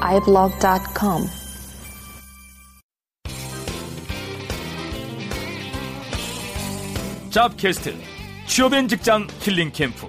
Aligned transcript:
iblog.com. 0.00 1.26
잡캐스트 7.30 7.94
취업엔 8.46 8.88
직장 8.88 9.26
힐링 9.40 9.70
캠프 9.70 10.06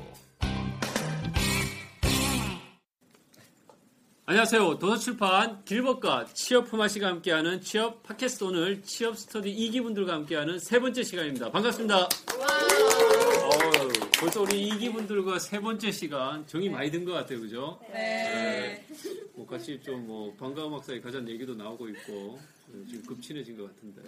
안녕하세요. 4.25 4.77
도서출판 4.77 5.63
길법과 5.63 6.27
취업 6.33 6.69
포마씨가 6.69 7.07
함께하는 7.07 7.61
취업 7.61 8.03
팟캐스트 8.03 8.43
오늘 8.43 8.81
취업 8.81 9.17
스터디 9.17 9.55
2기분들과 9.55 10.09
함께하는 10.09 10.59
세 10.59 10.79
번째 10.79 11.03
시간입니다. 11.03 11.49
반갑습니다. 11.51 12.09
벌써 14.19 14.41
우리 14.41 14.69
2기분들과 14.71 15.39
세 15.39 15.59
번째 15.59 15.91
시간 15.91 16.45
정이 16.47 16.69
많이 16.69 16.89
든 16.89 17.05
것 17.05 17.11
같아요. 17.13 17.39
그죠? 17.39 17.79
네. 17.91 18.83
뭐 19.35 19.45
같이 19.45 19.79
좀 19.81 20.07
뭐 20.07 20.33
방과후 20.35 20.69
막사에 20.69 21.01
가자는 21.01 21.27
얘기도 21.29 21.53
나오고 21.53 21.89
있고 21.89 22.39
어, 22.69 22.83
지금 22.87 23.03
급친해진 23.05 23.57
것 23.57 23.65
같은데. 23.75 24.01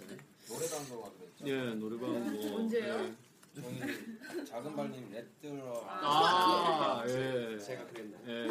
노래방도 0.48 1.00
가기로 1.02 1.26
했죠. 1.26 1.46
예, 1.46 1.74
노래방 1.74 2.32
뭐. 2.32 2.56
언제요? 2.56 3.14
저희 3.54 4.44
작은 4.46 4.76
발님 4.76 5.10
넷들어 5.10 5.84
아, 5.88 7.04
예. 7.08 7.58
제가 7.58 7.84
그랬네. 7.88 8.16
예. 8.28 8.48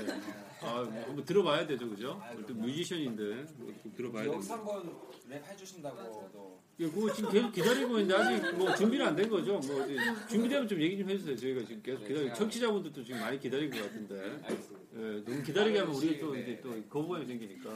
아, 0.61 0.81
뭐 0.83 1.03
한번 1.07 1.23
들어봐야 1.25 1.65
되죠, 1.65 1.89
그죠? 1.89 2.21
또 2.47 2.53
뮤지션인데 2.53 3.45
뭐 3.55 3.73
들어봐야 3.95 4.25
여기서 4.25 4.55
됩니다. 4.57 4.73
한번 4.81 4.99
랩 5.29 5.45
해주신다고 5.47 6.29
또 6.33 6.59
예, 6.81 6.89
그거 6.89 7.11
지금 7.13 7.29
계속 7.29 7.51
기다리고 7.51 7.99
있는데 7.99 8.13
아직 8.15 8.55
뭐 8.57 8.73
준비는 8.75 9.05
안 9.07 9.15
된 9.15 9.29
거죠? 9.29 9.59
뭐 9.59 9.83
어디 9.83 9.95
준비되면 10.29 10.67
좀 10.67 10.81
얘기 10.81 10.97
좀 10.97 11.09
해주세요. 11.09 11.35
저희가 11.35 11.61
지금 11.65 11.81
계속 11.81 12.05
기다리고 12.07 12.33
청취자분들도 12.35 13.03
지금 13.03 13.19
많이 13.21 13.39
기다리고 13.39 13.77
같은데 13.77 14.21
알겠습니다. 14.43 14.79
예, 14.95 15.23
너무 15.23 15.43
기다리게 15.43 15.79
하면 15.79 15.95
우리가 15.95 16.25
또 16.25 16.35
이제 16.35 16.59
또 16.61 16.69
거부감이 16.89 17.25
생기니까 17.25 17.69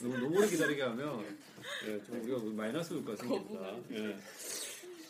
너무 0.00 0.18
너무 0.18 0.38
오래 0.38 0.48
기다리게 0.48 0.82
하면 0.82 1.24
예, 1.86 2.02
좀 2.04 2.20
우리가 2.22 2.38
마이너스 2.54 2.94
효과가 2.94 3.16
생깁니다. 3.16 3.76
예. 3.92 4.16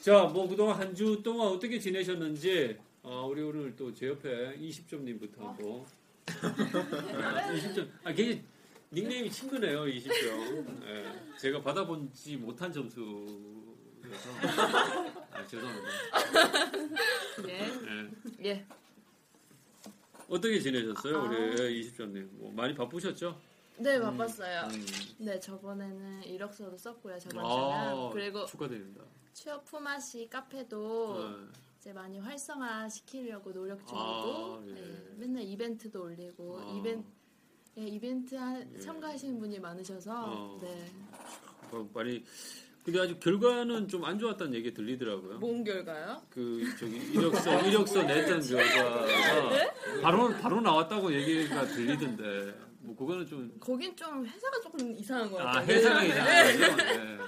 자, 0.02 0.24
뭐 0.24 0.48
그동안 0.48 0.78
한 0.80 0.94
주 0.94 1.20
동안 1.22 1.48
어떻게 1.48 1.78
지내셨는지 1.78 2.76
어, 3.02 3.26
우리 3.30 3.42
오늘 3.42 3.74
또 3.76 3.92
제 3.94 4.08
옆에 4.08 4.56
20점님부터 4.58 5.38
한번 5.38 5.84
20점 6.26 7.88
아 8.04 8.12
굉장히 8.12 8.42
닉네임이 8.92 9.30
친근해요 9.30 9.84
20점 9.84 10.84
예, 10.86 11.36
제가 11.38 11.60
받아본지 11.62 12.36
못한 12.36 12.72
점수여서 12.72 14.30
아, 15.30 15.46
죄송합니다 15.46 15.88
예. 17.48 17.70
예. 18.44 18.66
어떻게 20.28 20.60
지내셨어요 20.60 21.16
아. 21.16 21.22
우리 21.22 21.82
20점님 21.90 22.28
뭐 22.32 22.52
많이 22.52 22.74
바쁘셨죠? 22.74 23.40
네, 23.78 23.98
바빴어요. 23.98 24.68
음. 24.70 24.86
네, 25.18 25.40
저번에는 25.40 26.22
이력서도 26.24 26.76
썼고요, 26.76 27.18
저번 27.18 27.44
아, 27.44 27.90
주는. 27.94 28.10
그리고 28.10 28.44
축하드립니다 28.46 29.02
취업 29.32 29.64
품앗이 29.64 30.28
카페도 30.28 31.18
네. 31.18 31.58
이제 31.80 31.92
많이 31.92 32.18
활성화 32.18 32.88
시키려고 32.88 33.52
노력 33.52 33.78
중이고, 33.86 33.98
아, 33.98 34.62
예. 34.68 34.72
네, 34.72 35.02
맨날 35.16 35.42
이벤트도 35.42 36.02
올리고, 36.04 36.60
아. 36.60 36.78
이벤트, 36.78 37.08
예, 37.78 37.82
이벤트 37.86 38.34
하- 38.34 38.60
예. 38.60 38.78
참가하시는 38.78 39.38
분이 39.40 39.58
많으셔서, 39.58 40.24
어. 40.26 40.58
네. 40.62 40.86
뭐 41.70 41.88
많이 41.94 42.22
근데 42.84 42.98
아직 43.00 43.20
결과는 43.20 43.86
좀 43.88 44.04
안 44.04 44.18
좋았다는 44.18 44.54
얘기 44.54 44.74
들리더라고요. 44.74 45.38
뭔 45.38 45.62
결과요? 45.62 46.20
그 46.28 46.62
저기 46.80 46.96
이력서 47.12 47.60
이력서 47.62 48.02
냈던 48.02 48.42
결과가 48.42 49.06
바로 50.02 50.28
바로 50.40 50.60
나왔다고 50.60 51.12
얘기가 51.14 51.64
들리던데 51.64 52.52
뭐 52.80 52.96
그거는 52.96 53.24
좀 53.28 53.56
거긴 53.60 53.94
좀 53.94 54.26
회사가 54.26 54.60
조금 54.60 54.92
이상한 54.96 55.30
것 55.30 55.40
아, 55.40 55.44
같아요. 55.52 55.76
해석이 55.76 56.08
네. 56.08 56.08
이상한 56.08 56.76
거죠? 56.76 56.82
네. 57.04 57.18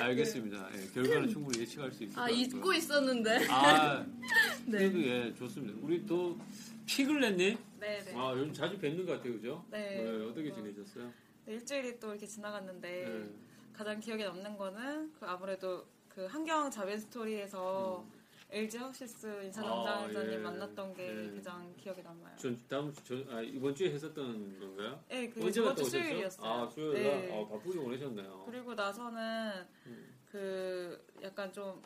알겠습니다. 0.00 0.68
예, 0.74 0.86
결과는 0.94 1.28
충분히 1.28 1.60
예측할 1.60 1.92
수 1.92 2.04
있을 2.04 2.14
것 2.14 2.20
아, 2.20 2.24
같고요. 2.26 2.40
잊고 2.40 2.72
있었는데. 2.72 3.46
아, 3.48 4.04
네. 4.66 4.78
그래도 4.78 5.02
예, 5.02 5.34
좋습니다. 5.34 5.78
우리 5.82 6.04
또 6.06 6.38
피글렛님, 6.86 7.56
네 7.78 8.04
네. 8.04 8.12
아 8.16 8.32
요즘 8.32 8.52
자주 8.52 8.78
뵙는 8.78 9.06
것 9.06 9.12
같아요, 9.12 9.34
그죠? 9.34 9.64
네. 9.70 10.06
어떻게 10.28 10.48
뭐, 10.48 10.56
지내셨어요? 10.56 11.12
네, 11.46 11.52
일주일이 11.54 11.98
또 12.00 12.10
이렇게 12.10 12.26
지나갔는데 12.26 13.04
네. 13.08 13.30
가장 13.72 14.00
기억에 14.00 14.24
남는 14.24 14.56
거는 14.56 15.12
그 15.18 15.26
아무래도 15.26 15.86
그 16.08 16.26
한경 16.26 16.70
자벤 16.70 16.98
스토리에서 16.98 18.04
LG 18.52 18.78
헉시스 18.78 19.44
인사담당자님 19.44 20.16
음. 20.16 20.28
아, 20.28 20.32
예. 20.32 20.38
만났던 20.38 20.94
게 20.94 21.12
네. 21.12 21.34
가장 21.36 21.74
기억에 21.76 22.02
남아요. 22.02 22.36
전 22.36 22.58
다음 22.68 22.92
주, 22.92 23.04
저, 23.04 23.34
아, 23.36 23.40
이번 23.40 23.74
주에 23.74 23.92
했었던 23.92 24.58
건가요? 24.58 25.04
네, 25.08 25.28
그게 25.28 25.46
언제 25.46 25.60
갔다 25.62 25.74
주 25.76 25.82
오셨죠? 25.82 25.98
수요일이었어요. 25.98 26.46
아, 26.50 26.68
수요일 26.68 27.02
날? 27.02 27.20
네. 27.22 27.32
아, 27.32 27.48
바쁘게 27.48 27.78
보내셨네요. 27.78 28.42
그리고 28.46 28.74
나서는 28.74 29.66
음. 29.86 30.14
그 30.30 31.06
약간 31.22 31.52
좀 31.52 31.80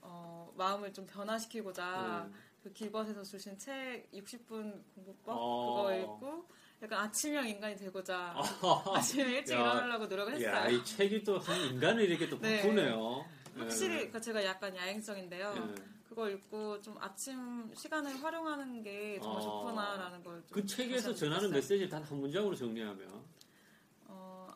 어, 0.00 0.52
마음을 0.56 0.92
좀 0.92 1.06
변화시키고자 1.06 2.26
음. 2.28 2.34
그 2.62 2.72
길벗에서 2.72 3.22
주신 3.22 3.58
책 3.58 4.08
60분 4.12 4.82
공부법 4.94 5.28
아. 5.28 5.82
그거 5.82 5.94
읽고 5.96 6.48
약간 6.82 7.00
아침형 7.04 7.48
인간이 7.48 7.74
되고자 7.76 8.34
아, 8.36 8.42
아침에 8.94 9.38
일찍 9.38 9.54
야. 9.54 9.60
일어나려고 9.60 10.06
노력을 10.06 10.32
했어요. 10.34 10.48
야, 10.50 10.68
이 10.68 10.84
책이 10.84 11.24
또 11.24 11.38
한 11.38 11.60
인간을 11.62 12.04
이렇게 12.04 12.28
또 12.28 12.38
네. 12.38 12.60
바꾸네요. 12.62 13.24
예. 13.56 13.60
확실히 13.60 14.10
그 14.10 14.20
제가 14.20 14.44
약간 14.44 14.76
야행성인데요. 14.76 15.54
예. 15.56 15.95
그거 16.16 16.30
읽고 16.30 16.80
좀 16.80 16.96
아침 16.98 17.70
시간을 17.74 18.22
활용하는 18.22 18.82
게 18.82 19.18
정말 19.20 19.38
아. 19.38 19.42
좋구나라는 19.42 20.24
걸. 20.24 20.42
좀그 20.46 20.64
책에서 20.66 21.14
전하는. 21.14 21.50
메시지를 21.50 21.90
단 21.90 22.02
한 22.02 22.18
문장으로 22.18 22.54
정리하면 22.56 23.22
어, 24.06 24.50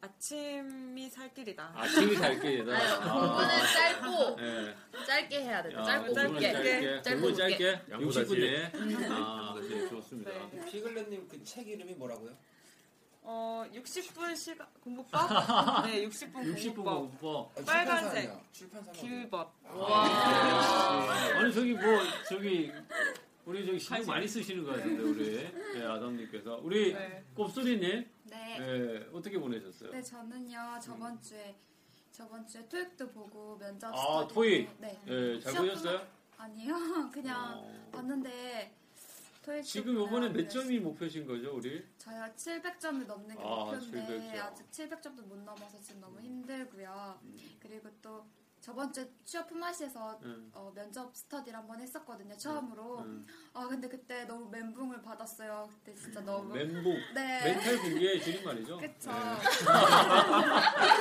아침이 0.00 1.10
살 1.10 1.34
길이다. 1.34 1.72
아침이 1.74 2.14
살 2.14 2.38
길이다. 2.38 2.70
아유, 2.78 3.10
공부는 3.10 3.58
짧고, 3.74 4.36
예. 4.40 4.76
짧게 5.04 5.40
해야. 5.42 5.58
야, 5.58 5.82
짧고 5.82 6.14
굵게. 6.14 6.52
짧게, 6.52 7.02
짧고. 7.02 7.34
짧게, 7.34 7.82
60분 7.90 8.38
내에. 8.38 8.72
아, 9.10 9.56
네, 9.60 9.88
좋습니다. 9.88 10.30
네. 10.30 10.64
피글렛님 10.70 11.26
그 11.26 11.42
책 11.42 11.66
이름이 11.66 11.94
뭐라고요? 11.94 12.36
어, 13.32 13.64
60분 13.72 14.34
시간 14.34 14.66
공부법? 14.82 15.20
네, 15.86 16.04
60분 16.08 16.32
60분 16.34 16.74
공부법. 16.74 16.84
공부법. 16.84 17.52
아, 17.58 17.64
빨간색. 17.64 18.24
출판사냐? 18.24 18.42
출판사 18.50 18.92
길벗. 18.92 19.48
아니 21.36 21.52
저기 21.54 21.72
뭐 21.74 21.82
저기 22.28 22.72
우리 23.46 23.64
저기 23.64 23.78
신경 23.78 24.04
많이 24.06 24.26
쓰시는 24.26 24.64
것 24.64 24.72
같은데 24.76 25.02
우리 25.04 25.48
예, 25.76 25.84
아담님께서 25.84 26.60
우리 26.60 26.92
네. 26.92 27.24
꼽소리님 27.36 28.10
네. 28.24 28.58
예, 28.60 29.06
어떻게 29.12 29.38
보내셨어요? 29.38 29.92
네, 29.92 30.02
저는요 30.02 30.80
저번 30.82 31.20
주에 31.22 31.54
저번 32.10 32.44
주에 32.48 32.66
토익도 32.68 33.12
보고 33.12 33.56
면접 33.58 33.94
아, 33.94 34.26
토익. 34.26 34.68
네. 34.80 35.00
예, 35.06 35.38
잘 35.38 35.54
보셨어요? 35.54 36.04
아니요, 36.36 36.74
그냥 37.14 37.58
어. 37.58 37.90
봤는데 37.92 38.74
토익 39.42 39.64
지금 39.64 39.98
이번에 40.00 40.28
몇 40.28 40.48
점이 40.50 40.78
목표신 40.80 41.26
거죠, 41.26 41.56
우리? 41.56 41.82
저요 41.96 42.24
700점을 42.36 43.06
넘는 43.06 43.36
게 43.36 43.42
아, 43.42 43.46
목표인데 43.64 44.06
700 44.06 44.36
점. 44.36 44.46
아직 44.46 44.70
700점도 44.70 45.26
못 45.26 45.38
넘어서 45.38 45.80
지금 45.80 46.00
너무 46.02 46.20
힘들고요. 46.20 47.18
음. 47.22 47.38
그리고 47.60 47.88
또 48.02 48.26
저번 48.60 48.92
주에 48.92 49.10
취업 49.24 49.48
품앗이에서 49.48 50.20
음. 50.22 50.50
어, 50.52 50.70
면접 50.74 51.16
스터디를 51.16 51.58
한번 51.58 51.80
했었거든요 51.80 52.36
처음으로. 52.36 52.98
음. 52.98 53.26
아 53.54 53.66
근데 53.66 53.88
그때 53.88 54.26
너무 54.26 54.50
멘붕을 54.50 55.00
받았어요. 55.00 55.66
그때 55.72 55.94
진짜 55.94 56.20
너무 56.20 56.52
멘붕, 56.52 56.82
네. 57.14 57.40
멘탈 57.44 57.76
붕괴의 57.78 58.20
줄임말이죠? 58.22 58.76
그쵸. 58.76 59.10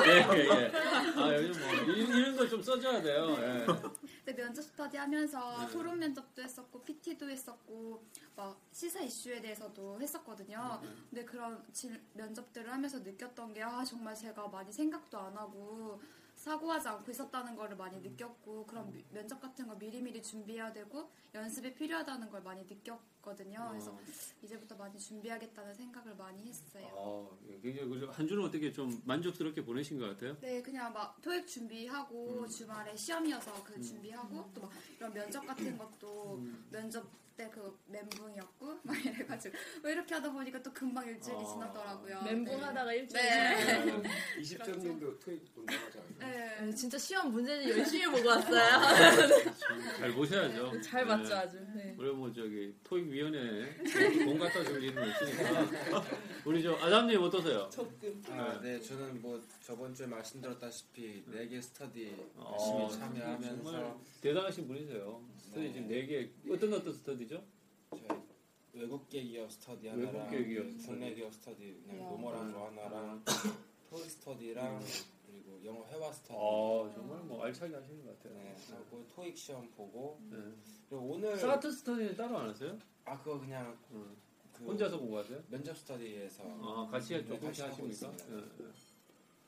예, 0.07 0.11
예, 0.37 0.47
예. 0.47 0.71
아, 1.19 1.35
요즘 1.35 1.61
뭐, 1.61 1.93
이- 1.93 1.99
이런 1.99 2.37
거 2.37 2.47
좀 2.47 2.61
써줘야 2.61 3.01
돼요. 3.01 3.35
예. 3.37 3.65
근데 4.29 4.43
면접 4.43 4.61
스터디 4.61 4.95
하면서 4.97 5.65
네. 5.65 5.71
토론 5.73 5.97
면접도 5.97 6.43
했었고 6.43 6.83
PT도 6.83 7.27
했었고 7.29 8.03
막 8.35 8.61
시사 8.71 8.99
이슈에 9.01 9.41
대해서도 9.41 9.99
했었거든요. 9.99 10.79
네. 10.83 10.89
근데 11.09 11.25
그런 11.25 11.65
질- 11.73 11.99
면접들을 12.13 12.71
하면서 12.71 12.99
느꼈던 12.99 13.53
게 13.53 13.63
아 13.63 13.83
정말 13.83 14.13
제가 14.15 14.47
많이 14.47 14.71
생각도 14.71 15.17
안 15.17 15.35
하고 15.35 15.99
사고하지 16.43 16.87
않고 16.87 17.11
있었다는 17.11 17.53
거를 17.55 17.75
많이 17.75 17.99
느꼈고 17.99 18.65
그런 18.65 18.89
미- 18.93 19.03
면접 19.11 19.41
같은 19.41 19.67
거 19.67 19.75
미리미리 19.75 20.23
준비해야 20.23 20.71
되고 20.71 21.11
연습이 21.33 21.73
필요하다는 21.75 22.29
걸 22.29 22.41
많이 22.41 22.63
느꼈거든요. 22.63 23.67
그래서 23.69 23.99
이제부터 24.41 24.75
많이 24.77 24.97
준비하겠다는 24.97 25.73
생각을 25.73 26.15
많이 26.15 26.47
했어요. 26.47 26.87
아, 26.95 27.37
예, 27.49 27.59
굉장히. 27.59 28.05
한 28.07 28.25
주는 28.25 28.41
어떻게 28.43 28.71
좀 28.71 29.01
만족스럽게 29.05 29.65
보내신 29.65 29.99
것 29.99 30.05
같아요? 30.11 30.37
네, 30.39 30.61
그냥 30.61 30.93
막 30.93 31.21
토익 31.21 31.45
준비하고 31.45 32.47
주말에 32.47 32.95
시험이어서 32.95 33.61
그 33.65 33.81
준비하고 33.81 34.51
또막 34.53 34.71
이런 34.97 35.13
면접 35.13 35.45
같은 35.45 35.77
것도 35.77 36.41
면접 36.71 37.05
때 37.39 37.49
그 37.49 37.79
멘붕이었고 37.87 38.79
막 38.83 39.05
이래가지고 39.05 39.55
왜 39.83 39.93
이렇게 39.93 40.13
하다 40.15 40.31
보니까 40.31 40.61
또 40.61 40.73
금방 40.73 41.07
일주일이 41.07 41.39
지났더라고요. 41.45 42.21
멘붕 42.23 42.57
네. 42.57 42.63
하다가 42.65 42.93
일주일 42.93 43.21
네. 43.23 43.81
지나고. 43.81 44.03
20점님도 44.39 45.19
토익 45.19 45.45
운동하지 45.55 45.99
않아요? 45.99 46.19
네. 46.19 46.65
네, 46.65 46.75
진짜 46.75 46.97
시험 46.97 47.31
문제는 47.31 47.69
열심히 47.69 48.05
보고 48.07 48.27
왔어요. 48.27 49.55
잘 49.99 50.11
보셔야죠. 50.11 50.81
잘 50.81 51.05
맞죠 51.05 51.29
네. 51.29 51.35
아주. 51.35 51.57
네. 51.75 51.95
우리 51.97 52.11
뭐 52.11 52.31
저기 52.33 52.75
토익위원회 52.83 53.75
공 54.25 54.37
갖다 54.37 54.63
줄 54.65 54.83
일은 54.83 55.09
없으니까 55.09 56.03
우리 56.45 56.61
저 56.61 56.73
아담님 56.75 57.21
어떠세요? 57.21 57.69
아, 58.31 58.59
네, 58.61 58.79
저는 58.81 59.21
뭐 59.21 59.41
저번 59.61 59.93
주에 59.95 60.07
말씀드렸다시피 60.07 61.23
4개 61.31 61.61
스터디 61.61 62.15
어, 62.35 62.51
열심히 62.51 62.99
정말 62.99 63.39
참여하면서 63.39 64.01
대단하신 64.21 64.67
분이세요. 64.67 65.21
스터디 65.49 65.67
네. 65.67 65.73
지금 65.73 65.87
네 65.87 66.05
개 66.05 66.29
어떤 66.51 66.73
어떤 66.73 66.93
스터디죠? 66.93 67.43
저희 67.91 68.07
외국계 68.73 69.23
기업 69.23 69.51
스터디 69.51 69.87
하나랑 69.87 70.13
외국계 70.31 70.45
기업 70.47 70.63
국내 70.85 71.09
스터디. 71.09 71.15
기업 71.15 71.33
스터디 71.33 71.81
그냥 71.87 72.05
와. 72.05 72.11
normal한 72.11 72.53
거 72.53 72.67
하나랑 72.67 73.23
토익 73.89 74.05
스터디랑 74.11 74.79
그리고 75.25 75.59
영어 75.65 75.85
회화 75.87 76.11
스터디 76.11 76.33
아 76.39 76.93
정말 76.93 77.19
뭐 77.23 77.43
알차게 77.43 77.73
하시는 77.75 78.05
것 78.05 78.17
같아요. 78.19 78.37
네, 78.43 78.55
하고 78.71 79.05
토익 79.15 79.35
시험 79.37 79.67
보고 79.71 80.19
네. 80.29 80.37
그리고 80.87 81.05
오늘 81.05 81.35
사가트 81.37 81.71
스터디는 81.71 82.15
따로 82.15 82.37
안 82.37 82.49
하세요? 82.49 82.77
아 83.05 83.17
그거 83.19 83.39
그냥 83.39 83.75
응. 83.91 84.15
그 84.53 84.65
혼자서 84.65 84.99
공부하세요? 84.99 85.41
면접 85.49 85.75
스터디에서 85.77 86.43
아 86.61 86.87
같이 86.91 87.13
네, 87.13 87.25
조금씩 87.25 87.45
같이 87.47 87.61
하고 87.63 87.71
하십니까? 87.87 88.07
있습니다. 88.17 88.37
예, 88.37 88.65
예. 88.65 88.71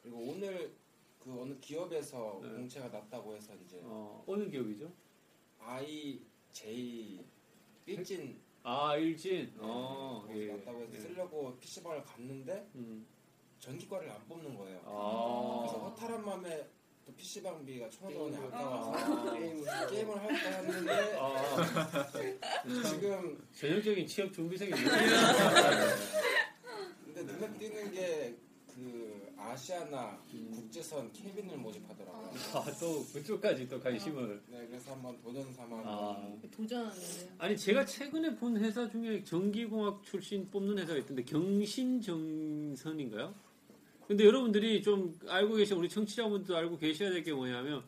그리고 0.02 0.18
오늘 0.20 0.72
그 1.20 1.40
어느 1.40 1.60
기업에서 1.60 2.40
네. 2.42 2.50
공채가 2.50 2.88
났다고 2.88 3.36
해서 3.36 3.54
이제 3.64 3.80
어, 3.84 4.24
어느 4.26 4.50
기업이죠? 4.50 4.92
IJ 5.64 7.26
일진 7.86 8.40
아 8.64 8.96
일진. 8.96 9.52
어, 9.58 10.24
거기 10.28 10.48
예. 10.48 10.54
났다고 10.54 10.82
해서 10.84 10.94
예. 10.94 11.00
쓰려고 11.00 11.58
PC방을 11.60 12.04
갔는데 12.04 12.70
음. 12.76 13.06
전기과를 13.60 14.10
안 14.10 14.28
뽑는 14.28 14.56
거예요. 14.56 14.82
아. 14.86 15.60
그래서 15.62 15.80
허탈한 15.90 16.24
마음에 16.26 16.68
또 17.06 17.14
PC방비가 17.16 17.90
천 17.90 18.14
원이 18.16 18.36
게임을- 18.38 18.46
아까워서 18.54 19.34
게임을 19.34 19.88
게임을 19.88 20.16
할까 20.22 20.50
했는데 20.50 21.18
아, 21.20 22.08
지금 22.90 23.48
전형적인 23.54 24.06
취업 24.08 24.32
준비생이 24.32 24.72
근데 27.06 27.24
눈에 27.24 27.58
띄는 27.58 27.92
게 27.92 28.36
그 28.82 29.32
아시아나 29.38 30.20
국제선 30.56 31.12
케빈을 31.14 31.56
모집하더라고요. 31.58 32.32
아, 32.56 32.66
또 32.80 33.06
그쪽까지 33.14 33.68
또 33.70 33.80
관심을. 33.80 34.42
네, 34.48 34.66
그래서 34.68 34.94
한번 34.94 35.16
도전 35.22 35.54
삼아 35.54 35.78
아. 35.86 36.34
도전하는데요. 36.56 37.28
아니 37.38 37.56
제가 37.56 37.86
최근에 37.86 38.34
본 38.36 38.58
회사 38.58 38.90
중에 38.90 39.24
전기공학 39.24 40.02
출신 40.04 40.50
뽑는 40.50 40.80
회사가 40.80 40.98
있던데 41.00 41.24
경신정선인가요? 41.24 43.36
근데 44.08 44.26
여러분들이 44.26 44.82
좀 44.82 45.16
알고 45.28 45.54
계신 45.56 45.78
우리 45.78 45.88
청취자분도 45.88 46.56
알고 46.58 46.78
계셔야 46.80 47.12
될 47.12 47.24
게 47.24 47.32
뭐냐면 47.32 47.84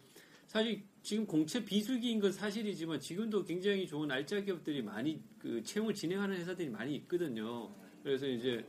사실 0.48 0.84
지금 1.02 1.26
공채 1.26 1.66
비수기인 1.66 2.20
건 2.20 2.32
사실이지만 2.32 3.00
지금도 3.00 3.44
굉장히 3.46 3.88
좋은 3.88 4.12
알짜 4.12 4.40
기업들이 4.42 4.84
많이 4.84 5.20
그 5.40 5.64
채용을 5.64 5.96
진행하는 5.96 6.38
회사들이 6.38 6.70
많이 6.70 6.94
있거든요. 6.98 7.74
그래서 8.04 8.28
이제 8.28 8.66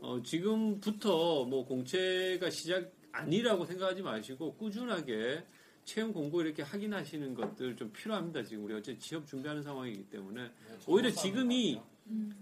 어, 0.00 0.20
지금부터 0.22 1.44
뭐 1.44 1.64
공채가 1.64 2.50
시작 2.50 2.90
아니라고 3.12 3.64
생각하지 3.64 4.02
마시고 4.02 4.54
꾸준하게 4.54 5.44
채용 5.84 6.12
공고 6.12 6.42
이렇게 6.42 6.62
확인하시는 6.62 7.34
것들 7.34 7.76
좀 7.76 7.90
필요합니다. 7.92 8.42
지금 8.44 8.64
우리 8.64 8.74
어째 8.74 8.98
취업 8.98 9.26
준비하는 9.26 9.62
상황이기 9.62 10.04
때문에 10.10 10.50
오히려 10.86 11.10
지금이 11.10 11.80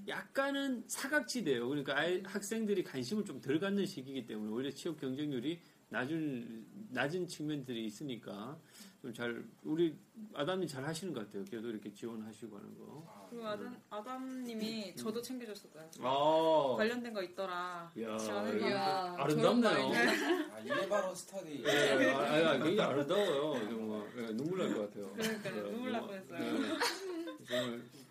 약간은 0.09 0.85
사각지대예요. 0.87 1.69
그러니까 1.69 1.99
아이- 1.99 2.23
학생들이 2.25 2.85
관심을 2.85 3.25
좀 3.25 3.41
덜 3.41 3.59
갖는 3.59 3.85
시기이기 3.87 4.27
때문에 4.27 4.53
오히려 4.53 4.71
취업 4.71 5.01
경쟁률이 5.01 5.59
낮은 5.89 6.67
낮은 6.91 7.27
측면들이 7.29 7.85
있으니까 7.87 8.59
좀 8.96 8.96
잘 9.13 9.45
우리 9.65 9.97
아담이 10.35 10.67
잘 10.69 10.85
하시는 10.85 11.13
것 11.13 11.27
같아요. 11.27 11.45
그래도 11.49 11.69
이렇게 11.71 11.93
지원하시고 11.93 12.57
하는 12.57 12.79
거. 12.79 13.27
그리고 13.31 13.47
아담, 13.47 13.77
아담님이 13.91 14.95
저도 14.97 15.21
챙겨줬었어요. 15.23 15.89
아, 16.01 16.77
관련된 16.77 17.13
거 17.13 17.23
있더라. 17.23 17.91
야, 18.01 18.17
지원해봐. 18.19 19.15
아름답네요. 19.19 19.93
아, 20.53 20.59
이게 20.61 20.89
바로 20.89 21.15
스터디. 21.15 21.65
예, 21.67 22.11
아, 22.13 22.19
아, 22.19 22.51
아, 22.51 22.53
굉장히 22.53 22.81
아름다워요. 22.81 23.69
정말 23.69 24.13
예, 24.17 24.27
눈물 24.33 24.59
날 24.59 24.75
것 24.75 24.89
같아요. 24.91 25.13
그러니까요. 25.13 25.57
예, 25.57 25.71
눈물 25.71 25.93
날 25.93 26.01
뭐, 26.01 26.09
뻔했어요. 26.11 26.39
예, 26.45 27.47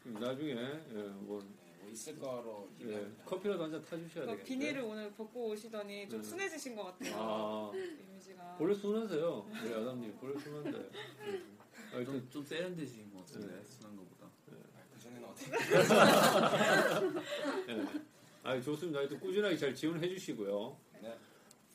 정말 0.04 0.22
나중에 0.22 0.52
예, 0.52 0.94
뭐, 0.94 1.42
뭐 1.42 1.65
있을 1.96 2.20
거로 2.20 2.70
예, 2.82 2.86
기대합니다. 2.86 3.24
커피라도 3.26 3.64
한 3.64 3.72
잔 3.72 3.82
타주셔야 3.84 4.26
그 4.26 4.32
되겠어요. 4.32 4.46
비닐을 4.46 4.82
오늘 4.82 5.12
벗고 5.14 5.48
오시더니 5.48 6.10
좀 6.10 6.22
네. 6.22 6.28
순해지신 6.28 6.76
것 6.76 6.84
같아요. 6.84 7.16
아, 7.18 7.72
이미지가. 7.74 8.58
원래 8.60 8.74
순하세요. 8.74 9.48
우리 9.64 9.74
아담님 9.74 10.14
원래 10.22 10.38
순한데. 10.40 10.78
아, 10.78 10.84
하여튼 11.96 12.06
좀, 12.14 12.30
좀 12.30 12.44
세련되신 12.46 13.14
것 13.14 13.26
같은데 13.26 13.48
네. 13.56 13.64
순한 13.64 13.96
것보다. 13.96 14.30
그 14.46 15.00
전에는 15.00 15.30
어떻게? 15.30 15.52
예. 17.74 17.86
아, 18.44 18.60
좋습니다. 18.62 19.00
하여튼 19.00 19.18
꾸준하게 19.20 19.58
잘 19.58 19.74
지원해 19.74 20.08
주시고요. 20.10 20.78
네. 21.02 21.18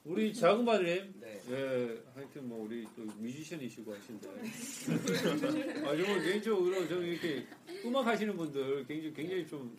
우리 0.04 0.32
작은 0.32 0.64
바님, 0.64 1.14
네. 1.20 1.40
예, 1.50 2.02
하여튼 2.14 2.48
뭐 2.48 2.64
우리 2.64 2.86
또 2.96 3.02
뮤지션이시고 3.02 3.94
하신데. 3.94 4.28
아, 5.86 5.96
정말 5.96 6.22
개인적으로 6.22 6.88
저는 6.88 7.06
이렇게 7.06 7.46
음악 7.84 8.06
하시는 8.06 8.34
분들 8.34 8.86
굉장히, 8.86 9.12
굉장히 9.12 9.46
좀 9.46 9.76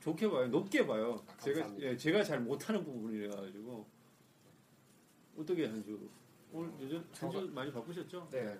좋게 0.00 0.30
봐요. 0.30 0.46
높게 0.48 0.86
봐요. 0.86 1.22
아, 1.26 1.36
제가. 1.38 1.74
예, 1.80 1.96
제가 1.96 2.24
잘 2.24 2.40
못하는 2.40 2.82
부분이라 2.82 3.36
가지고. 3.36 3.86
어떻게 5.36 5.66
한 5.66 5.84
주? 5.84 6.08
오늘 6.50 6.72
요즘 6.80 7.04
한주 7.12 7.50
많이 7.52 7.70
바쁘셨죠? 7.70 8.28
네. 8.30 8.58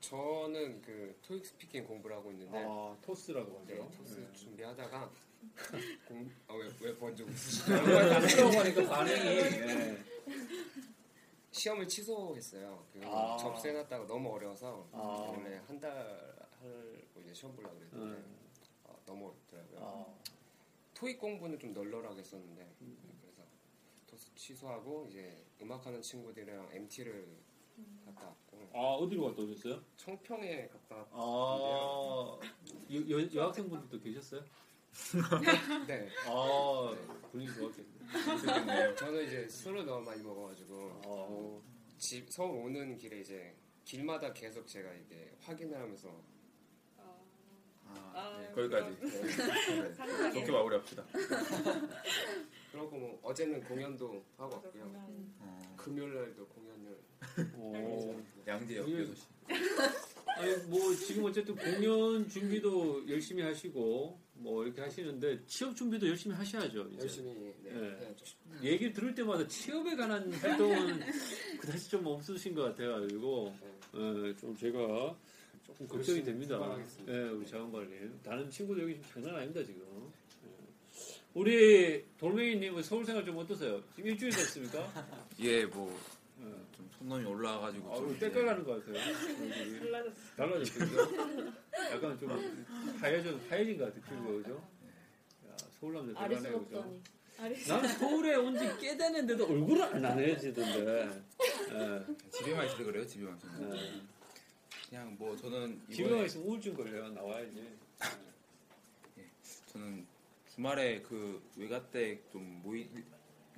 저는 0.00 0.82
그 0.82 1.14
토익 1.22 1.46
스피킹 1.46 1.86
공부를 1.86 2.16
하고 2.16 2.32
있는데 2.32 2.64
아, 2.68 2.96
토스라고 3.02 3.64
네, 3.68 3.74
하죠. 3.78 3.90
토스 3.96 4.16
네. 4.16 4.32
준비하다가 4.32 5.08
공, 5.08 5.16
아, 6.48 6.54
왜, 6.54 6.70
왜 6.80 6.92
먼저 6.98 7.24
웃으시죠? 7.24 7.72
하니까 7.74 8.88
반응이. 8.88 9.20
네. 9.20 10.04
시험을 11.50 11.86
취소했어요. 11.88 12.84
그 12.92 13.00
아. 13.04 13.36
접수해놨다가 13.36 14.06
너무 14.06 14.30
어려워서 14.32 14.88
아. 14.92 14.98
원래 14.98 15.60
한 15.66 15.78
달 15.80 15.90
하고 16.60 17.20
이제 17.20 17.34
시험 17.34 17.54
보려고 17.54 17.76
그랬는데 17.78 18.16
네. 18.20 18.24
아, 18.84 18.94
너무 19.04 19.26
어렵더라고요. 19.28 19.78
아. 19.80 20.32
토익 20.94 21.18
공부는 21.18 21.58
좀 21.58 21.72
널널하게 21.72 22.20
했었는데 22.20 22.74
그래서 23.20 23.42
토스 24.06 24.34
취소하고 24.34 25.06
이제 25.10 25.44
음악하는 25.60 26.00
친구들이랑 26.00 26.68
MT를 26.72 27.26
갔다 28.06 28.26
왔고 28.26 28.68
아, 28.74 28.78
어디로 28.94 29.26
갔다 29.26 29.42
오셨어요? 29.42 29.82
청평에 29.96 30.68
갔다 30.68 30.96
왔는데요. 31.10 31.18
아, 31.20 32.38
여, 32.92 33.10
여, 33.20 33.28
여학생분들도 33.34 34.02
계셨어요? 34.02 34.42
네. 35.86 36.08
아, 36.26 36.94
분위기 37.32 37.52
좋았겠네. 37.54 38.66
네, 38.66 38.94
저는 38.94 39.26
이제 39.26 39.48
술을 39.48 39.86
너무 39.86 40.04
많이 40.04 40.22
먹어가지고 40.22 41.00
아, 41.04 41.96
집 41.98 42.30
서울 42.30 42.64
오는 42.66 42.96
길에 42.98 43.20
이제 43.20 43.54
길마다 43.84 44.32
계속 44.32 44.66
제가 44.66 44.92
이게 44.92 45.32
확인을 45.40 45.78
하면서 45.78 46.08
아, 48.14 48.38
네, 48.40 48.52
거기까지. 48.52 48.96
네. 49.00 50.32
좋게 50.32 50.50
마무리합시다. 50.52 51.04
그러고 52.70 52.96
뭐 52.98 53.20
어제는 53.22 53.62
공연도 53.64 54.24
하고 54.36 54.54
왔고요. 54.56 54.90
어, 55.40 55.74
금요일 55.76 56.14
날도 56.14 56.46
공연을 56.48 56.98
오. 57.58 58.14
양재 58.46 58.66
그게- 58.76 58.78
역교도시. 59.00 59.26
아니, 60.26 60.56
뭐, 60.68 60.94
지금 60.94 61.24
어쨌든 61.24 61.54
공연 61.54 62.26
준비도 62.26 63.06
열심히 63.08 63.42
하시고, 63.42 64.18
뭐, 64.42 64.64
이렇게 64.64 64.80
하시는데, 64.80 65.40
취업 65.46 65.74
준비도 65.76 66.08
열심히 66.08 66.34
하셔야죠. 66.34 66.88
이제. 66.92 67.02
열심히 67.02 67.32
네, 67.34 67.54
네. 67.62 67.80
해야죠. 67.80 68.24
얘기를 68.62 68.92
들을 68.92 69.14
때마다 69.14 69.46
취업에 69.46 69.94
관한 69.96 70.32
활동은 70.32 71.00
그다지 71.60 71.90
좀 71.90 72.06
없으신 72.06 72.54
것 72.54 72.62
같아가지고, 72.62 73.54
예, 73.94 74.34
좀 74.36 74.56
제가 74.56 75.16
조금 75.64 75.86
걱정이 75.86 76.22
됩니다. 76.24 76.78
예, 77.08 77.12
우리 77.28 77.46
자원관님. 77.46 78.20
다른 78.22 78.50
친구들 78.50 78.82
여기 78.84 78.94
지금 78.94 79.22
장난 79.22 79.36
아닙니다, 79.36 79.64
지금. 79.64 79.82
예. 80.44 80.50
우리 81.34 82.04
돌멩이님은 82.18 82.82
서울 82.82 83.04
생활 83.04 83.24
좀 83.24 83.36
어떠세요? 83.38 83.82
지금 83.94 84.10
일주일 84.10 84.32
됐습니까? 84.32 84.92
예, 85.40 85.64
뭐 85.66 85.98
좀 86.76 86.90
손놈이 86.98 87.24
올라와가지고 87.24 87.92
아, 87.92 88.18
때깔나는 88.18 88.64
것 88.64 88.84
같아요. 88.84 89.14
달라졌어. 89.86 90.20
달라졌어요. 90.36 91.52
약간 91.92 92.18
좀 92.18 92.64
하얘져, 93.00 93.38
하얘진 93.48 93.78
것 93.78 93.94
같아, 93.94 94.08
피부가, 94.08 94.32
그죠? 94.32 94.68
야, 95.48 95.56
서울 95.80 95.94
남자 95.94 96.28
대단해, 96.28 96.50
그죠? 96.58 97.00
난 97.68 97.88
서울에 97.88 98.34
온 98.36 98.56
지 98.56 98.64
꽤 98.80 98.96
됐는데도 98.96 99.44
얼굴은 99.46 99.82
안 99.82 100.04
하얘지던데. 100.04 101.22
예. 101.72 102.06
집에만 102.30 102.66
있어서 102.66 102.84
그래요. 102.84 103.06
집에만 103.06 103.36
있어서. 103.36 103.76
예. 103.76 104.00
그냥 104.88 105.16
뭐 105.18 105.34
저는 105.36 105.80
집에만 105.90 106.10
이번에 106.12 106.24
있으면 106.26 106.46
우울증 106.46 106.74
걸려요. 106.74 107.08
나와야지. 107.10 107.68
저는 109.72 110.06
주말에 110.54 111.00
그 111.02 111.42
외가 111.56 111.84
댁 111.90 112.30
좀 112.30 112.60
모이 112.62 112.88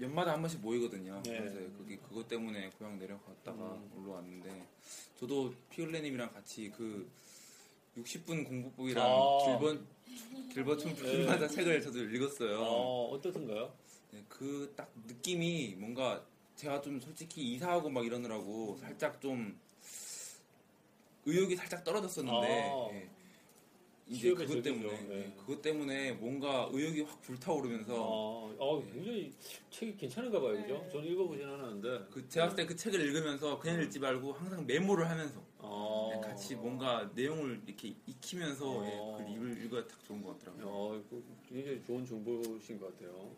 연마다 0.00 0.32
한 0.32 0.40
번씩 0.40 0.60
모이거든요. 0.60 1.22
네. 1.24 1.38
그래서 1.38 1.56
그게 1.78 1.96
그것 1.96 2.26
때문에 2.28 2.70
고향 2.78 2.98
내려갔다가 2.98 3.74
음. 3.74 3.90
올라왔는데 3.96 4.66
저도 5.18 5.54
피글레님이랑 5.70 6.32
같이 6.32 6.70
그 6.76 7.08
60분 7.96 8.44
공부법이랑 8.46 9.04
아. 9.06 9.38
길번 9.46 9.86
길버춤 10.52 10.94
필마다 10.96 11.46
책을 11.48 11.80
저도 11.80 12.00
읽었어요. 12.04 12.60
어, 12.60 13.10
어떻던가요? 13.14 13.72
네, 14.12 14.24
그 14.28 14.72
딱 14.76 14.90
느낌이 15.06 15.74
뭔가 15.78 16.24
제가 16.56 16.80
좀 16.80 17.00
솔직히 17.00 17.52
이사하고 17.54 17.88
막 17.90 18.04
이러느라고 18.04 18.76
살짝 18.80 19.20
좀 19.20 19.58
의욕이 21.26 21.56
살짝 21.56 21.84
떨어졌었는데 21.84 22.70
아. 22.70 22.88
예. 22.94 23.08
이제 24.06 24.34
그것. 24.34 24.62
때문에 24.62 25.00
네. 25.08 25.16
예, 25.16 25.32
그것 25.38 25.62
때문에 25.62 26.12
뭔가 26.12 26.68
의욕이 26.72 27.00
확 27.02 27.22
불타오르면서 27.22 27.94
어, 27.96 28.54
어, 28.58 28.82
굉장히 28.92 29.32
책이 29.70 29.96
괜찮은가 29.96 30.40
봐요, 30.40 30.60
그죠? 30.60 30.86
저는 30.92 31.06
읽어보진 31.10 31.46
않았는데. 31.48 32.06
그 32.10 32.28
제가 32.28 32.46
봤을 32.48 32.56
때 32.56 32.66
그 32.66 32.76
책을 32.76 33.00
읽으면서 33.00 33.58
그냥 33.58 33.82
읽지 33.82 33.98
말고 33.98 34.32
항상 34.34 34.66
메모를 34.66 35.08
하면서 35.08 35.42
어. 35.58 36.10
네, 36.14 36.20
같이 36.20 36.54
뭔가 36.54 37.10
내용을 37.14 37.62
이렇게 37.66 37.94
익히면서 38.06 38.68
어. 38.68 38.84
예, 39.20 39.24
그 39.24 39.30
읽을 39.32 39.64
읽어야 39.64 39.86
딱 39.86 40.04
좋은 40.04 40.22
것 40.22 40.38
같더라고요. 40.38 40.66
어, 40.68 41.02
그 41.08 41.24
굉장히 41.48 41.82
좋은 41.86 42.04
정보신 42.04 42.78
것 42.78 42.92
같아요. 42.92 43.30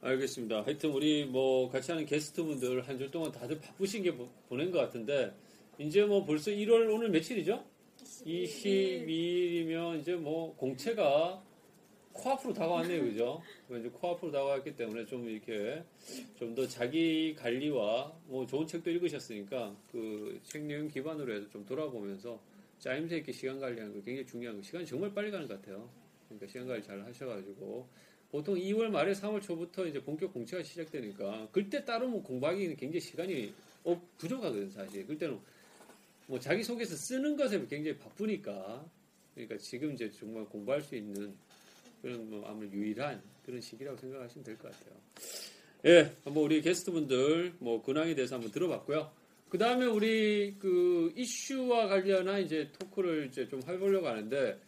알겠습니다. 0.00 0.62
하여튼 0.64 0.90
우리 0.90 1.24
뭐 1.24 1.70
같이 1.70 1.90
하는 1.92 2.04
게스트분들 2.04 2.86
한 2.86 2.98
주 2.98 3.10
동안 3.10 3.32
다들 3.32 3.58
바쁘신 3.60 4.02
게 4.02 4.14
보- 4.14 4.28
보낸 4.48 4.70
것 4.70 4.78
같은데 4.78 5.32
이제 5.78 6.04
뭐 6.04 6.24
벌써 6.24 6.50
1월 6.50 6.92
오늘 6.92 7.08
며칠이죠? 7.08 7.64
22일이면 8.24 10.00
이제 10.00 10.14
뭐 10.16 10.54
공채가 10.56 11.42
코앞으로 12.12 12.54
다가왔네요, 12.54 13.02
그죠? 13.02 13.42
이제 13.76 13.88
코앞으로 13.88 14.30
다가왔기 14.30 14.76
때문에 14.76 15.04
좀 15.04 15.28
이렇게 15.28 15.82
좀 16.38 16.54
더 16.54 16.66
자기 16.68 17.34
관리와 17.34 18.12
뭐 18.26 18.46
좋은 18.46 18.66
책도 18.66 18.88
읽으셨으니까 18.90 19.74
그 19.90 20.38
책 20.44 20.62
내용 20.62 20.86
기반으로 20.88 21.34
해서 21.34 21.48
좀 21.50 21.66
돌아보면서 21.66 22.40
짜임새 22.78 23.18
있게 23.18 23.32
시간 23.32 23.58
관리하는 23.58 23.92
거 23.94 24.00
굉장히 24.04 24.26
중요한 24.26 24.56
거. 24.56 24.62
시간이 24.62 24.86
정말 24.86 25.12
빨리 25.12 25.30
가는 25.32 25.48
것 25.48 25.60
같아요. 25.60 25.88
그러니까 26.28 26.46
시간 26.46 26.66
관리 26.68 26.82
잘 26.82 27.00
하셔가지고 27.02 27.88
보통 28.30 28.54
2월 28.56 28.88
말에 28.88 29.12
3월 29.12 29.42
초부터 29.42 29.86
이제 29.86 30.00
본격 30.02 30.32
공채가 30.32 30.62
시작되니까 30.62 31.48
그때 31.50 31.84
따르면 31.84 32.22
공부하기는 32.22 32.76
굉장히 32.76 33.00
시간이 33.00 33.52
어, 33.84 34.00
부족하거든 34.18 34.70
사실. 34.70 35.04
그때는 35.06 35.38
뭐 36.26 36.38
자기 36.40 36.62
속에서 36.62 36.96
쓰는 36.96 37.36
것에 37.36 37.58
굉장히 37.66 37.98
바쁘니까 37.98 38.84
그러니까 39.34 39.58
지금 39.58 39.92
이제 39.94 40.10
정말 40.10 40.44
공부할 40.44 40.80
수 40.80 40.94
있는 40.96 41.34
그런 42.00 42.30
뭐 42.30 42.46
아무래도 42.48 42.76
유일한 42.76 43.22
그런 43.44 43.60
시기라고 43.60 43.96
생각하시면 43.98 44.44
될 44.44 44.56
것 44.58 44.70
같아요. 44.72 44.94
예, 45.86 46.12
한번 46.24 46.44
우리 46.44 46.62
게스트분들 46.62 47.54
뭐 47.58 47.82
근황에 47.82 48.14
대해서 48.14 48.36
한번 48.36 48.50
들어봤고요. 48.52 49.10
그 49.50 49.58
다음에 49.58 49.86
우리 49.86 50.54
그 50.58 51.12
이슈와 51.16 51.88
관련한 51.88 52.42
이제 52.42 52.70
토크를 52.78 53.26
이제 53.30 53.46
좀 53.48 53.62
해보려고 53.62 54.08
하는데 54.08 54.58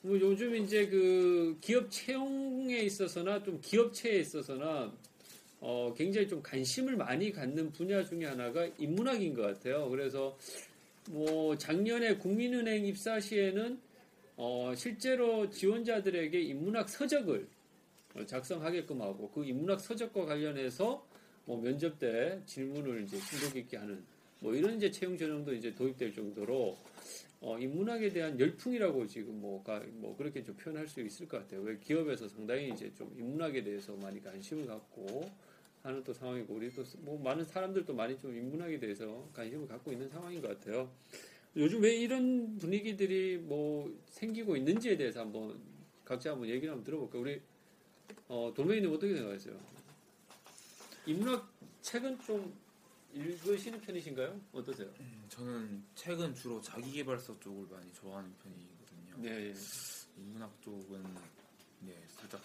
뭐 0.00 0.18
요즘 0.18 0.56
이제 0.56 0.86
그 0.86 1.58
기업 1.60 1.90
채용에 1.90 2.78
있어서나 2.78 3.42
좀 3.42 3.60
기업체에 3.60 4.20
있어서나 4.20 4.92
어 5.60 5.94
굉장히 5.96 6.28
좀 6.28 6.42
관심을 6.42 6.96
많이 6.96 7.32
갖는 7.32 7.72
분야 7.72 8.04
중에 8.04 8.24
하나가 8.24 8.66
인문학인 8.78 9.34
것 9.34 9.42
같아요. 9.42 9.88
그래서 9.90 10.36
뭐 11.10 11.56
작년에 11.56 12.16
국민은행 12.16 12.86
입사 12.86 13.20
시에는 13.20 13.80
어 14.36 14.72
실제로 14.76 15.48
지원자들에게 15.48 16.40
인문학 16.40 16.88
서적을 16.88 17.48
어, 18.14 18.26
작성하게끔 18.26 19.00
하고 19.00 19.30
그 19.30 19.44
인문학 19.44 19.80
서적과 19.80 20.26
관련해서 20.26 21.06
뭐 21.44 21.60
면접 21.60 21.98
때 21.98 22.40
질문을 22.46 23.04
이제 23.04 23.18
심도 23.18 23.52
깊게 23.52 23.76
하는 23.76 24.04
뭐 24.40 24.54
이런 24.54 24.76
이제 24.76 24.90
채용 24.90 25.16
전형도 25.16 25.54
이제 25.54 25.74
도입될 25.74 26.12
정도로 26.12 26.76
어, 27.40 27.58
인문학에 27.58 28.08
대한 28.10 28.38
열풍이라고 28.38 29.06
지금 29.06 29.40
뭐, 29.40 29.62
가, 29.62 29.80
뭐 29.92 30.16
그렇게 30.16 30.42
좀 30.42 30.56
표현할 30.56 30.88
수 30.88 31.00
있을 31.00 31.28
것 31.28 31.38
같아요. 31.38 31.60
왜 31.62 31.78
기업에서 31.78 32.28
상당히 32.28 32.70
이제 32.70 32.90
좀 32.94 33.14
인문학에 33.16 33.62
대해서 33.62 33.94
많이 33.96 34.20
관심을 34.22 34.66
갖고 34.66 35.30
하는 35.86 36.02
또 36.04 36.12
상황이고 36.12 36.54
우리 36.54 36.70
또 36.74 36.82
뭐 36.98 37.18
많은 37.22 37.44
사람들도 37.44 37.94
많이 37.94 38.18
좀 38.18 38.36
인문학에 38.36 38.78
대해서 38.78 39.28
관심을 39.32 39.66
갖고 39.68 39.92
있는 39.92 40.08
상황인 40.08 40.40
것 40.40 40.48
같아요. 40.48 40.90
요즘 41.56 41.80
왜 41.82 41.96
이런 41.96 42.58
분위기들이 42.58 43.38
뭐 43.38 43.90
생기고 44.08 44.56
있는지에 44.56 44.96
대해서 44.96 45.20
한번 45.20 45.58
각자 46.04 46.32
한번 46.32 46.48
얘기를 46.48 46.70
한번 46.70 46.84
들어볼까요? 46.84 47.22
우리 47.22 47.40
어, 48.28 48.52
돌메이님 48.54 48.92
어떻게 48.92 49.14
생각하세요? 49.14 49.58
인문학 51.06 51.48
책은 51.82 52.20
좀 52.20 52.54
읽으시는 53.14 53.80
편이신가요? 53.80 54.40
어떠세요? 54.52 54.92
저는 55.28 55.82
책은 55.94 56.34
주로 56.34 56.60
자기계발서 56.60 57.40
쪽을 57.40 57.66
많이 57.70 57.90
좋아하는 57.94 58.30
편이거든요. 58.42 59.22
네. 59.22 59.54
인문학 60.18 60.60
쪽은 60.60 61.02
네, 61.80 61.94
살짝 62.08 62.42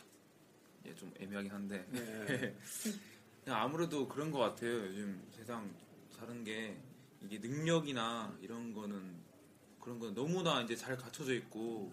예, 0.86 0.96
좀 0.96 1.12
애매하긴 1.20 1.52
한데 1.52 1.86
네. 1.92 2.56
아무래도 3.48 4.08
그런 4.08 4.32
것 4.32 4.40
같아요. 4.40 4.72
요즘 4.86 5.22
세상 5.32 5.74
사는 6.12 6.44
게 6.44 6.78
이게 7.24 7.40
능력이나 7.40 8.38
이런 8.42 8.74
거는 8.74 9.16
그런 9.80 10.00
건 10.00 10.14
너무나 10.14 10.62
이제 10.62 10.76
잘 10.76 10.96
갖춰져 10.98 11.34
있고 11.34 11.92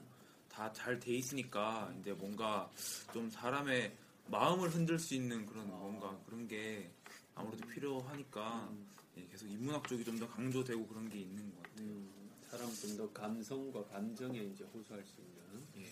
다 0.49 0.71
잘 0.73 0.99
돼 0.99 1.15
있으니까 1.15 1.93
이제 2.01 2.13
뭔가 2.13 2.69
좀 3.13 3.31
사람의 3.31 3.95
마음을 4.27 4.69
흔들 4.69 4.99
수 4.99 5.15
있는 5.15 5.47
그런 5.47 5.69
뭔가 5.69 6.19
그런 6.27 6.47
게 6.49 6.91
아무래도 7.35 7.67
필요하니까 7.69 8.69
예, 9.17 9.27
계속 9.31 9.47
인문학 9.47 9.87
쪽이 9.89 10.05
좀 10.05 10.19
더 10.19 10.29
강조되고 10.29 10.87
그런 10.87 11.09
게 11.09 11.19
있는 11.21 11.51
것 11.55 11.63
같아요. 11.63 11.87
음, 11.87 12.11
사람 12.49 12.69
좀 12.75 12.97
더 12.97 13.11
감성과 13.13 13.85
감정에 13.87 14.39
이제 14.41 14.65
호소할 14.75 15.03
수 15.05 15.15
있는. 15.21 15.67
예. 15.79 15.87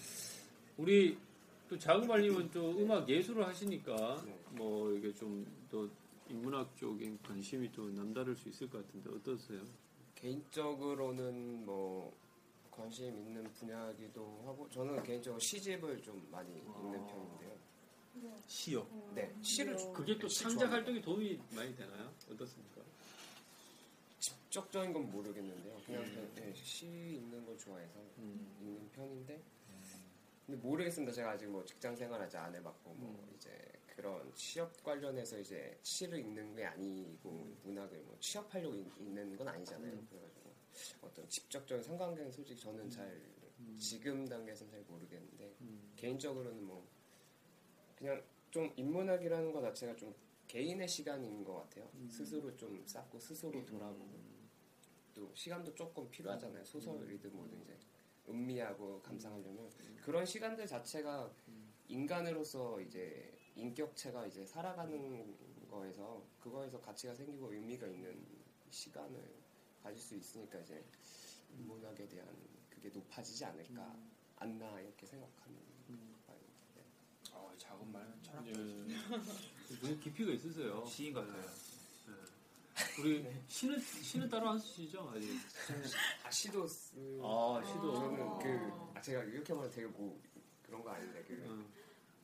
우리 0.77 1.17
또 1.69 1.79
자그말님은 1.79 2.51
또 2.51 2.79
음악 2.79 3.09
예술을 3.09 3.47
하시니까 3.47 4.23
뭐 4.57 4.93
이게 4.93 5.13
좀더 5.15 5.89
인문학 6.29 6.77
쪽에 6.77 7.17
관심이 7.23 7.71
또 7.73 7.89
남다를 7.91 8.35
수 8.35 8.49
있을 8.49 8.69
것 8.69 8.85
같은데 8.87 9.11
어떠세요? 9.11 9.63
개인적으로는 10.15 11.65
뭐 11.65 12.13
관심 12.71 13.07
있는 13.17 13.45
분야이기도 13.55 14.43
하고 14.45 14.69
저는 14.71 15.03
개인적으로 15.03 15.39
시집을 15.39 16.03
좀 16.03 16.27
많이 16.31 16.51
읽는 16.57 17.07
편인데요. 17.07 17.57
시요? 18.47 18.87
네, 19.15 19.33
시를 19.43 19.77
좀- 19.77 19.93
그게 19.93 20.19
또 20.19 20.27
시 20.27 20.43
창작 20.43 20.59
좋아합니다. 20.71 20.77
활동에 20.77 21.01
도움이 21.03 21.39
많이 21.55 21.77
되나요? 21.77 22.11
어떻습니까? 22.33 22.81
직접적인 24.19 24.93
건 24.93 25.11
모르겠는데요. 25.11 25.77
그냥 25.85 26.03
음. 26.03 26.33
그, 26.35 26.41
네, 26.41 26.53
시 26.55 26.87
읽는 26.87 27.45
걸 27.45 27.59
좋아해서 27.59 28.01
음. 28.19 28.57
읽는 28.63 28.91
편인데 28.93 29.43
근데 30.47 30.61
모르겠습니다. 30.61 31.13
제가 31.13 31.33
아직 31.33 31.47
뭐 31.47 31.65
직장 31.65 31.95
생활 31.97 32.21
아직 32.23 32.37
안 32.39 32.55
해봤고 32.55 32.95
뭐 32.95 33.29
이제 33.37 33.51
그런 33.97 34.31
취업 34.35 34.83
관련해서 34.83 35.39
이제 35.39 35.79
시를 35.83 36.19
읽는 36.21 36.55
게 36.55 36.65
아니고 36.67 37.57
문학을 37.65 37.99
뭐 38.03 38.17
취업하려고 38.21 38.75
읽- 38.77 38.93
읽는 39.01 39.37
건 39.37 39.49
아니잖아요. 39.49 39.91
음. 39.93 40.07
그래가지고 40.11 40.53
어떤 41.01 41.27
직접적인 41.29 41.83
상관관계는 41.83 42.31
솔직히 42.31 42.61
저는 42.61 42.91
잘 42.91 43.21
지금 43.79 44.27
단계에서는 44.29 44.71
잘 44.71 44.83
모르겠는데 44.83 45.57
음. 45.63 45.93
개인적으로는 45.97 46.63
뭐 46.63 46.87
그냥 47.97 48.23
좀 48.51 48.71
인문학이라는 48.77 49.51
것 49.53 49.63
자체가 49.63 49.97
좀 49.97 50.15
개인의 50.47 50.87
시간인 50.87 51.43
것 51.43 51.55
같아요. 51.63 51.91
음. 51.95 52.09
스스로 52.11 52.55
좀 52.55 52.87
쌓고 52.87 53.19
스스로 53.19 53.65
돌아보고 53.65 54.21
또 55.15 55.33
시간도 55.35 55.75
조금 55.75 56.09
필요하잖아요. 56.11 56.63
소설이든 56.65 57.35
뭐든 57.35 57.63
이제 57.63 57.79
음미하고 58.29 59.01
감상하려면 59.01 59.71
그런 60.03 60.27
시간들 60.27 60.67
자체가 60.67 61.33
인간으로서 61.89 62.81
이제 62.83 63.33
인격체가 63.57 64.27
이제 64.27 64.45
살아가는 64.47 65.35
거에서 65.71 66.23
그거에서 66.41 66.81
가치가 66.81 67.15
생기고 67.15 67.53
의미가 67.53 67.87
있는 67.87 68.25
시간을 68.71 69.35
가질 69.83 69.99
수 70.01 70.15
있으니까 70.17 70.59
이제 70.61 70.85
인문학에 71.53 72.07
대한 72.07 72.29
그게 72.71 72.89
높아지지 72.91 73.45
않을까 73.45 73.97
않나 74.37 74.81
이렇게 74.81 75.07
생각하는 75.07 75.57
바입니다. 76.27 76.59
네. 76.75 76.83
아, 77.33 77.55
작은 77.57 77.91
말은 77.93 78.23
철학. 78.23 78.47
예. 78.47 78.53
되게 79.81 79.97
깊이가 80.01 80.33
있으세요. 80.33 80.85
시인 80.87 81.15
같아요. 81.15 81.43
예. 81.43 83.01
우리 83.01 83.27
시는 83.49 83.81
시는 83.81 84.29
따로 84.29 84.51
안 84.51 84.59
쓰시죠 84.59 85.11
아직? 85.15 85.31
아 86.25 86.31
시도 86.31 86.67
쓰. 86.69 87.19
아, 87.23 87.63
시도. 87.65 87.95
저는 87.95 88.39
그 88.39 88.91
아, 88.95 89.01
제가 89.01 89.23
이렇게 89.25 89.55
말해도 89.55 89.75
되게 89.75 89.87
뭐 89.87 90.21
그런 90.63 90.83
거 90.83 90.91
아닌데 90.91 91.25
그. 91.27 91.43
어. 91.49 91.76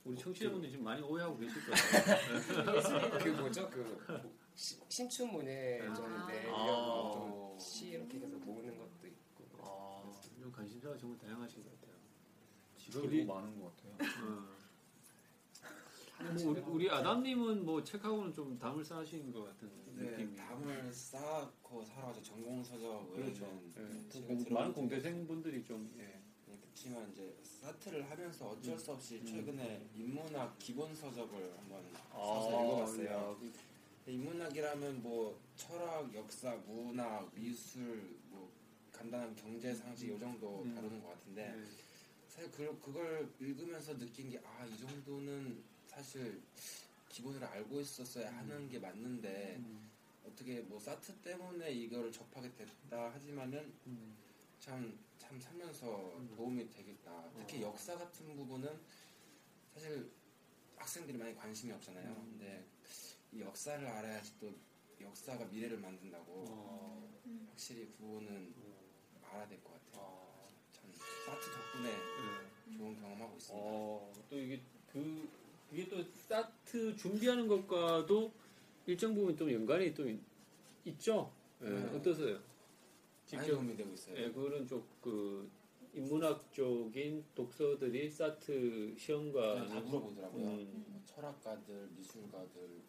우리 0.04 0.16
청취자분들 0.16 0.68
지금 0.70 0.84
많이 0.84 1.00
오해하고 1.02 1.38
계실 1.38 1.54
거예요. 1.64 3.18
그 3.22 3.28
뭐죠 3.40 3.70
그 3.70 3.78
뭐, 4.08 4.32
시- 4.54 4.80
신춘문예 4.88 5.78
전인데 5.94 6.50
아. 6.50 6.64
이런 6.64 7.12
좀시 7.12 7.90
이렇게 7.90 8.18
해서 8.18 8.36
모으는 8.38 8.76
것도 8.76 9.06
있고. 9.06 9.44
아, 9.60 10.02
좀 10.40 10.50
관심사가 10.50 10.96
정말 10.98 11.18
다양하신 11.18 11.62
것 11.62 11.70
같아요. 11.80 11.92
직업이 12.76 13.24
너무 13.24 13.40
많은 13.40 13.60
것 13.60 13.76
같아요. 13.76 13.96
어. 14.26 14.62
뭐 16.34 16.50
우리, 16.52 16.60
우리 16.60 16.90
아담님은 16.90 17.64
뭐 17.64 17.82
책하고는 17.82 18.32
좀 18.32 18.56
담을 18.58 18.84
쌓으신 18.84 19.32
것 19.32 19.44
같은 19.44 19.70
네, 19.96 20.02
느낌이. 20.10 20.36
담을 20.36 20.92
쌓고 20.92 21.84
살아가지고 21.84 22.24
전공 22.24 22.62
서적 22.62 23.12
그렇죠. 23.14 23.44
공- 23.46 24.08
들어본 24.08 24.44
많은 24.50 24.72
공대생분들이 24.72 25.64
좀 25.64 25.92
예. 25.98 26.20
네, 26.62 26.68
그렇지만 26.68 27.10
이제 27.12 27.34
사트를 27.42 28.08
하면서 28.10 28.48
어쩔 28.50 28.78
수 28.78 28.92
없이 28.92 29.16
음. 29.16 29.26
최근에 29.26 29.86
인문학 29.94 30.58
기본 30.58 30.94
서적을 30.94 31.54
한번 31.58 31.84
아, 32.12 32.16
사서 32.16 32.64
읽어봤어요. 32.64 33.06
야, 33.10 33.36
근데 34.04 34.12
인문학이라면 34.12 35.02
뭐 35.02 35.38
철학, 35.56 36.12
역사, 36.14 36.54
문학, 36.66 37.32
미술, 37.34 38.16
뭐 38.30 38.50
간단한 38.92 39.34
경제 39.36 39.74
상식 39.74 40.10
이 40.10 40.18
정도 40.18 40.62
음. 40.62 40.74
다루는 40.74 41.02
것 41.02 41.08
같은데 41.10 41.52
네. 41.56 41.64
사실 42.28 42.50
그, 42.50 42.80
그걸 42.80 43.30
읽으면서 43.40 43.96
느낀 43.98 44.30
게 44.30 44.38
아 44.38 44.66
이 44.66 44.78
정도는 44.78 45.62
사실 45.86 46.40
기본으로 47.08 47.46
알고 47.46 47.80
있었어야 47.80 48.34
하는 48.34 48.68
게 48.68 48.78
맞는데 48.78 49.56
음. 49.58 49.90
어떻게 50.26 50.60
뭐 50.60 50.80
사트 50.80 51.12
때문에 51.16 51.70
이거를 51.72 52.10
접하게 52.10 52.50
됐다 52.54 53.10
하지만은 53.12 53.72
음. 53.86 54.16
참, 54.62 54.96
참 55.18 55.40
살면서 55.40 56.20
도움이 56.36 56.70
되겠다. 56.70 57.28
특히 57.36 57.58
어. 57.64 57.68
역사 57.68 57.96
같은 57.98 58.36
부분은 58.36 58.70
사실 59.74 60.08
학생들이 60.76 61.18
많이 61.18 61.34
관심이 61.34 61.72
없잖아요. 61.72 62.10
음. 62.10 62.38
근데 62.38 62.64
이 63.32 63.40
역사를 63.40 63.84
알아야지 63.84 64.38
또 64.38 64.52
역사가 65.00 65.46
미래를 65.46 65.78
만든다고 65.78 66.44
어. 66.48 67.20
확실히 67.50 67.88
그거는 67.98 68.54
알아야 69.24 69.48
될 69.48 69.60
것 69.64 69.72
같아요. 69.72 70.04
아. 70.06 70.48
참 70.72 70.92
사트 71.26 71.50
덕분에 71.50 71.90
네. 71.90 72.76
좋은 72.76 73.00
경험하고 73.00 73.36
있습니다. 73.36 73.66
어, 73.66 74.12
또 74.30 74.38
이게 74.38 74.60
그 74.92 75.28
이게 75.72 75.88
또 75.88 76.04
사트 76.28 76.94
준비하는 76.96 77.48
것과도 77.48 78.32
일정 78.86 79.12
부분 79.14 79.36
좀 79.36 79.50
연관이 79.50 79.92
또 79.92 80.08
있- 80.08 80.20
있죠. 80.84 81.32
예, 81.62 81.68
네. 81.68 81.96
어떠세요? 81.96 82.38
많이 83.36 83.48
도움이 83.48 83.76
되고 83.76 83.92
있어요. 83.92 84.16
예, 84.16 84.30
그런 84.30 84.66
쪽그 84.66 85.50
인문학 85.94 86.52
쪽인 86.52 87.24
독서들이 87.34 88.10
사트 88.10 88.94
시험과 88.96 89.54
그냥 89.54 89.68
다 89.68 89.80
물어보더라고요. 89.80 90.44
음. 90.46 91.02
철학가들, 91.04 91.90
미술가들, 91.96 92.80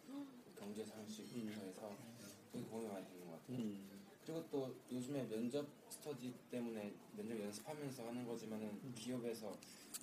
경제 0.58 0.84
상식부터 0.84 1.60
해서 1.60 1.96
되게 2.52 2.66
도움이 2.66 2.86
많이 2.88 3.06
되는 3.06 3.26
것 3.26 3.32
같아요. 3.32 3.58
음. 3.58 3.94
그리고 4.24 4.42
또 4.50 4.74
요즘에 4.90 5.28
면접 5.28 5.66
스터디 5.90 6.32
때문에 6.50 6.94
면접 7.14 7.38
연습하면서 7.38 8.06
하는 8.08 8.26
거지만은 8.26 8.68
음. 8.68 8.94
기업에서 8.96 9.54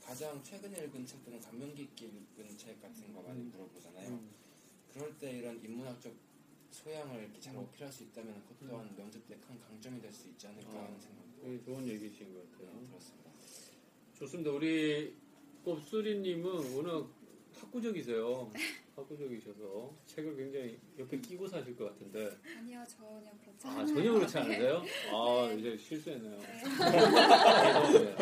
가장 0.04 0.42
최근에 0.44 0.86
읽은 0.86 1.06
책 1.06 1.24
또는 1.26 1.40
감명 1.40 1.74
깊게 1.74 2.06
읽은 2.06 2.58
책 2.58 2.80
같은 2.82 3.12
거 3.14 3.22
많이 3.24 3.42
물어보잖아요. 3.46 4.10
음. 4.10 4.30
그럴 4.94 5.18
때 5.18 5.38
이런 5.40 5.60
인문학적 5.64 6.14
소양을 6.72 7.20
이렇게 7.24 7.40
잘 7.40 7.56
어필할 7.56 7.92
수 7.92 8.04
있다면 8.04 8.34
그것 8.48 8.68
또한 8.70 8.90
면접 8.98 9.26
때 9.28 9.36
큰 9.36 9.60
강점이 9.60 10.02
될 10.02 10.12
수 10.12 10.28
있지 10.30 10.48
않을까 10.48 10.70
하는 10.72 11.00
생각도 11.00 11.42
되게 11.42 11.54
음. 11.56 11.62
좋은 11.66 11.88
얘기신 11.88 12.34
것 12.34 12.52
같아요. 12.52 12.70
들었습니다. 12.88 13.30
좋습니다. 14.18 14.52
우리 14.52 15.16
꼽수리님은 15.64 16.76
워낙 16.76 17.08
학구적이세요. 17.60 18.52
학구적이셔서 18.96 19.94
책을 20.06 20.36
굉장히 20.36 20.78
옆에 21.00 21.18
끼고 21.20 21.48
사실 21.48 21.76
것 21.76 21.86
같은데. 21.86 22.38
아니요 22.58 22.84
전혀 22.88 23.32
그렇지 23.42 23.68
아, 23.68 23.72
않아요. 23.72 23.88
전혀 23.88 24.14
그렇지 24.14 24.34
네. 24.34 24.40
않으세요? 24.42 24.84
아, 25.14 25.52
이제 25.54 25.78
실수했네요. 25.78 26.38
네. 26.40 28.16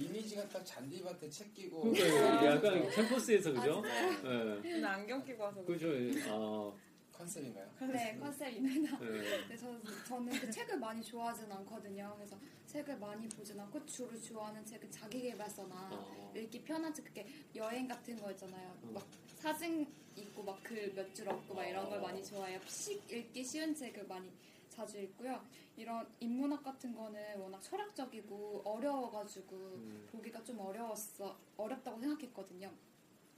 이미지가 0.00 0.48
딱 0.48 0.64
잔디밭에 0.64 1.30
책 1.30 1.54
끼고 1.54 1.92
그러니까 1.92 2.46
약간 2.46 2.90
캠퍼스에서 2.90 3.52
그죠? 3.52 3.82
아, 3.84 4.24
예. 4.24 4.60
근데 4.62 4.84
안경 4.84 5.24
끼고 5.24 5.42
와서 5.42 5.62
그죠? 5.64 5.88
아, 6.28 6.72
컨셉인가요? 7.20 7.70
네 7.92 8.16
컨셉입니다. 8.18 8.98
네. 8.98 9.48
네, 9.48 9.56
저, 9.56 9.80
저는 10.08 10.32
그 10.40 10.50
책을 10.50 10.78
많이 10.78 11.02
좋아하진 11.02 11.50
않거든요. 11.52 12.14
그래서 12.16 12.36
책을 12.66 12.98
많이 12.98 13.28
보진 13.28 13.58
않고 13.60 13.84
주로 13.86 14.18
좋아하는 14.20 14.64
책은 14.64 14.90
자기계발서나 14.90 15.88
어. 15.92 16.32
읽기 16.36 16.62
편한 16.62 16.92
책, 16.94 17.04
그게 17.04 17.26
여행 17.54 17.86
같은 17.88 18.16
거 18.20 18.30
있잖아요. 18.32 18.76
막 18.92 19.06
사진 19.36 19.86
있고 20.16 20.42
막 20.42 20.62
글 20.64 20.92
몇 20.94 21.14
줄 21.14 21.28
없고 21.28 21.54
막 21.54 21.64
이런 21.64 21.88
걸 21.88 22.00
많이 22.00 22.24
좋아해요. 22.24 22.60
식 22.66 23.10
읽기 23.10 23.44
쉬운 23.44 23.74
책을 23.74 24.06
많이 24.06 24.30
자주 24.68 24.98
읽고요. 24.98 25.42
이런 25.76 26.06
인문학 26.20 26.62
같은 26.62 26.94
거는 26.94 27.38
워낙 27.38 27.60
철학적이고 27.62 28.62
어려워가지고 28.64 29.56
음. 29.56 30.08
보기가 30.12 30.42
좀 30.44 30.58
어려웠어 30.60 31.38
어렵다고 31.56 31.98
생각했거든요. 32.00 32.70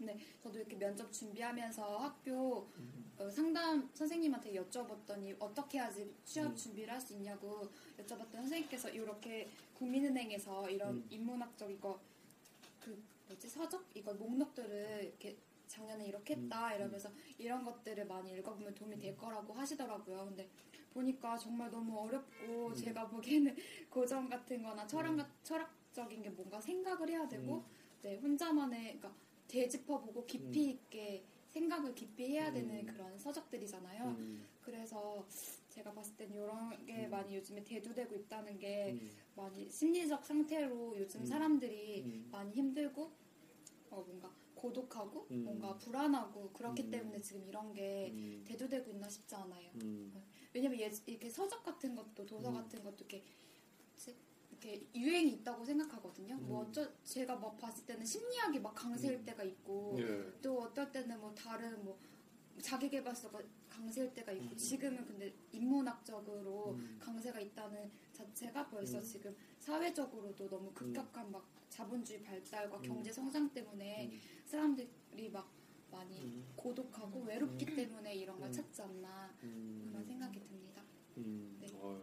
근데 0.07 0.19
저도 0.43 0.59
이렇게 0.59 0.77
면접 0.77 1.13
준비하면서 1.13 1.99
학교 1.99 2.69
어, 3.19 3.31
상담 3.31 3.89
선생님한테 3.95 4.53
여쭤봤더니 4.55 5.37
어떻게 5.39 5.79
해야지 5.79 6.13
취업 6.25 6.47
음. 6.47 6.57
준비를 6.57 6.93
할 6.93 7.01
수 7.01 7.15
있냐고 7.15 7.69
여쭤봤더니 7.99 8.33
선생님께서 8.33 8.91
이렇게 8.91 9.51
국민은행에서 9.75 10.71
이런 10.71 10.97
음. 10.97 11.07
인문학적 11.11 11.71
이거 11.71 12.01
그 12.81 13.03
뭐지 13.29 13.49
서적 13.49 13.85
이거 13.95 14.15
목록들을 14.15 15.05
이렇게 15.05 15.37
작년에 15.67 16.07
이렇게 16.07 16.35
했다 16.35 16.69
음. 16.69 16.75
이러면서 16.77 17.11
이런 17.39 17.65
것들을 17.65 18.07
많이 18.07 18.31
읽어보면 18.33 18.75
도움이 18.75 18.99
될 18.99 19.17
거라고 19.17 19.53
하시더라고요. 19.53 20.27
근데 20.27 20.49
보니까 20.93 21.37
정말 21.39 21.71
너무 21.71 21.99
어렵고 22.01 22.69
음. 22.69 22.75
제가 22.75 23.09
보기에는 23.09 23.57
고전 23.91 24.29
같은 24.29 24.63
거나 24.63 24.87
철학, 24.87 25.17
철학적인 25.43 26.23
게 26.23 26.31
뭔가 26.31 26.61
생각을 26.61 27.09
해야 27.09 27.27
되고 27.29 27.57
음. 27.57 27.65
네, 28.03 28.17
혼자만의 28.17 28.99
그러니까 28.99 29.13
되짚어보고 29.53 30.25
깊이 30.25 30.71
있게 30.71 31.25
생각을 31.49 31.95
깊이 31.95 32.29
해야 32.29 32.51
되는 32.51 32.81
음. 32.81 32.87
그런 32.87 33.19
서적들이잖아요. 33.19 34.05
음. 34.05 34.47
그래서 34.63 35.27
제가 35.69 35.93
봤을 35.93 36.17
땐 36.17 36.33
이런 36.33 36.87
게 36.87 37.07
음. 37.07 37.11
많이 37.11 37.37
요즘에 37.37 37.63
대두되고 37.63 38.15
있다는 38.15 38.59
게 38.59 38.93
음. 38.93 39.11
많이 39.37 39.69
심리적 39.69 40.25
상태로 40.25 40.99
요즘 40.99 41.21
음. 41.21 41.27
사람들이 41.27 42.03
음. 42.03 42.29
많이 42.33 42.53
힘들고 42.53 43.13
어, 43.91 44.03
뭔가 44.07 44.33
고독하고 44.55 45.27
음. 45.31 45.45
뭔가 45.45 45.77
불안하고 45.77 46.51
그렇기 46.53 46.85
음. 46.85 46.91
때문에 46.91 47.21
지금 47.21 47.47
이런 47.47 47.75
게 47.75 48.11
음. 48.13 48.43
대두되고 48.47 48.91
있나 48.91 49.09
싶지 49.09 49.35
않아요. 49.35 49.71
음. 49.83 50.15
왜냐면 50.55 50.81
예, 50.81 50.91
이렇게 51.07 51.29
서적 51.29 51.63
같은 51.63 51.95
것도 51.95 52.25
도서 52.25 52.49
음. 52.49 52.55
같은 52.55 52.83
것도 52.83 52.97
이렇게? 53.01 53.23
이렇게 54.63 54.87
유행이 54.95 55.33
있다고 55.33 55.65
생각하거든요. 55.65 56.37
뭐 56.37 56.63
음. 56.63 56.69
어쩌 56.69 56.89
제가 57.03 57.37
막 57.37 57.59
봤을 57.59 57.85
때는 57.85 58.05
심리학이 58.05 58.61
막 58.61 58.75
강세일 58.75 59.15
음. 59.15 59.25
때가 59.25 59.43
있고 59.43 59.97
예. 59.99 60.33
또 60.41 60.63
어떨 60.63 60.93
때는 60.93 61.21
뭐 61.21 61.35
다른 61.35 61.85
뭐 61.85 61.99
자기계발서가 62.61 63.41
강세일 63.69 64.15
때가 64.15 64.31
있고 64.33 64.53
음. 64.53 64.57
지금은 64.57 65.05
근데 65.05 65.35
인문학적으로 65.51 66.75
음. 66.75 66.99
강세가 67.01 67.41
있다는 67.41 67.91
자체가 68.13 68.69
벌써 68.69 68.99
음. 68.99 69.03
지금 69.03 69.37
사회적으로도 69.59 70.49
너무 70.49 70.73
급격한 70.73 71.33
막 71.33 71.49
자본주의 71.69 72.23
발달과 72.23 72.77
음. 72.77 72.83
경제 72.83 73.13
성장 73.13 73.53
때문에 73.53 74.11
음. 74.13 74.21
사람들이 74.45 75.31
막 75.33 75.51
많이 75.91 76.23
음. 76.23 76.47
고독하고 76.57 77.21
외롭기 77.23 77.67
음. 77.67 77.77
때문에 77.77 78.15
이런 78.15 78.39
걸 78.39 78.49
음. 78.49 78.53
찾지 78.53 78.83
않나 78.83 79.35
음. 79.43 79.89
그런 79.91 80.05
생각이 80.05 80.41
듭니다. 80.41 80.83
음. 81.17 81.59
네. 81.61 81.69
어, 81.75 82.03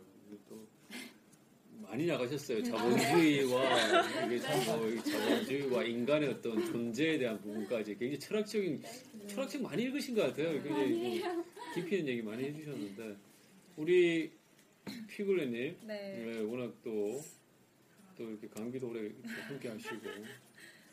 많이 1.89 2.05
나가셨어요. 2.05 2.63
자본주의와 2.63 4.25
이게 4.25 4.39
참, 4.39 4.65
뭐, 4.65 4.89
이 4.89 5.03
자본주의와 5.03 5.83
인간의 5.83 6.29
어떤 6.29 6.63
존재에 6.65 7.17
대한 7.17 7.39
부분까지 7.41 7.97
굉장히 7.97 8.19
철학적인 8.19 8.83
철학책 9.27 9.61
많이 9.61 9.83
읽으신 9.83 10.15
것 10.15 10.21
같아요. 10.21 10.61
굉장히 10.63 11.19
뭐 11.21 11.45
깊이 11.73 11.97
있는 11.97 12.13
얘기 12.13 12.21
많이 12.21 12.43
해주셨는데. 12.45 13.15
우리 13.77 14.31
피글레님 15.07 15.77
네. 15.87 16.23
네, 16.25 16.39
워낙 16.41 16.73
또 16.83 17.21
또 18.19 18.29
이렇게 18.29 18.49
감기도 18.49 18.89
오래 18.89 19.09
함께 19.47 19.69
하시고. 19.69 19.95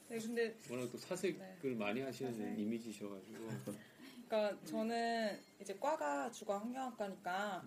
네, 0.09 0.19
근데 0.21 0.55
워낙 0.71 0.89
또 0.93 0.97
사색을 0.97 1.75
많이 1.75 2.01
하시는 2.01 2.33
사색. 2.33 2.57
이미지셔가지고. 2.61 3.49
그러니까 4.29 4.65
저는 4.65 5.37
이제 5.61 5.77
과가 5.81 6.31
주거 6.31 6.57
환경학과니까 6.57 7.65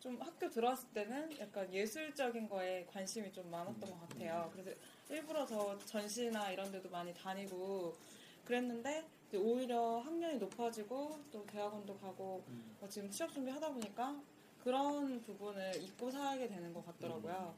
좀 0.00 0.20
학교 0.20 0.48
들어왔을 0.48 0.88
때는 0.90 1.38
약간 1.40 1.72
예술적인 1.72 2.48
거에 2.48 2.86
관심이 2.86 3.32
좀 3.32 3.50
많았던 3.50 3.80
것 3.80 4.08
같아요. 4.08 4.50
그래서 4.52 4.70
일부러 5.10 5.44
더 5.44 5.76
전시나 5.78 6.50
이런 6.52 6.70
데도 6.70 6.88
많이 6.90 7.12
다니고 7.12 7.96
그랬는데 8.44 9.04
오히려 9.34 9.98
학년이 9.98 10.38
높아지고 10.38 11.18
또 11.32 11.44
대학원도 11.46 11.98
가고 11.98 12.42
뭐 12.80 12.88
지금 12.88 13.10
취업 13.10 13.32
준비 13.32 13.50
하다 13.50 13.72
보니까 13.72 14.20
그런 14.62 15.20
부분을 15.22 15.82
잊고 15.82 16.10
살게 16.10 16.48
되는 16.48 16.72
것 16.72 16.84
같더라고요. 16.86 17.54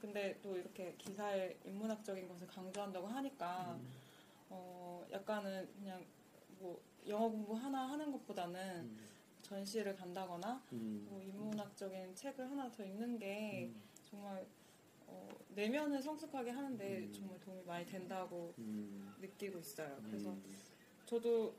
근데 0.00 0.38
또 0.42 0.56
이렇게 0.56 0.94
기사에 0.96 1.56
인문학적인 1.64 2.28
것을 2.28 2.46
강조한다고 2.46 3.06
하니까 3.08 3.78
어 4.50 5.04
약간은 5.10 5.68
그냥 5.74 6.04
뭐 6.60 6.80
영어 7.08 7.28
공부 7.28 7.54
하나 7.54 7.88
하는 7.90 8.12
것보다는 8.12 8.96
전시를 9.48 9.94
간다거나 9.94 10.62
음. 10.72 11.06
뭐 11.08 11.20
인문학적인 11.22 12.14
책을 12.14 12.50
하나 12.50 12.70
더 12.70 12.84
읽는 12.84 13.18
게 13.18 13.72
정말 14.04 14.46
어, 15.06 15.28
내면을 15.54 16.02
성숙하게 16.02 16.50
하는데 16.50 17.10
정말 17.12 17.40
도움이 17.40 17.62
많이 17.64 17.86
된다고 17.86 18.52
음. 18.58 19.14
느끼고 19.20 19.58
있어요. 19.58 19.98
그래서 20.04 20.36
저도 21.06 21.54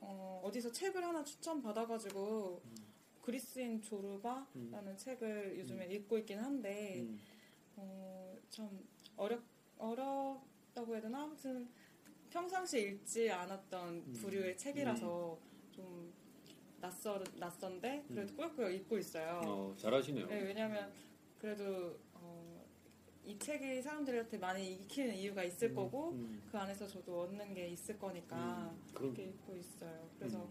어, 0.00 0.40
어디서 0.44 0.70
책을 0.70 1.02
하나 1.02 1.24
추천 1.24 1.60
받아가지고 1.60 2.62
그리스인 3.20 3.82
조르바라는 3.82 4.96
책을 4.96 5.58
요즘에 5.58 5.86
읽고 5.86 6.18
있긴 6.18 6.38
한데 6.38 7.08
어, 7.76 8.36
참 8.50 8.68
어렵 9.16 9.42
어렵다고 9.78 10.94
해야 10.94 11.00
되나? 11.00 11.24
아무튼 11.24 11.68
평상시에 12.30 12.80
읽지 12.82 13.30
않았던 13.30 14.12
부류의 14.12 14.56
책이라서 14.56 15.38
좀 15.72 16.12
낯설 16.84 17.24
낯선데 17.36 18.04
그래도 18.08 18.34
꾸역꾸역 18.34 18.74
읽고 18.74 18.98
있어요. 18.98 19.40
어, 19.42 19.74
잘하시네요. 19.78 20.26
네, 20.26 20.42
왜냐하면 20.42 20.92
그래도 21.38 21.98
어, 22.12 22.62
이 23.24 23.38
책이 23.38 23.80
사람들한테 23.80 24.36
많이 24.36 24.74
익히는 24.74 25.14
이유가 25.14 25.42
있을 25.44 25.70
음, 25.70 25.74
거고 25.74 26.18
그 26.50 26.58
안에서 26.58 26.86
저도 26.86 27.22
얻는 27.22 27.54
게 27.54 27.68
있을 27.68 27.98
거니까 27.98 28.70
음, 28.70 28.92
그렇게 28.92 29.24
읽고 29.24 29.56
있어요. 29.56 30.10
그래서 30.18 30.46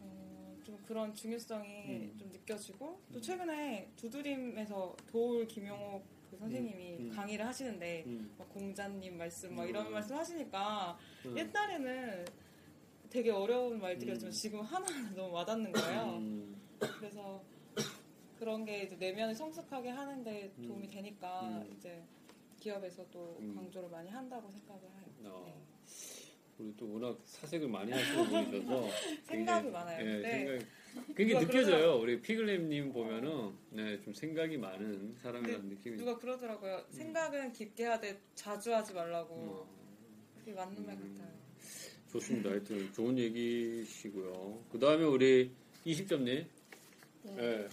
어, 0.00 0.56
좀 0.62 0.78
그런 0.86 1.12
중요성이 1.12 1.96
음. 1.96 2.16
좀 2.16 2.30
느껴지고 2.30 3.00
또 3.12 3.20
최근에 3.20 3.90
두드림에서 3.96 4.94
도울 5.08 5.48
김용옥 5.48 6.04
그 6.30 6.36
선생님이 6.36 6.96
음. 6.98 7.12
강의를 7.12 7.44
하시는데 7.44 8.04
음. 8.06 8.34
막 8.38 8.48
공자님 8.50 9.18
말씀 9.18 9.56
막 9.56 9.64
음. 9.64 9.68
이런 9.68 9.90
말씀 9.90 10.14
하시니까 10.14 10.96
음. 11.24 11.36
옛날에는 11.36 12.24
되게 13.16 13.30
어려운 13.30 13.80
말들이었지만 13.80 14.30
지금 14.30 14.60
하나하나 14.60 15.10
너무 15.16 15.32
와닿는 15.32 15.72
거예요. 15.72 16.02
음. 16.18 16.54
그래서 16.98 17.42
그런 18.38 18.62
게 18.66 18.82
이제 18.82 18.94
내면을 18.96 19.34
성숙하게 19.34 19.88
하는데 19.88 20.52
도움이 20.62 20.86
되니까 20.88 21.40
음. 21.48 21.74
이제 21.74 22.02
기업에서도 22.60 23.38
음. 23.40 23.54
강조를 23.54 23.88
많이 23.88 24.10
한다고 24.10 24.50
생각을 24.50 24.82
해요. 24.82 25.06
어, 25.24 25.66
우리 26.58 26.76
또 26.76 26.92
워낙 26.92 27.18
사색을 27.24 27.66
많이 27.68 27.90
하시는 27.90 28.24
분이셔서 28.50 28.86
생각이 29.24 29.70
많아요. 29.70 29.98
예, 29.98 30.04
근데 30.12 30.58
생각이 30.58 31.14
그게 31.14 31.38
느껴져요. 31.38 31.94
그러더라- 31.96 32.02
우리 32.02 32.20
피글렘님 32.20 32.92
보면은 32.92 33.52
네, 33.70 33.98
좀 34.02 34.12
생각이 34.12 34.58
많은 34.58 35.16
사람이라는 35.22 35.68
느낌이. 35.70 35.96
누가 35.96 36.18
그러더라고요. 36.18 36.84
생각은 36.90 37.54
깊게 37.54 37.84
하되 37.86 38.20
자주 38.34 38.74
하지 38.74 38.92
말라고. 38.92 39.34
어. 39.34 39.76
그게 40.38 40.52
맞는 40.52 40.84
말 40.84 40.94
같아요. 40.96 41.35
좋습니다. 42.12 42.50
하여튼 42.50 42.90
좋은 42.92 43.18
얘기시고요. 43.18 44.58
그 44.70 44.78
다음에 44.78 45.04
우리 45.04 45.50
20점님. 45.86 46.46
예, 47.38 47.68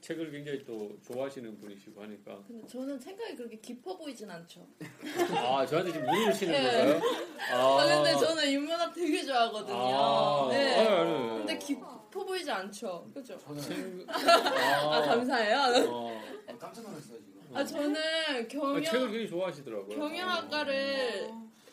책을 0.00 0.30
굉장히 0.30 0.64
또 0.64 0.96
좋아하시는 1.06 1.58
분이시고 1.58 2.02
하니까. 2.02 2.40
근데 2.46 2.66
저는 2.66 2.98
생각이 2.98 3.34
그렇게 3.36 3.56
깊어 3.60 3.96
보이진 3.96 4.30
않죠. 4.30 4.66
아, 5.34 5.66
저한테 5.66 5.92
지금 5.92 6.06
물으시는 6.06 6.52
네. 6.52 6.62
건가요? 6.62 7.00
아, 7.52 7.86
근데 7.86 8.12
저는 8.12 8.48
인문학 8.48 8.92
되게 8.94 9.24
좋아하거든요. 9.24 9.76
아, 9.76 10.48
네. 10.50 10.74
아니, 10.78 10.88
아니. 10.88 11.38
근데 11.38 11.58
깊어 11.58 12.00
보이지 12.10 12.50
않죠. 12.50 13.10
그죠? 13.12 13.38
생- 13.60 14.04
아, 14.08 15.02
감사해요. 15.02 15.86
어. 15.90 16.22
깜짝 16.58 16.82
놀랐어요 16.82 17.18
지금. 17.18 17.56
아, 17.56 17.64
저는 17.64 18.48
경영, 18.48 18.76
아, 18.76 18.80
책을 18.80 19.00
굉장히 19.06 19.28
좋아하시더라고요. 19.28 19.98
경영학과를 19.98 21.30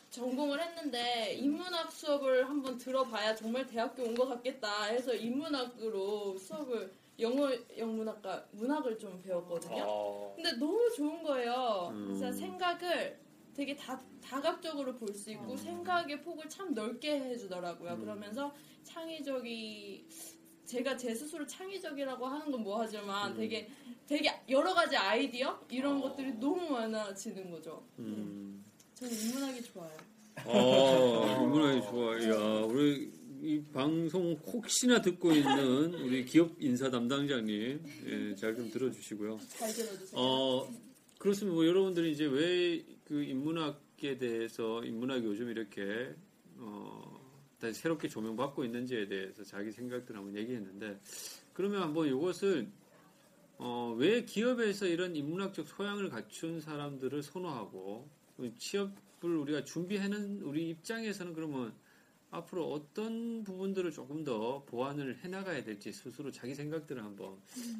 전공을 0.09 0.59
했는데 0.61 1.33
인문학 1.35 1.91
수업을 1.91 2.49
한번 2.49 2.77
들어봐야 2.77 3.35
정말 3.35 3.65
대학교 3.65 4.03
온 4.03 4.15
것 4.15 4.27
같겠다 4.27 4.85
해서 4.85 5.13
인문학으로 5.13 6.37
수업을 6.37 6.91
영어 7.19 7.49
영문학과 7.77 8.45
문학을 8.51 8.97
좀 8.97 9.21
배웠거든요. 9.21 9.83
아. 9.83 10.35
근데 10.35 10.51
너무 10.53 10.89
좋은 10.95 11.21
거예요. 11.21 11.89
음. 11.91 12.13
진짜 12.13 12.31
생각을 12.31 13.19
되게 13.53 13.75
다, 13.75 14.01
다각적으로 14.23 14.95
볼 14.95 15.13
수 15.13 15.29
있고 15.31 15.55
생각의 15.57 16.21
폭을 16.21 16.47
참 16.49 16.73
넓게 16.73 17.19
해주더라고요. 17.19 17.91
음. 17.93 17.99
그러면서 17.99 18.53
창의적이 18.83 20.07
제가 20.65 20.95
제 20.95 21.13
스스로 21.13 21.45
창의적이라고 21.45 22.25
하는 22.25 22.51
건 22.51 22.61
뭐하지만 22.63 23.31
음. 23.31 23.37
되게 23.37 23.69
되게 24.07 24.31
여러 24.47 24.73
가지 24.73 24.95
아이디어 24.95 25.59
이런 25.69 25.99
것들이 26.01 26.33
너무 26.33 26.69
많아지는 26.71 27.51
거죠. 27.51 27.83
음. 27.99 28.58
인문학이 29.01 29.63
좋아요. 29.63 29.91
어, 30.45 31.43
인문학이 31.43 31.81
좋아. 31.81 32.23
야, 32.23 32.61
우리 32.65 33.11
이 33.41 33.61
방송 33.73 34.33
혹시나 34.47 35.01
듣고 35.01 35.31
있는 35.31 35.93
우리 35.95 36.25
기업 36.25 36.51
인사 36.59 36.89
담당자님, 36.89 37.83
예, 38.05 38.35
잘 38.35 38.55
좀 38.55 38.69
들어주시고요. 38.69 39.39
잘 39.49 39.71
들어주세요. 39.73 40.11
어, 40.19 40.69
그렇습니다. 41.17 41.55
뭐 41.55 41.65
여러분들이 41.65 42.11
이제 42.11 42.25
왜 42.25 42.83
그 43.09 43.23
인문학에 43.23 44.19
대해서 44.19 44.83
인문학이 44.83 45.25
요즘 45.25 45.49
이렇게 45.49 46.13
어, 46.57 47.19
다시 47.59 47.79
새롭게 47.81 48.07
조명받고 48.07 48.63
있는지에 48.65 49.07
대해서 49.07 49.43
자기 49.43 49.71
생각들 49.71 50.15
한번 50.15 50.35
얘기했는데 50.37 50.99
그러면 51.53 51.81
한번 51.81 52.07
이것을 52.07 52.69
어, 53.57 53.95
왜 53.97 54.23
기업에서 54.25 54.85
이런 54.85 55.15
인문학적 55.15 55.67
소양을 55.67 56.09
갖춘 56.09 56.61
사람들을 56.61 57.23
선호하고 57.23 58.07
취업을 58.57 59.35
우리가 59.37 59.63
준비하는 59.63 60.41
우리 60.41 60.69
입장에서는 60.69 61.33
그러면 61.33 61.73
앞으로 62.31 62.71
어떤 62.71 63.43
부분들을 63.43 63.91
조금 63.91 64.23
더 64.23 64.63
보완을 64.65 65.17
해나가야 65.23 65.63
될지 65.63 65.91
스스로 65.91 66.31
자기 66.31 66.53
생각들을 66.53 67.03
한번 67.03 67.37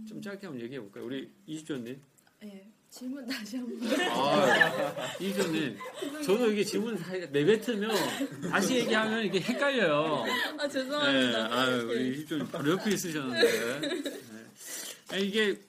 좀 0.08 0.22
짧게 0.22 0.48
한번 0.48 0.64
얘기해 0.64 0.82
볼까요? 0.82 1.06
우리 1.06 1.32
이주연님. 1.46 2.02
네, 2.42 2.72
질문 2.90 3.28
다시 3.28 3.58
한번. 3.58 4.00
아, 4.10 5.14
이주연님. 5.20 5.78
저도 6.26 6.52
이게 6.52 6.64
질문 6.64 6.98
내뱉으면 7.32 7.92
다시 8.50 8.78
얘기하면 8.78 9.26
이게 9.26 9.40
헷갈려요. 9.40 10.26
아 10.58 10.68
죄송합니다. 10.68 11.48
네, 11.48 11.54
아유, 11.54 11.88
우리 11.88 12.26
좀 12.26 12.48
바로 12.48 12.72
옆에 12.72 12.92
있으셨는데. 12.92 13.80
네. 13.82 14.06
아니, 15.12 15.28
이게 15.28 15.60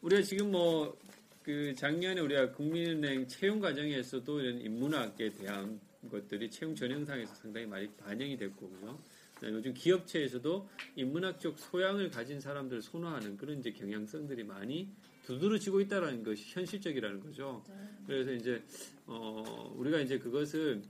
우리가 0.00 0.22
지금 0.22 0.50
뭐 0.50 0.96
그 1.44 1.74
작년에 1.74 2.20
우리가 2.22 2.52
국민은행 2.52 3.28
채용 3.28 3.60
과정에서도 3.60 4.40
이런 4.40 4.60
인문학에 4.62 5.30
대한 5.34 5.78
것들이 6.10 6.50
채용 6.50 6.74
전형상에서 6.74 7.34
상당히 7.34 7.66
많이 7.66 7.86
반영이 7.98 8.36
됐고 8.38 8.70
그죠. 8.70 8.98
그다음에 9.34 9.56
요즘 9.58 9.74
기업체에서도 9.74 10.68
인문학적 10.96 11.58
소양을 11.58 12.10
가진 12.10 12.40
사람들을 12.40 12.80
선호하는 12.80 13.36
그런 13.36 13.58
이제 13.58 13.70
경향성들이 13.72 14.44
많이 14.44 14.88
두드러지고 15.26 15.80
있다라는 15.82 16.22
것이 16.22 16.44
현실적이라는 16.48 17.20
거죠. 17.20 17.62
그래서 18.06 18.32
이제 18.32 18.62
어 19.06 19.74
우리가 19.76 20.00
이제 20.00 20.18
그것을 20.18 20.82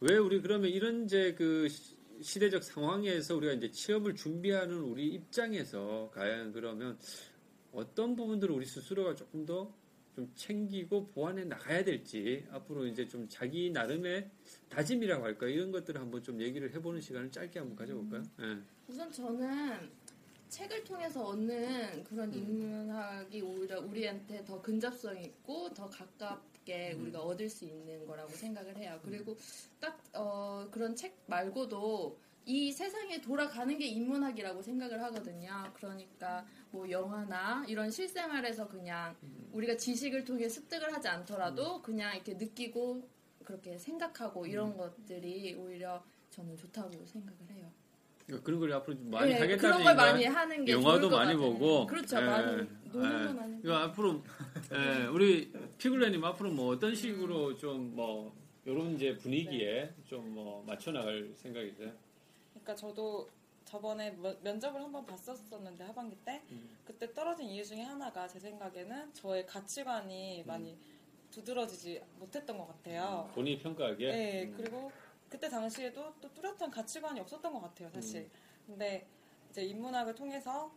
왜 0.00 0.16
우리 0.18 0.40
그러면 0.42 0.68
이런 0.70 1.04
이제 1.04 1.34
그 1.34 1.68
시- 1.68 1.96
시대적 2.20 2.62
상황에서 2.62 3.36
우리가 3.36 3.54
이제 3.54 3.70
취업을 3.70 4.14
준비하는 4.14 4.78
우리 4.78 5.08
입장에서 5.08 6.10
과연 6.14 6.52
그러면 6.52 6.98
어떤 7.72 8.14
부분들을 8.16 8.54
우리 8.54 8.66
스스로가 8.66 9.14
조금 9.14 9.44
더 9.46 9.82
좀 10.14 10.30
챙기고 10.34 11.06
보완해 11.08 11.44
나가야 11.44 11.84
될지 11.84 12.46
앞으로 12.50 12.86
이제 12.86 13.08
좀 13.08 13.26
자기 13.28 13.70
나름의 13.70 14.30
다짐이라고 14.68 15.24
할까 15.24 15.46
이런 15.46 15.72
것들을 15.72 16.00
한번 16.00 16.22
좀 16.22 16.40
얘기를 16.40 16.72
해보는 16.74 17.00
시간을 17.00 17.30
짧게 17.30 17.58
한번 17.58 17.76
가져볼까요? 17.76 18.22
예. 18.40 18.58
우선 18.88 19.10
저는 19.10 19.90
책을 20.50 20.84
통해서 20.84 21.24
얻는 21.24 22.04
그런 22.04 22.32
인문학이 22.34 23.40
오히려 23.40 23.80
우리한테 23.80 24.44
더 24.44 24.60
근접성 24.60 25.18
있고 25.18 25.72
더 25.72 25.88
가깝게 25.88 26.92
우리가 26.92 27.20
얻을 27.22 27.48
수 27.48 27.64
있는 27.64 28.06
거라고 28.06 28.28
생각을 28.32 28.76
해요. 28.76 29.00
그리고 29.02 29.34
딱 29.80 29.98
어, 30.12 30.68
그런 30.70 30.94
책 30.94 31.16
말고도 31.26 32.18
이 32.44 32.72
세상에 32.72 33.20
돌아가는 33.20 33.76
게 33.78 33.86
인문학이라고 33.86 34.62
생각을 34.62 35.00
하거든요. 35.04 35.70
그러니까 35.74 36.44
뭐 36.70 36.88
영화나 36.90 37.64
이런 37.68 37.90
실생활에서 37.90 38.68
그냥 38.68 39.14
우리가 39.52 39.76
지식을 39.76 40.24
통해 40.24 40.48
습득을 40.48 40.92
하지 40.92 41.08
않더라도 41.08 41.80
그냥 41.82 42.14
이렇게 42.14 42.34
느끼고 42.34 43.08
그렇게 43.44 43.78
생각하고 43.78 44.46
이런 44.46 44.76
것들이 44.76 45.54
오히려 45.54 46.02
저는 46.30 46.56
좋다고 46.56 46.90
생각을 47.06 47.38
해요. 47.50 47.70
그러니까 48.26 48.44
그런 48.46 48.60
걸 48.60 48.72
앞으로 48.72 48.96
좀 48.96 49.10
많이 49.10 49.32
네, 49.32 49.40
하겠다는 49.40 49.58
그런 49.58 49.84
걸? 49.84 49.94
많이 49.94 50.24
하는 50.24 50.64
게 50.64 50.72
영화도 50.72 51.10
많이 51.10 51.34
같아요. 51.34 51.38
보고 51.52 51.86
그렇죠. 51.86 52.16
예, 52.18 52.20
많이 52.24 52.52
예. 52.52 52.66
노는 52.92 53.26
건 53.26 53.38
아니고. 53.38 53.60
이거 53.64 53.74
앞으로 53.76 54.22
예, 54.72 55.06
우리 55.06 55.52
피글레님 55.78 56.24
앞으로 56.24 56.50
뭐 56.50 56.72
어떤 56.74 56.94
식으로 56.94 57.56
좀 57.56 57.94
뭐 57.94 58.32
이런 58.64 58.94
이제 58.94 59.16
분위기에 59.16 59.92
좀뭐 60.06 60.64
맞춰 60.64 60.92
나갈 60.92 61.30
생각이세요? 61.34 61.92
그러니까 62.62 62.74
저도 62.76 63.28
저번에 63.64 64.10
면- 64.12 64.38
면접을 64.42 64.80
한번 64.80 65.04
봤었었는데 65.06 65.84
하반기 65.84 66.16
때 66.24 66.42
음. 66.50 66.76
그때 66.84 67.12
떨어진 67.12 67.46
이유 67.46 67.64
중에 67.64 67.82
하나가 67.82 68.26
제 68.26 68.38
생각에는 68.38 69.12
저의 69.14 69.46
가치관이 69.46 70.44
많이 70.46 70.76
두드러지지 71.30 72.02
못했던 72.18 72.58
것 72.58 72.66
같아요. 72.68 73.30
본인이 73.34 73.58
평가하기에. 73.62 74.12
네, 74.12 74.44
음. 74.44 74.54
그리고 74.56 74.92
그때 75.28 75.48
당시에도 75.48 76.12
또 76.20 76.32
뚜렷한 76.32 76.70
가치관이 76.70 77.20
없었던 77.20 77.52
것 77.52 77.60
같아요, 77.60 77.88
사실. 77.90 78.22
음. 78.22 78.30
근데 78.66 79.06
이제 79.50 79.62
인문학을 79.62 80.14
통해서 80.14 80.70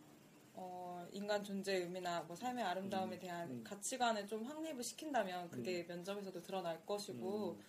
어, 0.54 1.06
인간 1.12 1.44
존재의 1.44 1.82
의미나 1.82 2.22
뭐 2.22 2.34
삶의 2.34 2.64
아름다움에 2.64 3.18
대한 3.18 3.50
음. 3.50 3.64
가치관을 3.64 4.26
좀 4.26 4.44
확립을 4.44 4.82
시킨다면 4.82 5.50
그게 5.50 5.82
면접에서도 5.82 6.42
드러날 6.42 6.80
것이고 6.86 7.50
음. 7.58 7.64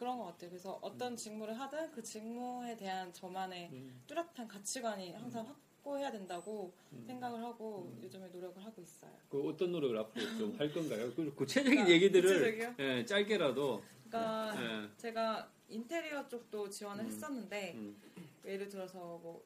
그런 0.00 0.16
것 0.16 0.24
같아요. 0.24 0.48
그래서 0.48 0.78
어떤 0.80 1.14
직무를 1.14 1.60
하든 1.60 1.90
그 1.92 2.02
직무에 2.02 2.74
대한 2.74 3.12
저만의 3.12 3.68
음. 3.70 4.02
뚜렷한 4.06 4.48
가치관이 4.48 5.12
항상 5.12 5.46
확보해야 5.46 6.10
된다고 6.10 6.72
음. 6.94 7.04
생각을 7.06 7.42
하고 7.44 7.92
요즘에 8.02 8.28
노력을 8.28 8.64
하고 8.64 8.80
있어요. 8.80 9.12
그 9.28 9.46
어떤 9.46 9.72
노력을 9.72 9.94
앞으로 9.98 10.24
좀 10.38 10.58
할 10.58 10.72
건가요? 10.72 11.12
그 11.14 11.34
구체적인 11.34 11.86
얘기들을 11.86 12.22
구체적이요? 12.30 12.74
예, 12.78 13.04
짧게라도. 13.04 13.82
그러니까 14.08 14.54
예. 14.84 14.88
제가 14.96 15.50
인테리어 15.68 16.26
쪽도 16.28 16.70
지원을 16.70 17.04
음. 17.04 17.06
했었는데 17.10 17.74
음. 17.74 18.00
예를 18.46 18.70
들어서 18.70 18.98
뭐 19.22 19.44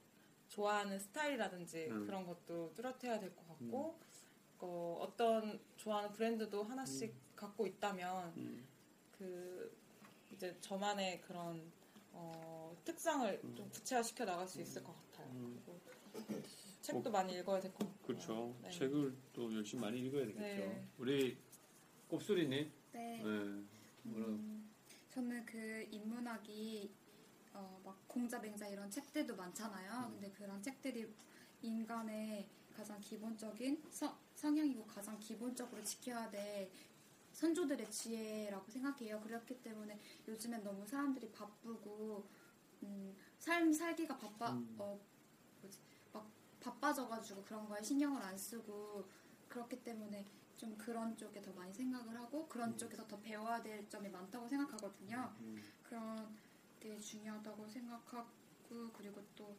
좋아하는 0.49 1.01
스타일이라든지 1.01 1.89
음. 1.91 2.07
그런 2.07 2.25
것도 2.25 2.73
뚜렷해야 2.77 3.19
될 3.19 3.35
것 3.35 3.49
같고 3.49 3.99
어, 4.61 4.99
어떤 5.03 5.59
좋아하는 5.77 6.13
브랜드도 6.13 6.63
하나씩 6.63 7.13
갖고 7.35 7.67
있다면 7.67 8.33
음. 8.37 8.65
그 9.19 9.77
이제 10.35 10.57
저만의 10.61 11.21
그런 11.23 11.71
어, 12.13 12.77
특성을 12.85 13.41
좀 13.57 13.69
구체화시켜 13.71 14.25
나갈 14.25 14.47
수 14.47 14.61
있을 14.61 14.83
것 14.83 14.95
같아요. 14.95 15.31
음. 15.33 15.61
그리고 15.65 16.43
책도 16.83 17.11
많이 17.11 17.35
읽어야 17.39 17.61
될 17.61 17.73
것 17.73 17.79
같고. 17.79 18.07
그렇죠. 18.07 18.55
네. 18.63 18.71
책을 18.71 19.17
또 19.33 19.53
열심히 19.55 19.81
많이 19.83 19.99
읽어야 20.01 20.27
되겠죠. 20.27 20.41
네. 20.43 20.87
우리 20.99 21.39
꼽소리님. 22.09 22.71
네. 22.93 23.19
뭐라 23.23 23.37
음, 24.07 24.71
저는 25.11 25.45
그 25.47 25.87
인문학이 25.91 26.93
어, 27.55 27.81
막 27.85 27.97
공자 28.07 28.39
맹자 28.39 28.69
이런 28.69 28.91
책들도 28.91 29.35
많잖아요. 29.37 30.11
근데 30.11 30.31
그런 30.33 30.63
책들이 30.63 31.09
인간의 31.63 32.47
가장 32.77 33.01
기본적인 33.01 33.83
성, 33.91 34.15
성향이고 34.35 34.85
가장 34.85 35.19
기본적으로 35.21 35.83
지켜야 35.83 36.29
될 36.31 36.71
선조들의 37.35 37.91
지혜라고 37.91 38.71
생각해요. 38.71 39.21
그렇기 39.21 39.61
때문에 39.63 39.99
요즘엔 40.27 40.63
너무 40.63 40.87
사람들이 40.87 41.31
바쁘고 41.33 42.25
음, 42.85 43.17
삶 43.39 43.73
살기가 43.73 44.17
바빠 44.17 44.53
음. 44.53 44.77
어 44.79 44.99
뭐지 45.61 45.79
막 46.13 46.31
바빠져가지고 46.61 47.43
그런 47.43 47.69
거에 47.69 47.83
신경을 47.83 48.23
안 48.23 48.39
쓰고 48.39 49.05
그렇기 49.49 49.83
때문에 49.83 50.25
좀 50.57 50.77
그런 50.79 51.17
쪽에 51.17 51.43
더 51.43 51.53
많이 51.53 51.73
생각을 51.75 52.17
하고 52.17 52.47
그런 52.49 52.77
쪽에서 52.79 53.07
더 53.07 53.21
배워야 53.21 53.61
될 53.61 53.89
점이 53.89 54.09
많다고 54.09 54.49
생각하거든요. 54.49 55.35
음. 55.41 55.63
그런 55.83 56.35
게 56.81 56.99
중요하다고 56.99 57.69
생각하고 57.69 58.27
그리고 58.97 59.21
또 59.35 59.57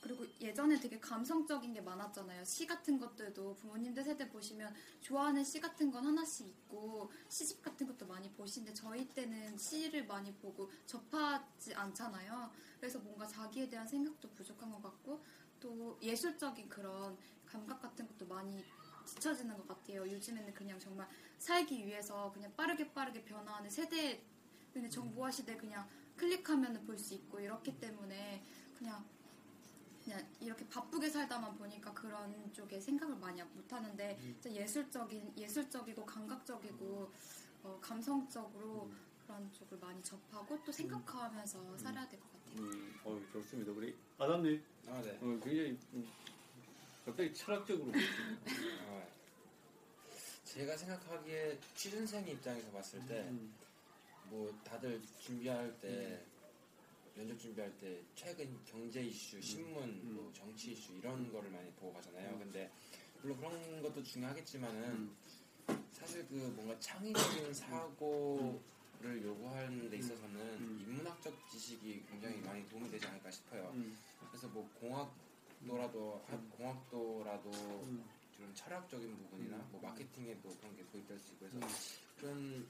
그리고 0.00 0.26
예전에 0.40 0.80
되게 0.80 0.98
감성적인 0.98 1.74
게 1.74 1.80
많았잖아요. 1.80 2.44
시 2.44 2.66
같은 2.66 2.98
것들도 2.98 3.54
부모님들 3.56 4.02
세대 4.02 4.28
보시면 4.28 4.74
좋아하는 5.00 5.44
시 5.44 5.60
같은 5.60 5.90
건 5.90 6.06
하나씩 6.06 6.46
있고 6.48 7.12
시집 7.28 7.62
같은 7.62 7.86
것도 7.86 8.06
많이 8.06 8.30
보시는데 8.32 8.72
저희 8.72 9.06
때는 9.08 9.58
시를 9.58 10.06
많이 10.06 10.32
보고 10.34 10.70
접하지 10.86 11.74
않잖아요. 11.74 12.50
그래서 12.78 12.98
뭔가 13.00 13.26
자기에 13.26 13.68
대한 13.68 13.86
생각도 13.86 14.30
부족한 14.30 14.70
것 14.70 14.82
같고 14.82 15.22
또 15.60 15.98
예술적인 16.00 16.68
그런 16.70 17.18
감각 17.44 17.82
같은 17.82 18.06
것도 18.08 18.26
많이 18.26 18.64
뒤처지는 19.04 19.56
것 19.58 19.68
같아요. 19.68 20.10
요즘에는 20.10 20.54
그냥 20.54 20.78
정말 20.78 21.06
살기 21.38 21.86
위해서 21.86 22.32
그냥 22.32 22.54
빠르게 22.56 22.90
빠르게 22.92 23.22
변화하는 23.24 23.68
세대, 23.68 24.24
근데 24.72 24.88
정보화 24.88 25.30
시대 25.30 25.56
그냥 25.56 25.86
클릭하면 26.16 26.84
볼 26.86 26.98
수 26.98 27.14
있고 27.14 27.40
이렇기 27.40 27.78
때문에 27.80 28.44
그냥 28.78 29.04
그냥 30.10 30.26
이렇게 30.40 30.66
바쁘게 30.68 31.08
살다만 31.08 31.56
보니까 31.56 31.92
그런 31.94 32.52
쪽에 32.52 32.80
생각을 32.80 33.14
많이 33.16 33.40
못 33.44 33.72
하는데 33.72 34.18
진짜 34.20 34.50
예술적인 34.52 35.34
예술적이고 35.36 36.04
감각적이고 36.04 37.12
어, 37.62 37.78
감성적으로 37.80 38.90
그런 39.24 39.52
쪽을 39.52 39.78
많이 39.78 40.02
접하고 40.02 40.60
또 40.64 40.72
생각하면서 40.72 41.78
살아야 41.78 42.08
될 42.08 42.18
것 42.18 42.32
같아요. 42.32 42.56
음, 42.58 43.00
어, 43.04 43.20
좋습니다. 43.32 43.70
우리 43.70 43.96
아담님. 44.18 44.60
아, 44.88 45.00
네. 45.00 45.10
어, 45.22 45.38
굉장히 45.44 45.78
음, 45.92 46.10
갑자기 47.04 47.32
철학적으로 47.32 47.92
보시네요. 47.92 48.38
아, 48.90 49.06
제가 50.44 50.76
생각하기에 50.76 51.60
취준생 51.76 52.26
입장에서 52.26 52.68
봤을 52.72 53.06
때 53.06 53.20
음. 53.28 53.54
뭐 54.24 54.52
다들 54.64 55.00
준비할 55.20 55.72
때 55.80 56.20
면접 57.14 57.38
준비할 57.38 57.76
때 57.78 58.00
최근 58.14 58.58
경제 58.64 59.02
이슈, 59.02 59.40
신문, 59.40 60.14
뭐 60.14 60.30
정치 60.32 60.72
이슈 60.72 60.94
이런 60.94 61.30
거를 61.32 61.50
많이 61.50 61.70
보고 61.72 61.92
가잖아요. 61.94 62.38
근데 62.38 62.70
물론 63.22 63.38
그런 63.38 63.82
것도 63.82 64.02
중요하겠지만은 64.02 65.10
사실 65.92 66.26
그 66.28 66.34
뭔가 66.56 66.78
창의적인 66.80 67.52
사고를 67.52 69.22
요구하는 69.22 69.90
데 69.90 69.98
있어서는 69.98 70.80
인문학적 70.80 71.50
지식이 71.50 72.04
굉장히 72.10 72.38
많이 72.38 72.66
도움이 72.68 72.90
되지 72.90 73.06
않을까 73.06 73.30
싶어요. 73.30 73.70
음. 73.74 73.96
그래서 74.30 74.48
뭐 74.48 74.68
공학도라도 74.80 76.24
하- 76.26 76.36
공학도라도 76.56 77.50
좀 78.36 78.50
철학적인 78.54 79.14
부분이나 79.16 79.58
뭐 79.70 79.80
마케팅에도 79.82 80.48
그런 80.56 80.74
게 80.76 80.84
도입될 80.86 81.18
수 81.18 81.32
있고 81.34 81.46
해서 81.46 81.58
그런 82.16 82.66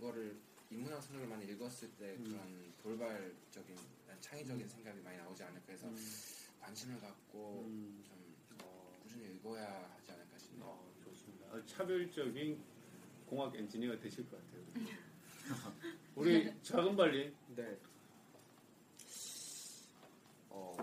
거를 0.00 0.36
인문학 0.70 1.02
서적을 1.02 1.26
많이 1.26 1.46
읽었을 1.46 1.90
때 1.96 2.16
그런 2.16 2.72
돌발적인 2.82 3.76
창의적인 4.20 4.66
생각이 4.66 5.00
많이 5.00 5.16
나오지 5.16 5.42
않을까 5.42 5.72
해서 5.72 5.88
관심을 6.60 7.00
갖고 7.00 7.62
좀 8.04 8.36
어, 8.62 8.98
꾸준히 9.02 9.34
읽어야 9.36 9.90
하지 9.96 10.12
않을까 10.12 10.36
싶네요. 10.36 10.64
어, 10.66 10.92
좋습니다. 11.04 11.46
아, 11.52 11.62
차별적인 11.64 12.62
공학 13.26 13.54
엔지니어가 13.54 13.98
되실 14.00 14.28
것 14.28 14.38
같아요. 14.38 14.62
우리 16.16 16.52
작은 16.62 16.96
발리. 16.96 17.34
네. 17.54 17.78
어, 20.50 20.76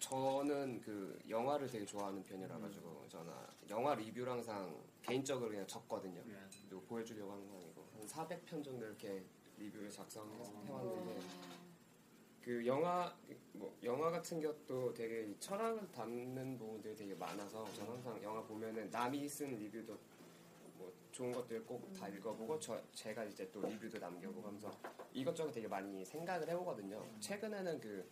저는 0.00 0.80
그 0.80 1.20
영화를 1.28 1.68
되게 1.68 1.84
좋아하는 1.84 2.22
편이라 2.24 2.58
가지고 2.58 3.06
저는 3.08 3.32
영화 3.68 3.94
리뷰를 3.94 4.32
항상 4.32 4.82
개인적으로 5.02 5.50
그냥 5.50 5.66
적거든요. 5.66 6.22
그리고 6.68 6.82
보여주려고 6.82 7.32
하는 7.32 7.48
거 7.48 7.56
아니고 7.58 7.77
한 7.77 7.77
400편 8.08 8.64
정도 8.64 8.86
이렇게 8.86 9.22
리뷰를 9.58 9.90
작성해서 9.90 10.52
해왔는데 10.66 11.18
그 12.42 12.66
영화 12.66 13.14
뭐 13.52 13.76
영화 13.82 14.10
같은 14.10 14.40
것도 14.40 14.94
되게 14.94 15.24
이 15.24 15.36
철학을 15.38 15.90
담는 15.92 16.56
부분들이 16.58 16.96
되게 16.96 17.14
많아서 17.14 17.70
저는 17.74 17.92
항상 17.92 18.22
영화 18.22 18.42
보면은 18.42 18.88
남이 18.90 19.28
쓴 19.28 19.56
리뷰도 19.58 19.98
뭐 20.78 20.92
좋은 21.12 21.32
것들 21.32 21.64
꼭 21.66 21.92
다 21.92 22.08
읽어보고 22.08 22.58
저 22.60 22.80
제가 22.92 23.24
이제 23.24 23.50
또 23.50 23.60
리뷰도 23.62 23.98
남겨보고 23.98 24.46
하면서 24.46 24.70
이것저것 25.12 25.50
되게 25.50 25.66
많이 25.68 26.04
생각을 26.04 26.48
해보거든요. 26.48 27.04
최근에는 27.20 27.80
그 27.80 28.08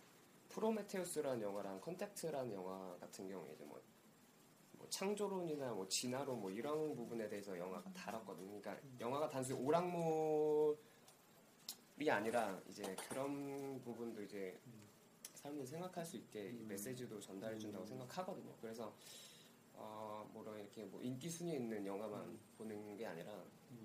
프로메테우스라는 0.49 1.41
영화랑 1.41 1.79
컨택트라는 1.81 2.53
영화 2.53 2.95
같은 2.99 3.27
경우에 3.27 3.53
이제 3.53 3.63
뭐, 3.65 3.77
뭐 3.77 3.81
창조론이나 4.89 5.73
뭐 5.73 5.87
진화론 5.87 6.39
뭐 6.41 6.49
이런 6.51 6.95
부분에 6.95 7.27
대해서 7.29 7.57
영화가 7.57 7.91
다뤘거든요. 7.93 8.59
그러니까 8.61 8.77
영화가 8.99 9.29
단순히 9.29 9.59
오락물이 9.59 10.77
아니라 12.09 12.59
이제 12.69 12.95
그런 13.09 13.81
부분도 13.83 14.21
이제 14.23 14.57
사람들이 15.33 15.65
생각할 15.67 16.05
수 16.05 16.17
있게 16.17 16.51
메시지도 16.67 17.19
전달해 17.19 17.57
준다고 17.57 17.85
생각하거든요. 17.85 18.51
그래서 18.61 18.93
어, 19.73 20.27
뭐라 20.33 20.57
이렇게 20.57 20.83
뭐 20.85 21.01
인기 21.01 21.29
순위에 21.29 21.55
있는 21.57 21.85
영화만 21.85 22.37
보는 22.57 22.97
게 22.97 23.05
아니라 23.05 23.31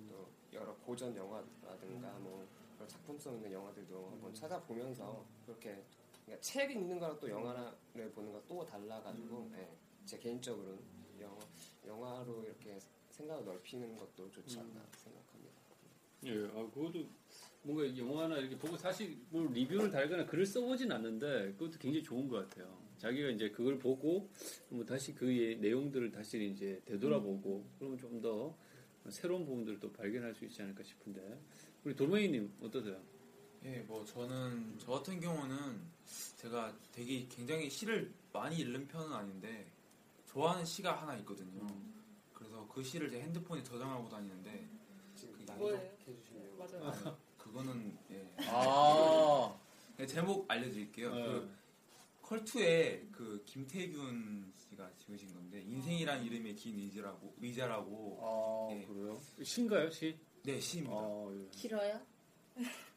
또 0.09 0.27
여러 0.53 0.75
고전 0.77 1.15
영화라든가 1.15 2.11
뭐 2.19 2.47
그런 2.75 2.88
작품성 2.88 3.35
있는 3.35 3.53
영화들도 3.53 4.09
한번 4.11 4.33
찾아보면서 4.35 5.25
그렇게 5.45 5.85
그러니까 6.25 6.41
책 6.41 6.71
읽는 6.71 6.99
거랑 6.99 7.19
또 7.21 7.29
영화를 7.29 8.11
보는 8.15 8.33
거 8.33 8.43
또 8.49 8.65
달라가지고 8.65 9.51
예, 9.57 9.69
제 10.05 10.19
개인적으로는 10.19 10.79
영화, 11.21 11.38
영화로 11.87 12.45
이렇게 12.45 12.79
생각을 13.11 13.45
넓히는 13.45 13.97
것도 13.97 14.31
좋지 14.31 14.59
않나 14.59 14.83
생각합니다. 14.97 15.53
예, 16.25 16.45
아, 16.59 16.71
그것도 16.71 17.07
뭔가 17.62 17.97
영화나 17.97 18.38
이렇게 18.38 18.57
보고 18.59 18.77
사실 18.77 19.17
뭐 19.31 19.47
리뷰를 19.53 19.91
달거나 19.91 20.27
글을 20.27 20.45
써보진 20.47 20.91
않는데 20.91 21.53
그것도 21.53 21.79
굉장히 21.79 22.03
좋은 22.03 22.29
것 22.29 22.49
같아요. 22.49 22.77
자기가 22.99 23.31
이제 23.31 23.51
그걸 23.51 23.79
보고 23.79 24.29
뭐 24.69 24.85
다시 24.85 25.15
그의 25.15 25.57
내용들을 25.59 26.11
다시 26.12 26.45
이제 26.45 26.81
되돌아보고 26.85 27.65
그러면 27.79 27.99
좀 27.99 28.21
더 28.23 28.55
새로운 29.11 29.45
부분들을 29.45 29.81
또 29.81 29.93
발견할 29.93 30.33
수 30.33 30.45
있지 30.45 30.62
않을까 30.62 30.85
싶은데 30.85 31.37
우리 31.83 31.97
돌멩이님 31.97 32.53
어떠세요? 32.62 33.03
예, 33.65 33.81
뭐 33.81 34.05
저는 34.05 34.77
저 34.79 34.93
같은 34.93 35.19
경우는 35.19 35.81
제가 36.37 36.77
되게 36.93 37.27
굉장히 37.29 37.69
시를 37.69 38.12
많이 38.33 38.59
읽는 38.59 38.87
편은 38.87 39.12
아닌데 39.12 39.67
좋아하는 40.33 40.64
시가 40.64 41.01
하나 41.01 41.14
있거든요. 41.18 41.66
그래서 42.33 42.66
그 42.68 42.83
시를 42.83 43.11
제 43.11 43.21
핸드폰에 43.21 43.62
저장하고 43.62 44.09
다니는데 44.09 44.66
그게 45.21 45.53
뭐예요? 45.53 45.97
해주시네요. 46.09 46.57
맞아요. 46.57 46.88
아, 46.88 47.16
그거는 47.37 47.99
예. 48.11 48.35
아. 48.49 49.55
네, 49.99 50.07
제목 50.07 50.51
알려드릴게요. 50.51 51.14
네. 51.14 51.23
그 51.23 51.55
컬투의 52.23 53.09
그 53.12 53.42
김태균 53.45 54.53
씨가 54.57 54.90
지으신 54.97 55.35
건데 55.35 55.61
인생이란 55.61 56.25
이름의 56.25 56.57
긴 56.57 56.79
의자라고 56.79 57.35
의자라고. 57.38 58.18
아 58.23 58.75
예. 58.75 58.87
그래요? 58.87 59.21
신가요 59.42 59.90
시? 59.90 60.16
네 60.45 60.59
시입니다. 60.59 60.97
아, 60.97 61.31
예. 61.35 61.49
길어요? 61.51 62.01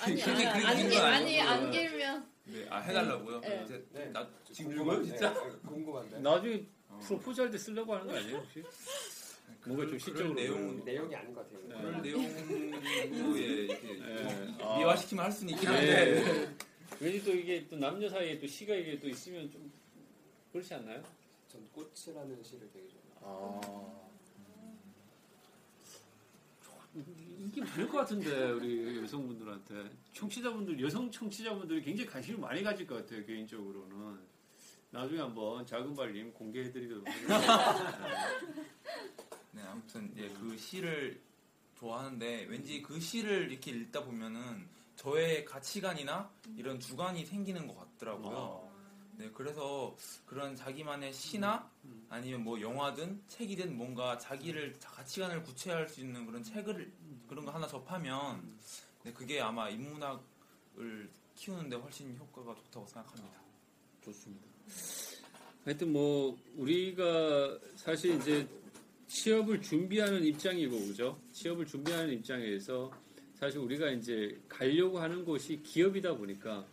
아니 0.00 0.22
아니 0.22 0.22
그렇게 0.24 0.46
안, 0.46 0.90
건 0.90 1.02
아니. 1.06 1.40
안 1.40 1.70
길면 1.70 2.32
네, 2.46 2.66
아 2.70 2.78
해달라고요? 2.80 3.40
네. 3.40 3.62
이제 3.64 3.86
네. 3.92 4.06
나 4.06 4.28
지금 4.52 4.74
궁금해요? 4.74 5.04
진짜? 5.04 5.32
네, 5.34 5.50
궁금한데. 5.68 6.18
나중에 6.20 6.66
어. 6.88 6.98
프로포즈 7.02 7.40
할 7.40 7.50
때 7.50 7.58
쓰려고 7.58 7.94
하는 7.94 8.06
거 8.08 8.16
아니에요 8.16 8.36
혹시? 8.38 8.64
뭔가 9.66 9.86
좀 9.86 9.98
시적으로 9.98 10.34
내용 10.34 10.84
내용이 10.84 11.14
아닌 11.14 11.34
것 11.34 11.42
같아요. 11.50 11.68
네. 11.68 11.74
그럴 11.76 12.02
내용으로 12.02 13.38
예, 13.38 13.42
이렇게 13.42 13.86
네. 13.98 14.16
좀 14.16 14.56
아. 14.60 14.76
미화시키면 14.78 15.24
할 15.24 15.32
수는 15.32 15.52
있긴 15.54 15.70
네. 15.70 15.76
한데 15.76 16.56
왠지 17.00 17.22
또 17.24 17.32
이게 17.34 17.66
또 17.68 17.76
남녀 17.76 18.08
사이에 18.08 18.38
또 18.40 18.46
시가 18.46 18.74
이게 18.74 18.98
또 18.98 19.08
있으면 19.08 19.50
좀 19.50 19.70
그렇지 20.52 20.74
않나요? 20.74 21.02
전 21.48 21.66
꽃이라는 21.72 22.42
시를 22.42 22.68
되게 22.72 22.88
좋아해요. 22.88 23.12
아. 23.20 24.08
인기 27.38 27.60
많을 27.60 27.88
것 27.88 27.98
같은데 27.98 28.50
우리 28.50 28.98
여성분들한테 28.98 29.90
청취자분들 30.12 30.80
여성 30.82 31.10
청취자분들이 31.10 31.82
굉장히 31.82 32.10
관심을 32.10 32.40
많이 32.40 32.62
가질 32.62 32.86
것 32.86 32.96
같아요 32.96 33.24
개인적으로는 33.24 34.18
나중에 34.90 35.20
한번 35.20 35.64
작은 35.66 35.94
발님 35.94 36.32
공개해드리도록 36.32 37.06
하겠습니다. 37.06 37.88
네, 39.52 39.62
아무튼 39.62 40.12
예, 40.16 40.28
그 40.30 40.56
시를 40.56 41.20
좋아하는데 41.78 42.46
왠지 42.48 42.82
그 42.82 42.98
시를 42.98 43.50
이렇게 43.50 43.70
읽다 43.70 44.02
보면은 44.02 44.66
저의 44.96 45.44
가치관이나 45.44 46.30
이런 46.56 46.80
주관이 46.80 47.24
생기는 47.24 47.66
것 47.66 47.76
같더라고요. 47.76 48.68
네, 49.18 49.30
그래서 49.34 49.96
그런 50.26 50.56
자기만의 50.56 51.12
시나 51.12 51.70
아니면 52.08 52.44
뭐 52.44 52.60
영화든 52.60 53.22
책이든 53.28 53.76
뭔가 53.76 54.16
자기를 54.16 54.78
가치관을 54.80 55.42
구체화할 55.42 55.88
수 55.88 56.00
있는 56.00 56.24
그런 56.24 56.42
책을 56.42 56.90
그런 57.28 57.44
거 57.44 57.50
하나 57.50 57.66
접하면 57.66 58.42
네, 59.04 59.12
그게 59.12 59.40
아마 59.40 59.68
인문학을 59.68 61.08
키우는데 61.36 61.76
훨씬 61.76 62.16
효과가 62.16 62.54
좋다고 62.54 62.86
생각합니다. 62.86 63.38
좋습니다. 64.02 64.46
하여튼 65.64 65.92
뭐 65.92 66.36
우리가 66.56 67.58
사실 67.76 68.16
이제 68.16 68.48
취업을 69.06 69.60
준비하는 69.60 70.24
입장이고 70.24 70.78
그죠? 70.86 71.18
취업을 71.32 71.66
준비하는 71.66 72.12
입장에서 72.14 72.90
사실 73.34 73.60
우리가 73.60 73.90
이제 73.90 74.40
가려고 74.48 74.98
하는 74.98 75.24
곳이 75.24 75.62
기업이다 75.62 76.14
보니까 76.14 76.66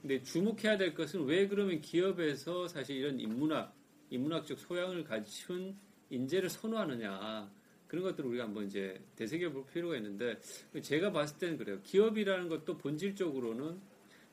근데 0.00 0.22
주목해야 0.22 0.76
될 0.76 0.94
것은 0.94 1.24
왜 1.24 1.48
그러면 1.48 1.80
기업에서 1.80 2.68
사실 2.68 2.96
이런 2.96 3.20
인문학, 3.20 3.74
인문학적 4.10 4.58
소양을 4.58 5.04
갖춘 5.04 5.76
인재를 6.10 6.48
선호하느냐 6.48 7.50
그런 7.88 8.04
것들을 8.04 8.28
우리가 8.30 8.44
한번 8.44 8.66
이제 8.66 9.00
되새겨 9.16 9.50
볼 9.50 9.66
필요가 9.66 9.96
있는데 9.96 10.38
제가 10.82 11.10
봤을 11.10 11.38
때는 11.38 11.56
그래요. 11.56 11.80
기업이라는 11.82 12.48
것도 12.48 12.76
본질적으로는 12.78 13.80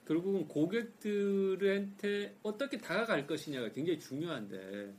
결국은 0.06 0.48
고객들한테 0.48 2.38
어떻게 2.44 2.78
다가갈 2.78 3.26
것이냐가 3.26 3.72
굉장히 3.72 4.00
중요한데 4.00 4.94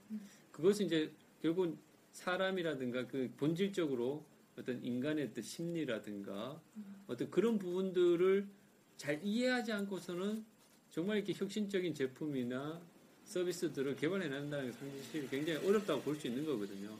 그것은 0.51 0.87
이제 0.87 1.13
결국은 1.43 1.77
사람이라든가 2.13 3.07
그 3.07 3.31
본질적으로 3.37 4.25
어떤 4.59 4.83
인간의 4.83 5.27
어떤 5.27 5.45
심리라든가 5.45 6.61
어떤 7.07 7.31
그런 7.31 7.59
부분들을 7.59 8.49
잘 8.97 9.21
이해하지 9.23 9.71
않고서는 9.73 10.45
정말 10.91 11.19
이렇게 11.19 11.35
혁신적인 11.35 11.93
제품이나 11.93 12.81
서비스들을 13.25 13.97
개발해 13.97 14.29
낸다는 14.29 14.71
것은 14.73 15.03
사실 15.03 15.29
굉장히 15.29 15.67
어렵다고 15.69 16.01
볼 16.01 16.17
수 16.17 16.27
있는 16.27 16.45
거거든요. 16.47 16.97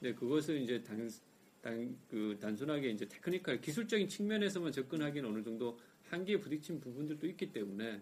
근데 0.00 0.14
그것을 0.14 0.60
이제 0.60 0.82
단, 0.82 1.10
단, 1.60 1.96
그 2.08 2.36
단순하게 2.40 2.90
이제 2.90 3.06
테크니컬 3.06 3.60
기술적인 3.60 4.08
측면에서만 4.08 4.72
접근하기는 4.72 5.28
어느 5.28 5.42
정도 5.42 5.78
한계에 6.08 6.38
부딪힌 6.38 6.80
부분들도 6.80 7.26
있기 7.28 7.52
때문에 7.52 8.00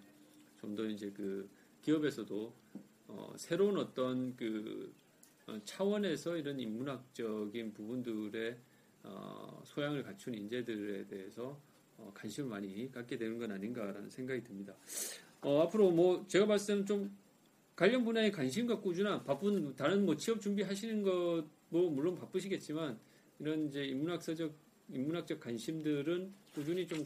좀 0.61 0.77
더 0.77 0.87
이제 0.87 1.11
그 1.11 1.49
기업에서도 1.83 2.55
어, 3.09 3.35
새로운 3.37 3.77
어떤 3.79 4.35
그 4.37 4.95
어, 5.47 5.59
차원에서 5.65 6.37
이런 6.37 6.59
인문학적인 6.61 7.73
부분들의 7.75 8.57
어, 9.03 9.61
소양을 9.65 10.05
갖춘 10.05 10.35
인재들에 10.35 11.07
대해서 11.09 11.61
어, 11.99 12.13
관심을 12.15 12.49
많이 12.49 12.91
갖게 12.93 13.19
되는 13.19 13.39
건 13.39 13.51
아닌가라는 13.51 14.09
생각이 14.09 14.45
듭니다. 14.45 14.73
어, 15.41 15.63
앞으로 15.63 15.91
뭐 15.91 16.25
제가 16.29 16.47
봤을 16.47 16.75
때는 16.75 16.87
좀 16.87 17.17
관련 17.75 18.05
분야에 18.05 18.31
관심과 18.31 18.81
꾸준한 18.81 19.25
바쁜 19.25 19.75
다른 19.75 20.07
뭐 20.07 20.15
취업 20.17 20.41
준비하시는 20.41 21.03
것 21.03 21.45
뭐 21.73 21.91
물론 21.91 22.15
바쁘시겠지만 22.17 22.99
이런 23.41 23.69
이제 23.69 23.83
인문학서적 23.85 24.53
인문학적 24.91 25.41
관심들은 25.41 26.31
꾸준히 26.55 26.87
좀 26.87 27.03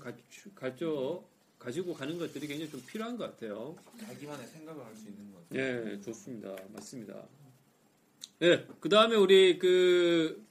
가져 0.56 1.22
가지고 1.56 1.94
가는 1.94 2.18
것들이 2.18 2.48
굉장히 2.48 2.70
좀 2.70 2.82
필요한 2.84 3.16
것 3.16 3.30
같아요. 3.30 3.76
자기만의 4.00 4.46
생각을 4.48 4.84
할 4.84 4.94
수 4.96 5.08
있는 5.08 5.32
것 5.32 5.48
같아요. 5.48 5.84
네, 5.84 6.00
좋습니다. 6.00 6.56
맞습니다. 6.72 7.22
네, 8.40 8.66
그 8.80 8.88
다음에 8.88 9.14
우리 9.14 9.56
그 9.58 10.44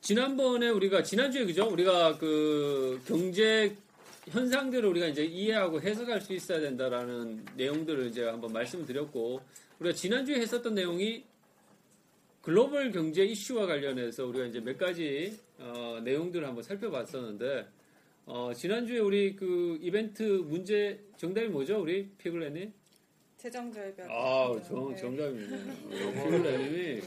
지난번에 0.00 0.70
우리가 0.70 1.02
지난주에 1.02 1.44
그죠? 1.44 1.68
우리가 1.70 2.16
그 2.16 3.00
경제 3.06 3.76
현상들을 4.30 4.88
우리가 4.88 5.08
이제 5.08 5.24
이해하고 5.24 5.82
해석할 5.82 6.22
수 6.22 6.32
있어야 6.32 6.58
된다라는 6.60 7.44
내용들을 7.56 8.06
이제 8.06 8.24
한번 8.24 8.52
말씀드렸고 8.54 9.42
우리가 9.78 9.94
지난주에 9.94 10.36
했었던 10.40 10.74
내용이 10.74 11.24
글로벌 12.42 12.90
경제 12.90 13.24
이슈와 13.24 13.66
관련해서 13.66 14.26
우리가 14.26 14.46
이제 14.46 14.60
몇 14.60 14.78
가지 14.78 15.38
어, 15.58 16.00
내용들을 16.02 16.46
한번 16.46 16.62
살펴봤었는데 16.62 17.66
어, 18.26 18.52
지난주에 18.54 18.98
우리 18.98 19.36
그 19.36 19.78
이벤트 19.82 20.22
문제 20.22 21.00
정답이 21.16 21.48
뭐죠? 21.48 21.80
우리 21.80 22.08
피글레님? 22.16 22.72
재정 23.36 23.72
절벽. 23.72 24.10
아, 24.10 24.60
정, 24.66 24.94
정답이네. 24.96 25.48
피글레님이 25.90 27.00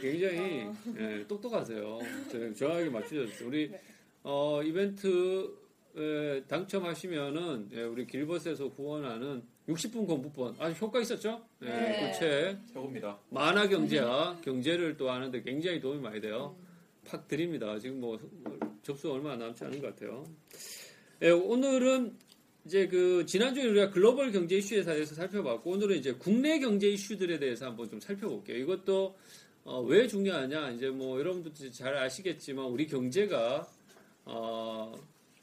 굉장히 0.00 0.66
예, 0.98 1.24
똑똑하세요. 1.26 1.98
저- 2.30 2.54
정확하게 2.54 2.90
맞추셨어요. 2.90 3.48
우리 3.48 3.70
어, 4.22 4.60
이벤트 4.64 5.48
에, 5.96 6.42
당첨하시면은 6.48 7.68
예, 7.72 7.82
우리 7.82 8.06
길벗에서 8.06 8.68
후원하는 8.68 9.42
60분 9.68 10.06
공부본 10.06 10.56
아주 10.58 10.76
효과 10.84 11.00
있었죠? 11.00 11.42
예, 11.62 11.66
네. 11.66 12.12
그 12.12 12.18
책. 12.18 12.58
최고입니다. 12.72 13.18
만화 13.30 13.68
경제와 13.68 14.40
경제를 14.42 14.96
또 14.96 15.10
하는데 15.10 15.42
굉장히 15.42 15.80
도움이 15.80 16.00
많이 16.00 16.20
돼요. 16.20 16.56
팍 17.04 17.26
드립니다. 17.26 17.78
지금 17.78 18.00
뭐 18.00 18.18
접수 18.82 19.10
얼마 19.12 19.36
남지 19.36 19.64
않은 19.64 19.80
것 19.80 19.94
같아요. 19.94 20.24
예, 21.22 21.30
오늘은 21.30 22.16
이제 22.64 22.88
그 22.88 23.24
지난주에 23.26 23.66
우리가 23.66 23.90
글로벌 23.90 24.32
경제 24.32 24.56
이슈에 24.56 24.82
대해서 24.82 25.14
살펴봤고 25.14 25.70
오늘은 25.70 25.96
이제 25.96 26.12
국내 26.12 26.58
경제 26.58 26.88
이슈들에 26.88 27.38
대해서 27.38 27.66
한번 27.66 27.88
좀 27.88 28.00
살펴볼게요. 28.00 28.58
이것도 28.58 29.16
어, 29.64 29.80
왜 29.82 30.06
중요하냐? 30.06 30.70
이제 30.70 30.88
뭐 30.90 31.18
여러분도 31.18 31.52
잘 31.72 31.96
아시겠지만 31.96 32.66
우리 32.66 32.86
경제가 32.86 33.68
어, 34.24 34.92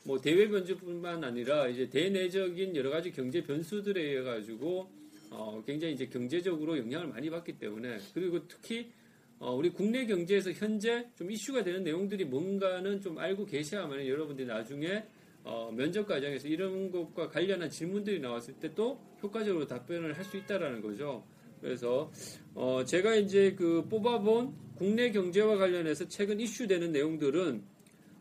뭐 0.06 0.20
대외 0.20 0.48
변수뿐만 0.50 1.24
아니라 1.24 1.68
이제 1.68 1.90
대내적인 1.90 2.76
여러 2.76 2.90
가지 2.90 3.12
경제 3.12 3.42
변수들에 3.44 4.02
의해 4.02 4.22
가지고 4.22 4.90
어, 5.32 5.64
굉장히 5.66 5.94
이제 5.94 6.06
경제적으로 6.08 6.78
영향을 6.78 7.08
많이 7.08 7.30
받기 7.30 7.58
때문에 7.58 8.00
그리고 8.14 8.48
특히 8.48 8.92
어, 9.40 9.54
우리 9.56 9.70
국내 9.70 10.06
경제에서 10.06 10.52
현재 10.52 11.08
좀 11.18 11.32
이슈가 11.32 11.64
되는 11.64 11.84
내용들이 11.84 12.26
뭔가는 12.26 13.02
좀 13.02 13.18
알고 13.18 13.46
계셔야만 13.46 14.06
여러분들이 14.08 14.48
나중에 14.48 15.04
어, 15.46 15.74
면접 15.76 16.08
과정에서 16.08 16.48
이런 16.48 16.92
것과 16.92 17.30
관련한 17.30 17.70
질문들이 17.70 18.20
나왔을 18.20 18.54
때 18.56 18.74
또 18.76 19.00
효과적으로 19.22 19.68
답변을 19.68 20.18
할 20.18 20.26
수 20.26 20.38
있다라는 20.38 20.82
거죠. 20.82 21.24
그래서 21.62 22.12
어, 22.56 22.84
제가 22.86 23.16
이제 23.16 23.56
그 23.58 23.86
뽑아본 23.90 24.54
국내 24.76 25.12
경제와 25.12 25.58
관련해서 25.58 26.08
최근 26.10 26.40
이슈되는 26.40 26.92
내용들은 26.92 27.64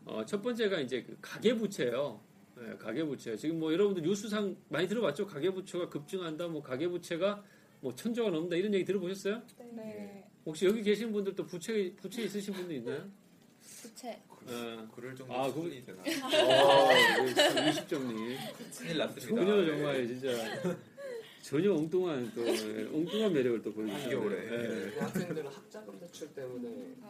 어, 0.05 0.25
첫 0.25 0.41
번째가 0.41 0.79
이제 0.81 1.03
그 1.03 1.17
가계부채예요. 1.21 2.19
네, 2.57 2.77
가계부채. 2.77 3.35
지금 3.37 3.59
뭐 3.59 3.71
여러분들 3.73 4.03
뉴스상 4.03 4.55
많이 4.69 4.87
들어봤죠? 4.87 5.25
가계부채가 5.25 5.89
급증한다, 5.89 6.47
뭐 6.47 6.61
가계부채가 6.61 7.43
뭐 7.81 7.93
천조가 7.95 8.29
넘는다 8.29 8.55
이런 8.55 8.73
얘기 8.73 8.85
들어보셨어요? 8.85 9.41
네. 9.73 10.25
혹시 10.45 10.65
여기 10.65 10.83
계신 10.83 11.11
분들도 11.11 11.45
부채 11.45 11.93
부채 11.97 12.23
있으신 12.23 12.53
분들 12.53 12.75
있나요? 12.77 13.09
부채. 13.81 14.21
어. 14.29 14.89
그럴 14.93 15.15
정도 15.15 15.33
아, 15.33 15.49
수준이 15.49 15.85
되나? 15.85 16.01
어, 16.01 16.89
의식 17.65 17.87
정리. 17.87 18.37
큰일 18.77 18.97
났습니다. 18.97 19.27
전혀 19.27 19.55
네. 19.55 19.67
정말 19.67 20.07
진짜 20.07 20.27
전혀 21.41 21.73
엉뚱한 21.73 22.31
또 22.35 22.45
예, 22.47 22.87
엉뚱한 22.93 23.33
매력을 23.33 23.61
또 23.61 23.73
보여주시네요. 23.73 24.31
예. 24.31 24.91
그 24.91 24.97
학생들은 24.99 25.47
학자금 25.47 25.99
대출 25.99 26.33
때문에 26.33 26.69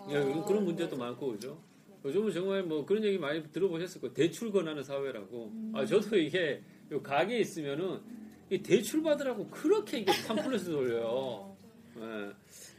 예, 0.10 0.14
그런 0.48 0.64
문제도 0.66 0.96
많고 0.96 1.32
그죠. 1.34 1.60
요즘은 2.06 2.32
정말 2.34 2.64
뭐 2.64 2.86
그런 2.86 3.04
얘기 3.04 3.18
많이 3.18 3.42
들어보셨을 3.52 4.02
거예요. 4.02 4.14
대출 4.14 4.52
권하는 4.52 4.84
사회라고. 4.84 5.52
아 5.74 5.86
저도 5.86 6.18
이게 6.18 6.62
요 6.92 7.02
가게에 7.02 7.40
있으면은 7.40 8.02
이 8.50 8.62
대출 8.62 9.02
받으라고 9.02 9.48
그렇게 9.48 10.00
이게 10.00 10.12
팜플렛을 10.28 10.66
돌려요. 10.66 11.56
예. 11.98 12.32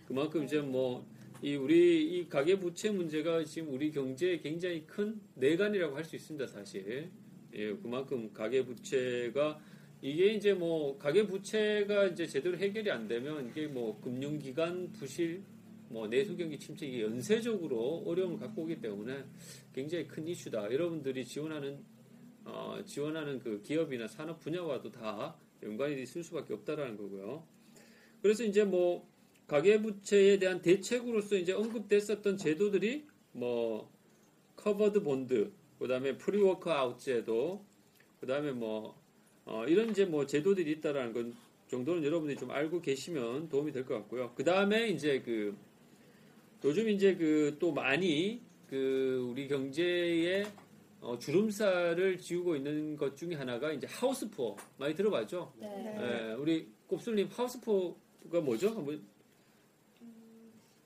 그만큼 0.07 0.45
이제 0.45 0.61
뭐 0.61 1.15
이 1.45 1.57
우리 1.57 2.03
이 2.03 2.27
가계 2.27 2.59
부채 2.59 2.91
문제가 2.91 3.45
지금 3.45 3.75
우리 3.75 3.91
경제에 3.91 4.39
굉장히 4.39 4.87
큰 4.87 5.21
내관이라고 5.35 5.95
할 5.95 6.03
수 6.03 6.17
있습니다, 6.17 6.47
사실. 6.47 7.11
예, 7.53 7.75
그만큼 7.75 8.33
가계 8.33 8.65
부채가 8.65 9.61
이게 10.01 10.33
이제 10.33 10.55
뭐 10.55 10.97
가계 10.97 11.27
부채가 11.27 12.07
이제 12.07 12.27
제대로 12.27 12.57
해결이 12.57 12.91
안 12.91 13.07
되면 13.07 13.51
이게 13.51 13.67
뭐 13.67 14.01
금융기관 14.01 14.93
부실, 14.93 15.43
뭐 15.89 16.09
내수 16.09 16.37
경기 16.37 16.59
침체 16.59 16.87
이게 16.87 17.03
연쇄적으로 17.03 18.03
어려움을 18.07 18.39
갖고 18.39 18.63
오기 18.63 18.81
때문에 18.81 19.25
굉장히 19.75 20.07
큰 20.07 20.27
이슈다. 20.27 20.73
여러분들이 20.73 21.25
지원하는 21.25 21.79
어, 22.45 22.79
지원하는 22.85 23.39
그 23.39 23.63
기업이나 23.63 24.07
산업 24.07 24.41
분야와도 24.41 24.93
다 24.93 25.37
연관이 25.63 26.03
있을 26.03 26.23
수밖에 26.23 26.53
없다라는 26.55 26.97
거고요. 26.97 27.47
그래서 28.23 28.45
이제 28.45 28.65
뭐 28.65 29.09
가계부채에 29.47 30.39
대한 30.39 30.61
대책으로서 30.63 31.37
이제 31.37 31.53
언급됐었던 31.53 32.37
제도들이 32.37 33.07
뭐 33.33 33.91
covered 34.57 35.03
bond, 35.03 35.53
그다음에 35.79 36.17
pre-workout 36.17 36.99
제도, 36.99 37.65
그다음에 38.21 38.53
뭐 38.53 38.99
어, 39.47 39.65
이런 39.67 39.91
이제 39.91 40.05
뭐 40.07 40.27
제도들이 40.27 40.71
있다라는 40.73 41.13
건 41.13 41.35
정도는 41.69 42.05
여러분들이 42.05 42.39
좀 42.39 42.51
알고 42.51 42.81
계시면 42.81 43.49
도움이 43.49 43.73
될 43.73 43.85
것 43.85 43.95
같고요. 43.95 44.33
그다음에 44.35 44.89
이제 44.89 45.21
그 45.23 45.57
요즘 46.65 46.89
이제 46.89 47.15
그 47.15 47.57
또 47.61 47.73
많이 47.73 48.43
그 48.69 49.29
우리 49.31 49.47
경제에 49.47 50.45
어, 51.01 51.19
주름살을 51.19 52.19
지우고 52.19 52.57
있는 52.57 52.97
것 52.97 53.15
중에 53.17 53.35
하나가 53.35 53.71
이제 53.71 53.87
하우스 53.87 54.29
푸어 54.31 54.57
많이 54.79 54.95
들어봤죠? 54.95 55.53
네. 55.59 56.31
예, 56.31 56.33
우리 56.33 56.73
곱슬님 56.87 57.29
하우스 57.31 57.61
푸어가 57.61 58.41
뭐죠? 58.43 58.71
한번 58.71 59.05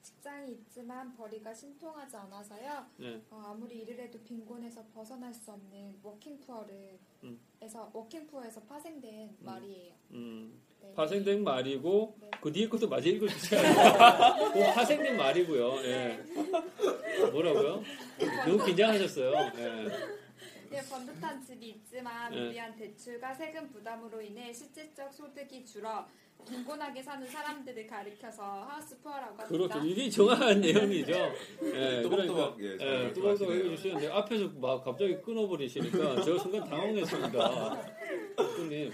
직장이 0.02 0.52
있지만 0.52 1.14
벌이가 1.16 1.54
신통하지 1.54 2.16
않아서요. 2.16 2.86
네. 2.96 3.22
어, 3.30 3.42
아무리 3.46 3.82
일을 3.82 4.00
해도 4.00 4.18
빈곤에서 4.24 4.84
벗어날 4.92 5.32
수 5.32 5.52
없는 5.52 5.98
워킹푸어를 6.02 6.98
음. 7.22 7.38
에서 7.60 7.88
워킹푸어에서 7.94 8.60
파생된 8.62 9.36
말이에요. 9.40 9.94
음, 10.10 10.60
네. 10.67 10.67
파생된 10.94 11.44
말이고 11.44 12.16
네. 12.20 12.30
그 12.40 12.52
뒤에 12.52 12.68
것도 12.68 12.88
마저 12.88 13.08
읽어주세요. 13.08 13.62
그 14.52 14.60
파생된 14.74 15.16
말이고요. 15.16 15.76
예. 15.84 16.18
뭐라고요? 17.32 17.82
너무 18.46 18.64
긴장하셨어요. 18.64 19.32
예. 19.58 19.88
네, 20.70 20.82
번듯한 20.88 21.42
집이 21.42 21.68
있지만 21.70 22.30
네. 22.30 22.44
무리한 22.44 22.76
대출과 22.76 23.34
세금 23.34 23.68
부담으로 23.70 24.20
인해 24.20 24.52
실질적 24.52 25.12
소득이 25.12 25.64
줄어 25.64 26.06
빈곤하게 26.46 27.02
사는 27.02 27.26
사람들을 27.26 27.86
가리켜서 27.86 28.42
하우스푸어라고 28.42 29.42
합니다. 29.42 29.46
그렇죠. 29.46 29.78
이게 29.84 30.08
정확한 30.08 30.60
내용이죠. 30.60 31.12
예, 31.62 32.02
그러니까, 32.02 32.54
예, 32.60 32.78
잘 32.78 32.88
예, 32.88 33.02
말씀하시네요. 33.04 33.70
해주시는데 33.72 34.08
앞에서 34.08 34.48
막 34.56 34.84
갑자기 34.84 35.16
끊어버리시니까 35.20 36.22
저 36.22 36.38
순간 36.38 36.68
당황했습니다. 36.68 37.82
형님 38.56 38.92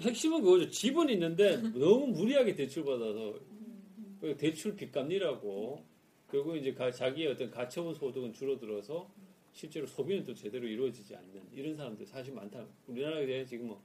핵심은 0.00 0.42
그거죠. 0.42 0.68
집은 0.70 1.08
있는데 1.10 1.56
너무 1.78 2.06
무리하게 2.08 2.54
대출받아서 2.54 3.34
그 4.20 4.36
대출 4.36 4.74
빚값리라고 4.76 5.82
결국 6.30 6.56
이제 6.56 6.74
가- 6.74 6.90
자기의 6.90 7.28
어떤 7.28 7.50
가처분 7.50 7.94
소득은 7.94 8.32
줄어들어서 8.32 9.08
실제로 9.52 9.86
소비는 9.86 10.24
또 10.24 10.34
제대로 10.34 10.66
이루어지지 10.66 11.14
않는 11.16 11.42
이런 11.52 11.74
사람들 11.76 12.06
사실 12.06 12.32
많다. 12.34 12.64
우리나라에 12.86 13.44
지금 13.46 13.68
뭐 13.68 13.82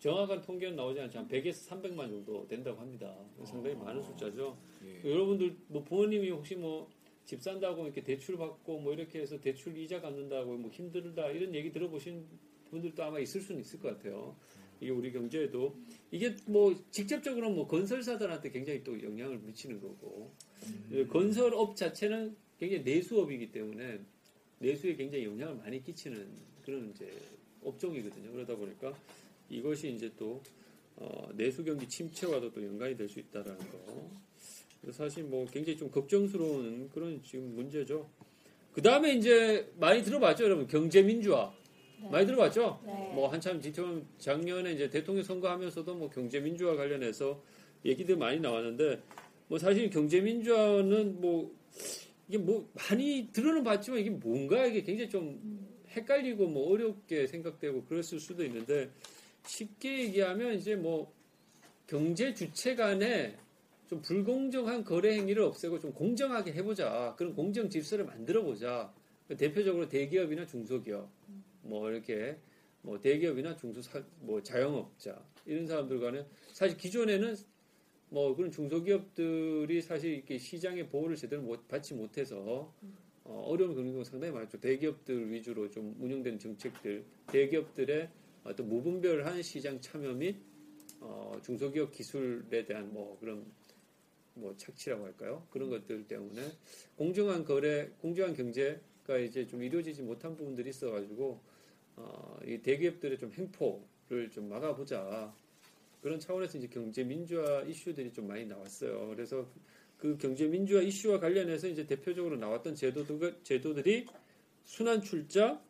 정확한 0.00 0.42
통계는 0.42 0.76
나오지 0.76 1.00
않지만 1.00 1.28
100에서 1.28 1.68
300만 1.70 2.08
정도 2.10 2.46
된다고 2.48 2.80
합니다. 2.80 3.14
상당히 3.44 3.76
많은 3.76 4.02
숫자죠. 4.02 4.56
예. 4.84 5.10
여러분들 5.10 5.56
뭐 5.68 5.82
부모님이 5.84 6.30
혹시 6.30 6.54
뭐 6.56 6.88
집 7.24 7.40
산다고 7.40 7.84
이렇게 7.84 8.02
대출 8.02 8.36
받고 8.36 8.80
뭐 8.80 8.92
이렇게 8.92 9.20
해서 9.20 9.40
대출 9.40 9.74
이자 9.78 9.98
갚는다고 10.02 10.58
뭐 10.58 10.70
힘들다 10.70 11.30
이런 11.30 11.54
얘기 11.54 11.72
들어보신 11.72 12.22
분들도 12.68 13.02
아마 13.02 13.18
있을 13.18 13.40
수는 13.40 13.62
있을 13.62 13.80
것 13.80 13.96
같아요. 13.96 14.36
이게 14.84 14.92
우리 14.92 15.10
경제에도 15.10 15.74
이게 16.10 16.36
뭐 16.44 16.76
직접적으로 16.90 17.48
뭐 17.50 17.66
건설사들한테 17.66 18.50
굉장히 18.50 18.84
또 18.84 19.02
영향을 19.02 19.38
미치는 19.38 19.80
거고 19.80 20.30
그 20.90 21.06
건설업 21.08 21.74
자체는 21.74 22.36
굉장히 22.60 22.82
내수업이기 22.82 23.50
때문에 23.50 24.00
내수에 24.58 24.94
굉장히 24.94 25.24
영향을 25.24 25.56
많이 25.56 25.82
끼치는 25.82 26.28
그런 26.62 26.90
이제 26.90 27.10
업종이거든요. 27.62 28.30
그러다 28.30 28.54
보니까 28.56 28.94
이것이 29.48 29.90
이제 29.90 30.12
또 30.18 30.42
어, 30.96 31.30
내수 31.34 31.64
경기 31.64 31.88
침체와도 31.88 32.52
또 32.52 32.62
연관이 32.62 32.94
될 32.94 33.08
수 33.08 33.18
있다라는 33.20 33.58
거. 33.58 34.10
사실 34.92 35.24
뭐 35.24 35.46
굉장히 35.46 35.78
좀 35.78 35.90
걱정스러운 35.90 36.90
그런 36.92 37.22
지금 37.22 37.54
문제죠. 37.54 38.06
그 38.72 38.82
다음에 38.82 39.14
이제 39.14 39.72
많이 39.78 40.02
들어봤죠, 40.02 40.44
여러분 40.44 40.66
경제 40.66 41.00
민주화 41.02 41.50
많이 42.10 42.26
들어봤죠? 42.26 42.80
네. 42.84 43.12
뭐 43.14 43.28
한참 43.28 43.60
지금 43.60 44.06
작년에 44.18 44.72
이제 44.72 44.90
대통령 44.90 45.22
선거하면서도 45.24 45.94
뭐 45.94 46.10
경제 46.10 46.40
민주화 46.40 46.76
관련해서 46.76 47.42
얘기들 47.84 48.16
많이 48.16 48.40
나왔는데 48.40 49.02
뭐 49.48 49.58
사실 49.58 49.90
경제 49.90 50.20
민주화는 50.20 51.20
뭐 51.20 51.54
이게 52.28 52.38
뭐 52.38 52.68
많이 52.74 53.28
들어는 53.32 53.62
봤지만 53.64 54.00
이게 54.00 54.10
뭔가 54.10 54.64
이게 54.66 54.82
굉장히 54.82 55.10
좀 55.10 55.68
헷갈리고 55.90 56.46
뭐 56.46 56.72
어렵게 56.72 57.26
생각되고 57.26 57.84
그랬을 57.84 58.18
수도 58.18 58.44
있는데 58.44 58.90
쉽게 59.46 60.04
얘기하면 60.04 60.54
이제 60.54 60.74
뭐 60.74 61.12
경제 61.86 62.32
주체 62.32 62.74
간에 62.74 63.36
좀 63.86 64.00
불공정한 64.00 64.84
거래 64.84 65.14
행위를 65.16 65.42
없애고 65.42 65.78
좀 65.78 65.92
공정하게 65.92 66.52
해보자. 66.52 67.14
그런 67.18 67.34
공정 67.34 67.68
질서를 67.68 68.06
만들어 68.06 68.42
보자. 68.42 68.92
대표적으로 69.38 69.88
대기업이나 69.88 70.46
중소기업, 70.46 71.08
뭐 71.64 71.90
이렇게 71.90 72.38
뭐 72.82 73.00
대기업이나 73.00 73.56
중소 73.56 73.82
사, 73.82 74.02
뭐 74.20 74.42
자영업자 74.42 75.22
이런 75.46 75.66
사람들 75.66 76.00
간에 76.00 76.26
사실 76.52 76.76
기존에는 76.76 77.34
뭐 78.10 78.34
그런 78.36 78.50
중소기업들이 78.50 79.82
사실 79.82 80.12
이렇게 80.12 80.38
시장의 80.38 80.88
보호를 80.88 81.16
제대로 81.16 81.42
못, 81.42 81.66
받지 81.66 81.94
못해서 81.94 82.72
어, 83.24 83.42
어려움을 83.46 83.74
겪는 83.74 83.92
경우가 83.92 84.08
상당히 84.08 84.32
많죠. 84.34 84.60
대기업들 84.60 85.32
위주로 85.32 85.70
좀 85.70 85.96
운영되는 85.98 86.38
정책들, 86.38 87.04
대기업들의 87.28 88.10
어떤 88.44 88.68
무분별한 88.68 89.42
시장 89.42 89.80
참여 89.80 90.12
및 90.12 90.36
어, 91.00 91.32
중소기업 91.42 91.90
기술에 91.90 92.64
대한 92.66 92.92
뭐 92.92 93.18
그런 93.18 93.44
뭐 94.34 94.54
착취라고 94.56 95.04
할까요? 95.04 95.46
그런 95.50 95.70
것들 95.70 96.06
때문에 96.06 96.42
공정한 96.96 97.44
거래, 97.44 97.88
공정한 98.00 98.34
경제가 98.34 99.18
이제 99.18 99.46
좀 99.46 99.62
이루어지지 99.62 100.02
못한 100.02 100.36
부분들이 100.36 100.70
있어가지고 100.70 101.40
어, 101.96 102.38
이 102.44 102.58
대기업들의 102.58 103.18
좀 103.18 103.32
횡포를 103.36 104.30
좀 104.30 104.48
막아보자 104.48 105.34
그런 106.02 106.20
차원에서 106.20 106.58
이제 106.58 106.68
경제 106.68 107.02
민주화 107.02 107.62
이슈들이 107.62 108.12
좀 108.12 108.26
많이 108.26 108.44
나왔어요. 108.44 109.08
그래서 109.08 109.48
그 109.96 110.18
경제 110.18 110.46
민주화 110.46 110.82
이슈와 110.82 111.18
관련해서 111.18 111.68
이제 111.68 111.86
대표적으로 111.86 112.36
나왔던 112.36 112.74
제도들, 112.74 113.38
제도들이 113.42 114.06
순환 114.64 115.00
출자, 115.00 115.62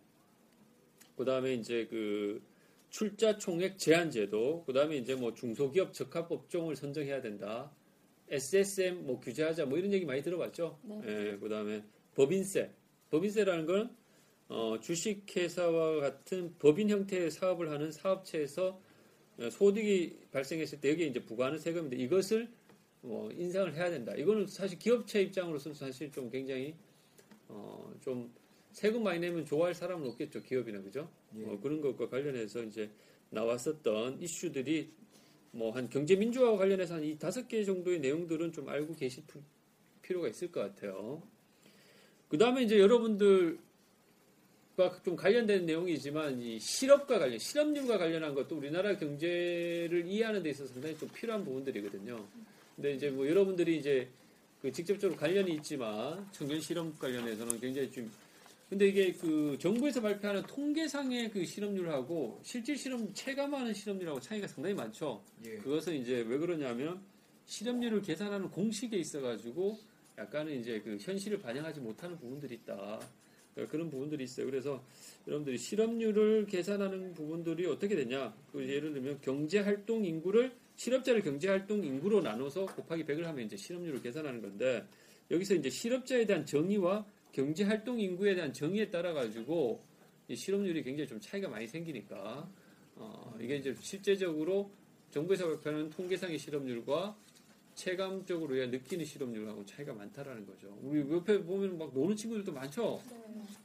그 1.17 1.25
다음에 1.25 1.55
이제 1.55 1.87
그 1.89 2.43
출자 2.91 3.39
총액 3.39 3.79
제한 3.79 4.11
제도, 4.11 4.65
그 4.67 4.73
다음에 4.73 4.97
이제 4.97 5.15
뭐 5.15 5.35
중소기업 5.35 5.93
적합 5.93 6.31
업종을 6.33 6.75
선정해야 6.75 7.21
된다. 7.21 7.73
SSM 8.29 9.07
뭐 9.07 9.21
규제하자 9.21 9.67
뭐 9.67 9.79
이런 9.79 9.93
얘기 9.93 10.05
많이 10.05 10.23
들어봤죠. 10.23 10.81
네. 10.83 11.03
예, 11.07 11.39
그 11.39 11.49
다음에 11.49 11.85
법인세. 12.15 12.73
법인세라는 13.11 13.67
건 13.67 13.97
어, 14.55 14.79
주식회사와 14.81 15.99
같은 16.01 16.55
법인 16.61 16.89
형태의 16.89 17.31
사업을 17.33 17.71
하는 17.73 17.91
사업체에서 17.91 18.81
어, 19.39 19.51
소득이 19.51 20.17
발생했을 20.31 20.81
때 20.81 20.91
여기에 20.93 21.07
이제 21.09 21.25
부과하는 21.25 21.59
세금인데 21.59 21.97
이것을 21.97 22.49
뭐 23.01 23.33
인상을 23.33 23.75
해야 23.75 23.91
된다. 23.91 24.15
이거는 24.15 24.47
사실 24.47 24.79
기업체 24.79 25.23
입장으로서는 25.23 25.75
사실 25.75 26.13
좀 26.13 26.31
굉장히 26.31 26.75
어, 27.49 27.93
좀 28.01 28.33
세금 28.71 29.03
많이 29.03 29.19
내면 29.19 29.45
좋아할 29.45 29.75
사람은 29.75 30.07
없겠죠. 30.11 30.41
기업이나 30.43 30.81
그죠? 30.83 31.11
예. 31.37 31.45
어, 31.47 31.59
그런 31.61 31.81
것과 31.81 32.09
관련해서 32.09 32.63
이제 32.63 32.91
나왔었던 33.31 34.23
이슈들이 34.23 34.91
뭐 35.53 35.73
한 35.73 35.89
경제 35.91 36.15
민주화와 36.17 36.57
관련해서 36.59 36.95
한 36.95 37.03
이 37.05 37.19
다섯 37.19 37.49
개 37.49 37.65
정도의 37.65 37.99
내용들은 38.01 38.53
좀 38.53 38.69
알고 38.69 38.95
계실 38.95 39.25
부- 39.27 39.43
필요가 40.03 40.29
있을 40.29 40.51
것 40.53 40.61
같아요. 40.61 41.23
그그 42.29 42.39
다음에 42.39 42.63
이제 42.63 42.79
여러분들 42.79 43.59
과좀 44.77 45.15
관련된 45.15 45.67
내용이지만 45.67 46.41
이 46.41 46.59
실업과 46.59 47.19
관련, 47.19 47.39
실업률과 47.39 47.99
관련한 47.99 48.35
것도 48.35 48.57
우리나라 48.57 48.97
경제를 48.97 50.05
이해하는 50.07 50.43
데 50.43 50.51
있어서 50.51 50.73
상당히 50.73 50.99
좀 50.99 51.09
필요한 51.11 51.45
부분들이거든요. 51.45 52.25
근데 52.75 52.95
이제 52.95 53.09
뭐 53.11 53.29
여러분들이 53.29 53.79
이제 53.79 54.09
그 54.61 54.73
직접적으로 54.73 55.17
관련이 55.19 55.53
있지만 55.57 56.27
청년 56.33 56.61
실업 56.61 56.99
관련해서는 56.99 57.61
굉장히 57.61 57.91
좀 57.91 58.11
근데 58.69 58.89
이게 58.89 59.13
그 59.13 59.57
정부에서 59.61 60.01
발표하는 60.01 60.43
통계상의 60.45 61.31
그 61.31 61.45
실업률하고 61.45 62.41
실질 62.43 62.77
실업 62.77 63.01
체감하는 63.15 63.73
실업률하고 63.75 64.19
차이가 64.19 64.49
상당히 64.49 64.75
많죠. 64.75 65.23
예. 65.45 65.57
그것은 65.59 65.95
이제 65.95 66.25
왜 66.27 66.39
그러냐면 66.39 67.01
실업률을 67.47 68.03
계산하는 68.03 68.51
공식에 68.51 68.97
있어가지고 68.97 69.79
약간은 70.19 70.59
이제 70.61 70.81
그 70.81 70.97
현실을 71.01 71.39
반영하지 71.41 71.81
못하는 71.81 72.19
부분들이 72.19 72.55
있다. 72.55 73.01
그러니까 73.55 73.71
그런 73.71 73.91
부분들이 73.91 74.25
있어요. 74.25 74.47
그래서 74.47 74.85
여러분들이 75.27 75.59
실업률을 75.59 76.47
계산하는 76.47 77.15
부분들이 77.15 77.67
어떻게 77.67 77.95
되냐? 77.95 78.35
그 78.53 78.69
예를 78.69 78.93
들면 78.93 79.21
경제 79.23 79.61
활동 79.61 80.05
인구를 80.05 80.53
실업자를 80.77 81.23
경제 81.23 81.49
활동 81.49 81.85
인구로 81.85 82.21
나눠서 82.21 82.67
곱하기 82.67 83.05
100을 83.05 83.23
하면 83.23 83.47
이제 83.47 83.57
실업률을 83.57 84.03
계산하는 84.03 84.43
건데 84.43 84.85
여기서 85.31 85.55
이제 85.55 85.71
실업자에 85.71 86.27
대한 86.27 86.45
정의와 86.45 87.07
경제 87.33 87.65
활동 87.65 87.99
인구에 88.01 88.35
대한 88.35 88.53
정의에 88.53 88.91
따라 88.91 89.13
가지고 89.13 89.83
이 90.29 90.37
실업률이 90.37 90.83
굉장히 90.83 91.09
좀 91.09 91.21
차이가 91.21 91.49
많이 91.49 91.67
생기니까 91.67 92.49
어, 92.97 93.37
이게 93.41 93.57
이제 93.57 93.75
실제적으로 93.81 94.71
정부에서 95.11 95.47
발표하는 95.47 95.91
통계상의 95.91 96.39
실업률과 96.39 97.17
체감적으로 97.75 98.55
느끼는 98.55 99.05
실업률하고 99.05 99.65
차이가 99.67 99.93
많다라는 99.93 100.47
거죠. 100.47 100.77
우리 100.83 101.01
옆에 101.13 101.43
보면 101.43 101.79
막 101.79 101.93
노는 101.93 102.17
친구들도 102.17 102.53
많죠. 102.53 103.01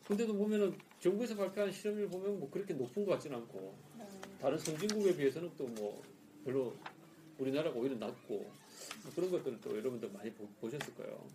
근데도 0.08 0.34
보면은 0.36 0.76
정부에서 1.00 1.36
발표하는 1.36 1.72
실업률 1.74 2.08
보면 2.10 2.40
뭐 2.40 2.50
그렇게 2.50 2.74
높은 2.74 3.06
것 3.06 3.14
같지는 3.14 3.38
않고 3.38 3.76
다른 4.42 4.58
선진국에 4.58 5.16
비해서는 5.16 5.52
또 5.58 5.66
뭐 5.68 6.02
별로 6.46 6.74
우리나라가 7.38 7.78
오히려 7.78 7.96
낮고 7.96 8.36
뭐 8.36 9.12
그런 9.16 9.30
것들을 9.32 9.60
또 9.62 9.78
여러분들 9.78 10.10
많이 10.12 10.32
보, 10.32 10.48
보셨을 10.62 10.94
거예요. 10.96 11.26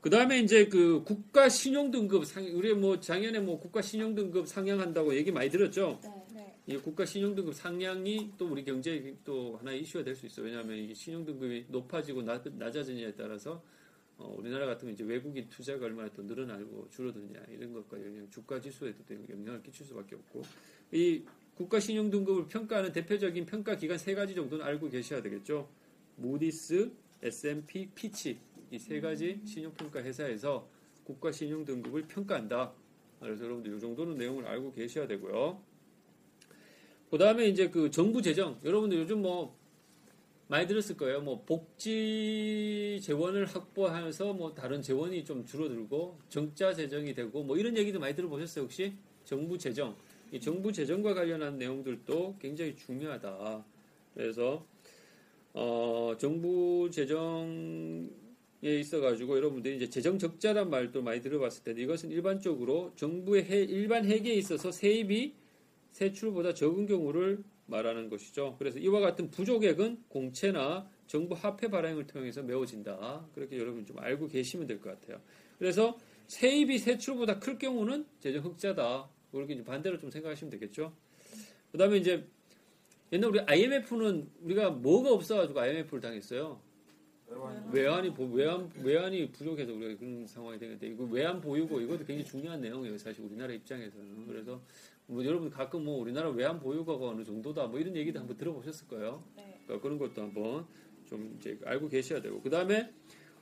그 0.00 0.10
다음에 0.10 0.38
이제 0.40 0.66
그 0.68 1.02
국가 1.04 1.48
신용 1.48 1.90
등급 1.90 2.24
상, 2.26 2.44
우리 2.54 2.72
뭐 2.74 3.00
작년에 3.00 3.40
뭐 3.40 3.58
국가 3.58 3.82
신용 3.82 4.14
등급 4.14 4.46
상향한다고 4.46 5.14
얘기 5.16 5.32
많이 5.32 5.50
들었죠. 5.50 6.00
이 6.66 6.76
국가 6.78 7.04
신용 7.06 7.34
등급 7.34 7.54
상향이 7.54 8.32
또 8.36 8.48
우리 8.48 8.64
경제에 8.64 9.14
또 9.24 9.56
하나의 9.58 9.82
이슈가 9.82 10.02
될 10.04 10.16
수 10.16 10.26
있어요. 10.26 10.46
왜냐하면 10.46 10.76
이게 10.78 10.94
신용 10.94 11.24
등급이 11.24 11.66
높아지고 11.68 12.22
낮, 12.22 12.42
낮아지냐에 12.48 13.14
따라서 13.14 13.62
어, 14.18 14.34
우리나라 14.36 14.66
같으면 14.66 14.94
이제 14.94 15.04
외국인 15.04 15.48
투자가 15.48 15.84
얼마나 15.86 16.08
또 16.12 16.22
늘어나고 16.22 16.88
줄어드냐 16.90 17.40
이런 17.50 17.72
것과 17.72 18.04
영향, 18.04 18.28
주가 18.30 18.60
지수에도 18.60 18.98
또 19.06 19.14
영향을 19.14 19.62
끼칠 19.62 19.86
수밖에 19.86 20.16
없고 20.16 20.42
이 20.92 21.22
국가 21.54 21.78
신용 21.78 22.10
등급을 22.10 22.48
평가하는 22.48 22.92
대표적인 22.92 23.46
평가 23.46 23.76
기관 23.76 23.96
세 23.98 24.14
가지 24.14 24.34
정도는 24.34 24.64
알고 24.64 24.88
계셔야 24.90 25.22
되겠죠. 25.22 25.68
무디스, 26.16 26.90
S&P, 27.22 27.90
피치 27.94 28.38
이 28.72 28.78
세 28.78 29.00
가지 29.00 29.40
신용평가 29.44 30.02
회사에서 30.02 30.68
국가 31.04 31.30
신용 31.30 31.64
등급을 31.64 32.08
평가한다. 32.08 32.72
그래서 33.20 33.44
여러분들 33.44 33.76
이 33.76 33.80
정도는 33.80 34.16
내용을 34.16 34.44
알고 34.46 34.72
계셔야 34.72 35.06
되고요. 35.06 35.62
그 37.10 37.18
다음에 37.18 37.46
이제 37.46 37.68
그 37.70 37.90
정부 37.90 38.20
재정 38.20 38.58
여러분들 38.64 38.98
요즘 38.98 39.22
뭐 39.22 39.56
많이 40.48 40.66
들었을 40.66 40.96
거예요. 40.96 41.20
뭐 41.20 41.42
복지 41.44 43.00
재원을 43.02 43.46
확보하면서 43.46 44.32
뭐 44.34 44.54
다른 44.54 44.80
재원이 44.80 45.24
좀 45.24 45.44
줄어들고 45.44 46.18
정자 46.28 46.72
재정이 46.72 47.14
되고 47.14 47.42
뭐 47.42 47.56
이런 47.56 47.76
얘기도 47.76 47.98
많이 47.98 48.14
들어보셨어요 48.14 48.64
혹시? 48.64 48.92
정부 49.24 49.58
재정 49.58 49.96
이 50.32 50.40
정부 50.40 50.72
재정과 50.72 51.14
관련한 51.14 51.58
내용들도 51.58 52.36
굉장히 52.40 52.76
중요하다. 52.76 53.64
그래서 54.14 54.66
어, 55.52 56.14
정부 56.18 56.88
재정에 56.92 58.08
있어 58.62 59.00
가지고 59.00 59.36
여러분들이 59.36 59.76
이제 59.76 59.88
재정 59.88 60.18
적자란 60.18 60.70
말도 60.70 61.02
많이 61.02 61.20
들어봤을 61.22 61.64
텐데 61.64 61.82
이것은 61.82 62.10
일반적으로 62.10 62.92
정부의 62.96 63.44
해, 63.44 63.62
일반 63.62 64.04
회계에 64.04 64.34
있어서 64.34 64.70
세입이 64.70 65.34
세출보다 66.00 66.52
적은 66.52 66.86
경우를 66.86 67.42
말하는 67.66 68.10
것이죠. 68.10 68.56
그래서 68.58 68.78
이와 68.78 69.00
같은 69.00 69.30
부족액은 69.30 70.04
공채나 70.08 70.86
정부 71.06 71.34
화폐 71.34 71.68
발행을 71.68 72.06
통해서 72.06 72.42
메워진다. 72.42 73.26
그렇게 73.34 73.56
여러분 73.58 73.86
좀 73.86 73.98
알고 73.98 74.28
계시면 74.28 74.66
될 74.66 74.78
것 74.80 74.90
같아요. 75.00 75.20
그래서 75.58 75.96
세입이 76.26 76.78
세출보다 76.78 77.38
클 77.38 77.58
경우는 77.58 78.04
재정 78.20 78.44
흑자다. 78.44 79.08
그렇게 79.32 79.54
이제 79.54 79.64
반대로 79.64 79.98
좀 79.98 80.10
생각하시면 80.10 80.50
되겠죠. 80.50 80.92
그 81.72 81.78
다음에 81.78 81.96
이제 81.96 82.26
옛날 83.12 83.30
우리 83.30 83.40
IMF는 83.40 84.28
우리가 84.42 84.70
뭐가 84.70 85.12
없어가지고 85.12 85.58
IMF를 85.60 86.00
당했어요. 86.02 86.60
외환이 87.72 88.12
보- 88.14 88.26
외환 88.26 88.70
외환이 88.82 89.32
부족해서 89.32 89.72
우리가 89.72 89.96
그런 89.98 90.26
상황이 90.26 90.58
되는데 90.58 90.86
이거 90.88 91.04
외환 91.04 91.40
보유고 91.40 91.80
이것도 91.80 92.04
굉장히 92.04 92.24
중요한 92.24 92.60
내용이에요. 92.60 92.98
사실 92.98 93.24
우리나라 93.24 93.52
입장에서는 93.54 94.26
그래서 94.26 94.60
뭐 95.06 95.24
여러분 95.24 95.50
가끔 95.50 95.84
뭐 95.84 95.98
우리나라 96.00 96.30
외환 96.30 96.58
보유고가 96.58 97.08
어느 97.08 97.24
정도다 97.24 97.66
뭐 97.68 97.78
이런 97.78 97.96
얘기도 97.96 98.18
한번 98.18 98.36
들어보셨을 98.36 98.88
거예요. 98.88 99.24
그러니까 99.64 99.80
그런 99.80 99.98
것도 99.98 100.22
한번 100.22 100.66
좀 101.06 101.36
이제 101.38 101.58
알고 101.64 101.88
계셔야 101.88 102.20
되고 102.20 102.40
그 102.40 102.50
다음에 102.50 102.92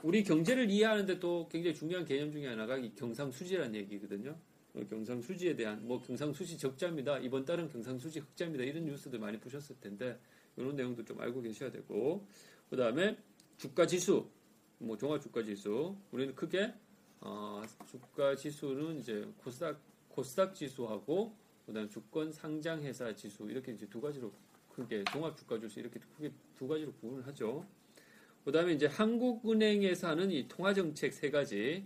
우리 0.02 0.22
경제를 0.22 0.70
이해하는데 0.70 1.18
또 1.18 1.48
굉장히 1.50 1.74
중요한 1.74 2.04
개념 2.04 2.30
중에 2.30 2.46
하나가 2.46 2.76
이 2.76 2.94
경상수지라는 2.94 3.74
얘기거든요. 3.76 4.36
어, 4.74 4.80
경상수지에 4.90 5.56
대한 5.56 5.86
뭐 5.86 6.00
경상수지 6.02 6.58
적자입니다. 6.58 7.18
이번 7.20 7.44
달은 7.44 7.70
경상수지 7.70 8.20
흑자입니다. 8.20 8.64
이런 8.64 8.84
뉴스들 8.84 9.18
많이 9.18 9.38
보셨을 9.38 9.76
텐데 9.80 10.18
이런 10.56 10.76
내용도 10.76 11.04
좀 11.04 11.18
알고 11.20 11.40
계셔야 11.40 11.70
되고 11.70 12.26
그 12.68 12.76
다음에 12.76 13.16
주가 13.56 13.86
지수 13.86 14.28
뭐 14.78 14.98
종합 14.98 15.22
주가 15.22 15.42
지수 15.42 15.96
우리는 16.12 16.34
크게 16.34 16.74
어, 17.20 17.62
주가 17.86 18.36
지수는 18.36 18.98
이제 18.98 19.26
코스닥 19.38 19.80
코스닥 20.08 20.54
지수하고 20.54 21.34
그다음 21.66 21.88
주권 21.88 22.32
상장 22.32 22.82
회사 22.82 23.14
지수 23.14 23.48
이렇게 23.50 23.72
이제 23.72 23.86
두 23.86 24.00
가지로 24.00 24.32
크게 24.68 25.04
종합 25.04 25.36
주가 25.36 25.58
지수 25.58 25.80
이렇게 25.80 26.00
크게 26.00 26.32
두 26.56 26.68
가지로 26.68 26.92
구분을 26.94 27.26
하죠. 27.28 27.66
그다음에 28.44 28.74
이제 28.74 28.86
한국은행에서 28.86 30.08
하는 30.08 30.30
이 30.30 30.46
통화 30.48 30.74
정책 30.74 31.12
세 31.14 31.30
가지 31.30 31.84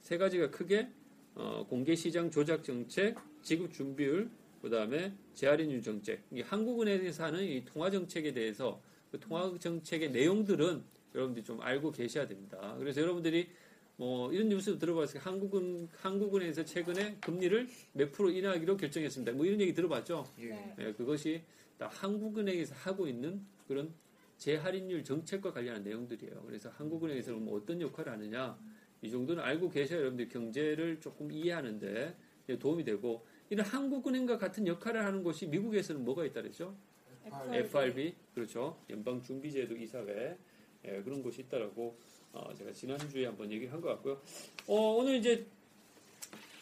세 0.00 0.16
가지가 0.16 0.50
크게 0.50 0.88
어, 1.34 1.66
공개 1.68 1.94
시장 1.94 2.30
조작 2.30 2.62
정책, 2.62 3.16
지급 3.42 3.72
준비율, 3.72 4.30
그다음에 4.62 5.12
재할인율 5.34 5.82
정책. 5.82 6.22
이 6.30 6.40
한국은행에서 6.40 7.24
하는 7.24 7.42
이 7.44 7.64
통화 7.64 7.90
정책에 7.90 8.32
대해서 8.32 8.80
그 9.10 9.18
통화 9.18 9.52
정책의 9.58 10.12
내용들은 10.12 10.82
여러분들이 11.14 11.44
좀 11.44 11.60
알고 11.60 11.92
계셔야 11.92 12.26
됩니다. 12.26 12.74
그래서 12.78 13.00
여러분들이 13.00 13.48
뭐 13.96 14.32
이런 14.32 14.48
뉴스도 14.48 14.78
들어봤어요. 14.78 15.22
한국은 15.22 15.88
한국은행에서 15.92 16.64
최근에 16.64 17.16
금리를 17.20 17.68
몇 17.92 18.10
프로 18.12 18.30
인하하기로 18.30 18.76
결정했습니다. 18.76 19.32
뭐 19.32 19.46
이런 19.46 19.60
얘기 19.60 19.72
들어봤죠? 19.72 20.24
예. 20.40 20.74
예, 20.78 20.92
그것이 20.92 21.42
다 21.78 21.88
한국은행에서 21.88 22.74
하고 22.74 23.06
있는 23.06 23.44
그런 23.68 23.92
재할인율 24.36 25.04
정책과 25.04 25.52
관련한 25.52 25.84
내용들이에요. 25.84 26.42
그래서 26.44 26.70
한국은행에서는 26.70 27.44
뭐 27.44 27.56
어떤 27.56 27.80
역할을 27.80 28.12
하느냐 28.12 28.58
이 29.00 29.10
정도는 29.10 29.42
알고 29.42 29.70
계셔야 29.70 30.00
여러분들 30.00 30.28
경제를 30.28 31.00
조금 31.00 31.30
이해하는데 31.30 32.16
도움이 32.58 32.84
되고 32.84 33.24
이런 33.48 33.64
한국은행과 33.64 34.38
같은 34.38 34.66
역할을 34.66 35.04
하는 35.04 35.22
곳이 35.22 35.46
미국에서는 35.46 36.04
뭐가 36.04 36.24
있다 36.24 36.42
그랬죠? 36.42 36.76
FRB 37.52 38.14
그렇죠 38.34 38.78
연방준비제도 38.90 39.76
이사회 39.76 40.36
예, 40.86 41.02
그런 41.02 41.22
곳이 41.22 41.42
있다라고 41.42 41.96
어, 42.34 42.52
제가 42.58 42.72
지난주에 42.72 43.26
한번 43.26 43.50
얘기를 43.50 43.72
한 43.72 43.80
것 43.80 43.88
같고요. 43.90 44.20
어, 44.66 44.74
오늘 44.96 45.16
이제 45.16 45.46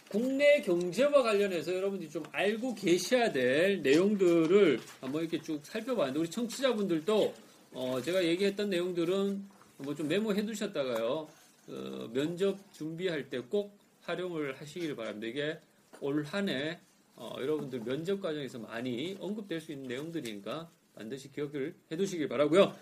국내 0.08 0.60
경제와 0.60 1.22
관련해서 1.22 1.74
여러분들이 1.74 2.10
좀 2.10 2.22
알고 2.32 2.74
계셔야 2.74 3.32
될 3.32 3.80
내용들을 3.82 4.78
한번 5.00 5.22
이렇게 5.22 5.40
쭉 5.40 5.64
살펴봤는데 5.64 6.20
우리 6.20 6.28
청취자분들도 6.30 7.34
어, 7.72 8.00
제가 8.02 8.22
얘기했던 8.24 8.68
내용들은 8.68 9.48
뭐 9.78 9.94
좀 9.94 10.06
메모해 10.08 10.44
두셨다가요 10.44 11.28
어, 11.68 12.10
면접 12.12 12.58
준비할 12.72 13.30
때 13.30 13.38
꼭 13.40 13.76
활용을 14.02 14.60
하시길 14.60 14.94
바랍니다. 14.96 15.26
이게 15.28 15.58
올 16.00 16.24
한해 16.24 16.78
어, 17.16 17.34
여러분들 17.38 17.80
면접 17.80 18.20
과정에서 18.20 18.58
많이 18.58 19.16
언급될 19.20 19.60
수 19.60 19.72
있는 19.72 19.88
내용들이니까 19.88 20.68
반드시 20.96 21.30
기억을 21.32 21.74
해 21.90 21.96
두시길 21.96 22.28
바라고요. 22.28 22.74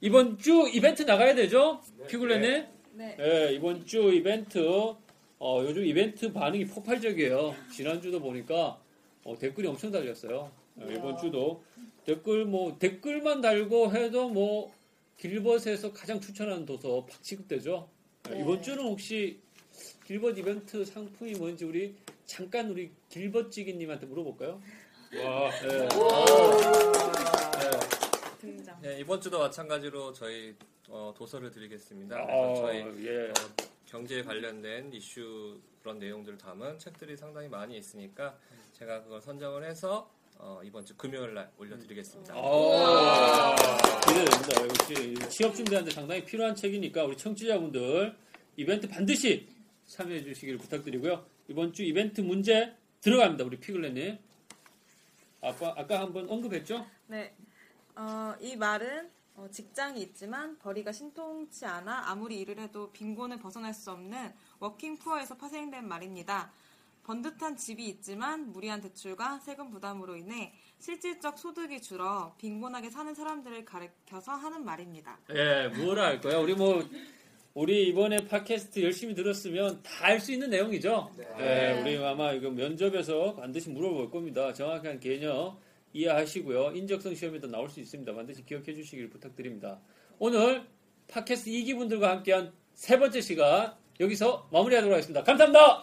이번 0.00 0.38
주 0.38 0.68
이벤트 0.72 1.02
나가야 1.02 1.34
되죠? 1.34 1.80
피글렛네? 2.08 2.68
네. 2.92 3.16
네, 3.16 3.52
이번 3.54 3.84
주 3.86 4.12
이벤트 4.12 4.58
어, 5.38 5.62
요즘 5.62 5.84
이벤트 5.84 6.32
반응이 6.32 6.66
폭발적이에요. 6.66 7.54
지난주도 7.72 8.20
보니까 8.20 8.80
어, 9.24 9.38
댓글이 9.38 9.66
엄청 9.66 9.90
달렸어요. 9.90 10.50
어, 10.76 10.86
이번 10.90 11.18
주도 11.18 11.62
댓글 12.04 12.44
뭐 12.44 12.78
댓글만 12.78 13.40
달고 13.40 13.92
해도 13.92 14.28
뭐 14.28 14.72
길벗에서 15.18 15.92
가장 15.92 16.20
추천하는 16.20 16.66
도서 16.66 17.06
팍 17.06 17.22
취급되죠. 17.22 17.88
네, 18.24 18.34
네. 18.34 18.40
이번 18.42 18.62
주는 18.62 18.84
혹시 18.84 19.40
길벗 20.06 20.38
이벤트 20.38 20.84
상품이 20.84 21.32
뭔지 21.32 21.64
우리 21.64 21.94
잠깐 22.26 22.70
우리 22.70 22.90
길벗지기님한테 23.08 24.06
물어볼까요? 24.06 24.60
와, 25.22 25.50
예. 25.64 25.88
등장. 28.38 28.80
네, 28.80 28.98
이번 29.00 29.20
주도 29.20 29.38
마찬가지로 29.38 30.12
저희 30.12 30.54
어, 30.88 31.12
도서를 31.16 31.50
드리겠습니다. 31.50 32.16
아, 32.16 32.26
그래서 32.26 32.54
저희 32.62 33.06
예. 33.06 33.28
어, 33.28 33.32
경제에 33.86 34.22
관련된 34.22 34.92
이슈 34.92 35.60
그런 35.80 35.98
내용들을 35.98 36.38
담은 36.38 36.78
책들이 36.78 37.16
상당히 37.16 37.48
많이 37.48 37.78
있으니까 37.78 38.36
제가 38.72 39.02
그걸 39.04 39.20
선정을 39.20 39.64
해서 39.64 40.10
어, 40.38 40.60
이번 40.64 40.84
주 40.84 40.96
금요일 40.96 41.34
날 41.34 41.50
올려드리겠습니다. 41.58 42.34
아, 42.36 43.54
기대됩니다. 44.06 44.64
역시 44.64 45.14
취업 45.30 45.54
준비하는데 45.54 45.94
상당히 45.94 46.24
필요한 46.24 46.54
책이니까 46.54 47.04
우리 47.04 47.16
청취자분들 47.16 48.14
이벤트 48.56 48.88
반드시 48.88 49.48
참여해 49.86 50.22
주시기를 50.24 50.58
부탁드리고요. 50.58 51.24
이번 51.48 51.72
주 51.72 51.84
이벤트 51.84 52.20
문제 52.20 52.74
들어갑니다. 53.00 53.44
우리 53.44 53.56
피글렛님. 53.58 54.18
아까 55.40 55.74
아까 55.76 56.00
한번 56.00 56.28
언급했죠? 56.28 56.84
네. 57.06 57.32
어, 57.96 58.34
이 58.40 58.56
말은 58.56 59.10
어, 59.36 59.48
직장이 59.50 60.00
있지만 60.02 60.58
벌이가 60.58 60.92
신통치 60.92 61.66
않아 61.66 62.08
아무리 62.10 62.40
일을 62.40 62.58
해도 62.58 62.90
빈곤을 62.92 63.38
벗어날 63.38 63.74
수 63.74 63.90
없는 63.90 64.32
워킹 64.60 64.98
푸어에서 64.98 65.36
파생된 65.36 65.86
말입니다. 65.86 66.50
번듯한 67.04 67.56
집이 67.56 67.86
있지만 67.86 68.50
무리한 68.52 68.80
대출과 68.80 69.38
세금 69.38 69.70
부담으로 69.70 70.16
인해 70.16 70.52
실질적 70.80 71.38
소득이 71.38 71.80
줄어 71.80 72.34
빈곤하게 72.38 72.90
사는 72.90 73.14
사람들을 73.14 73.64
가리켜서 73.64 74.32
하는 74.32 74.64
말입니다. 74.64 75.18
예, 75.34 75.68
뭐라 75.68 76.06
할까요? 76.06 76.40
우리 76.42 76.54
뭐 76.54 76.82
우리 77.54 77.88
이번에 77.88 78.26
팟캐스트 78.26 78.82
열심히 78.82 79.14
들었으면 79.14 79.82
다 79.82 80.06
알 80.06 80.20
수 80.20 80.32
있는 80.32 80.50
내용이죠. 80.50 81.10
예, 81.38 81.80
우리 81.80 81.96
아마 82.04 82.32
이거 82.32 82.50
면접에서 82.50 83.34
반드시 83.34 83.70
물어볼 83.70 84.10
겁니다. 84.10 84.52
정확한 84.52 84.98
개념 84.98 85.56
이해하시고요. 85.92 86.72
인적성 86.74 87.14
시험에도 87.14 87.46
나올 87.48 87.68
수 87.68 87.80
있습니다. 87.80 88.14
반드시 88.14 88.44
기억해 88.44 88.74
주시길 88.74 89.10
부탁드립니다. 89.10 89.80
오늘 90.18 90.66
팟캐스트 91.08 91.50
2기분들과 91.50 92.02
함께한 92.02 92.52
세 92.74 92.98
번째 92.98 93.20
시간 93.20 93.74
여기서 94.00 94.48
마무리하도록 94.52 94.92
하겠습니다. 94.92 95.22
감사합니다. 95.22 95.80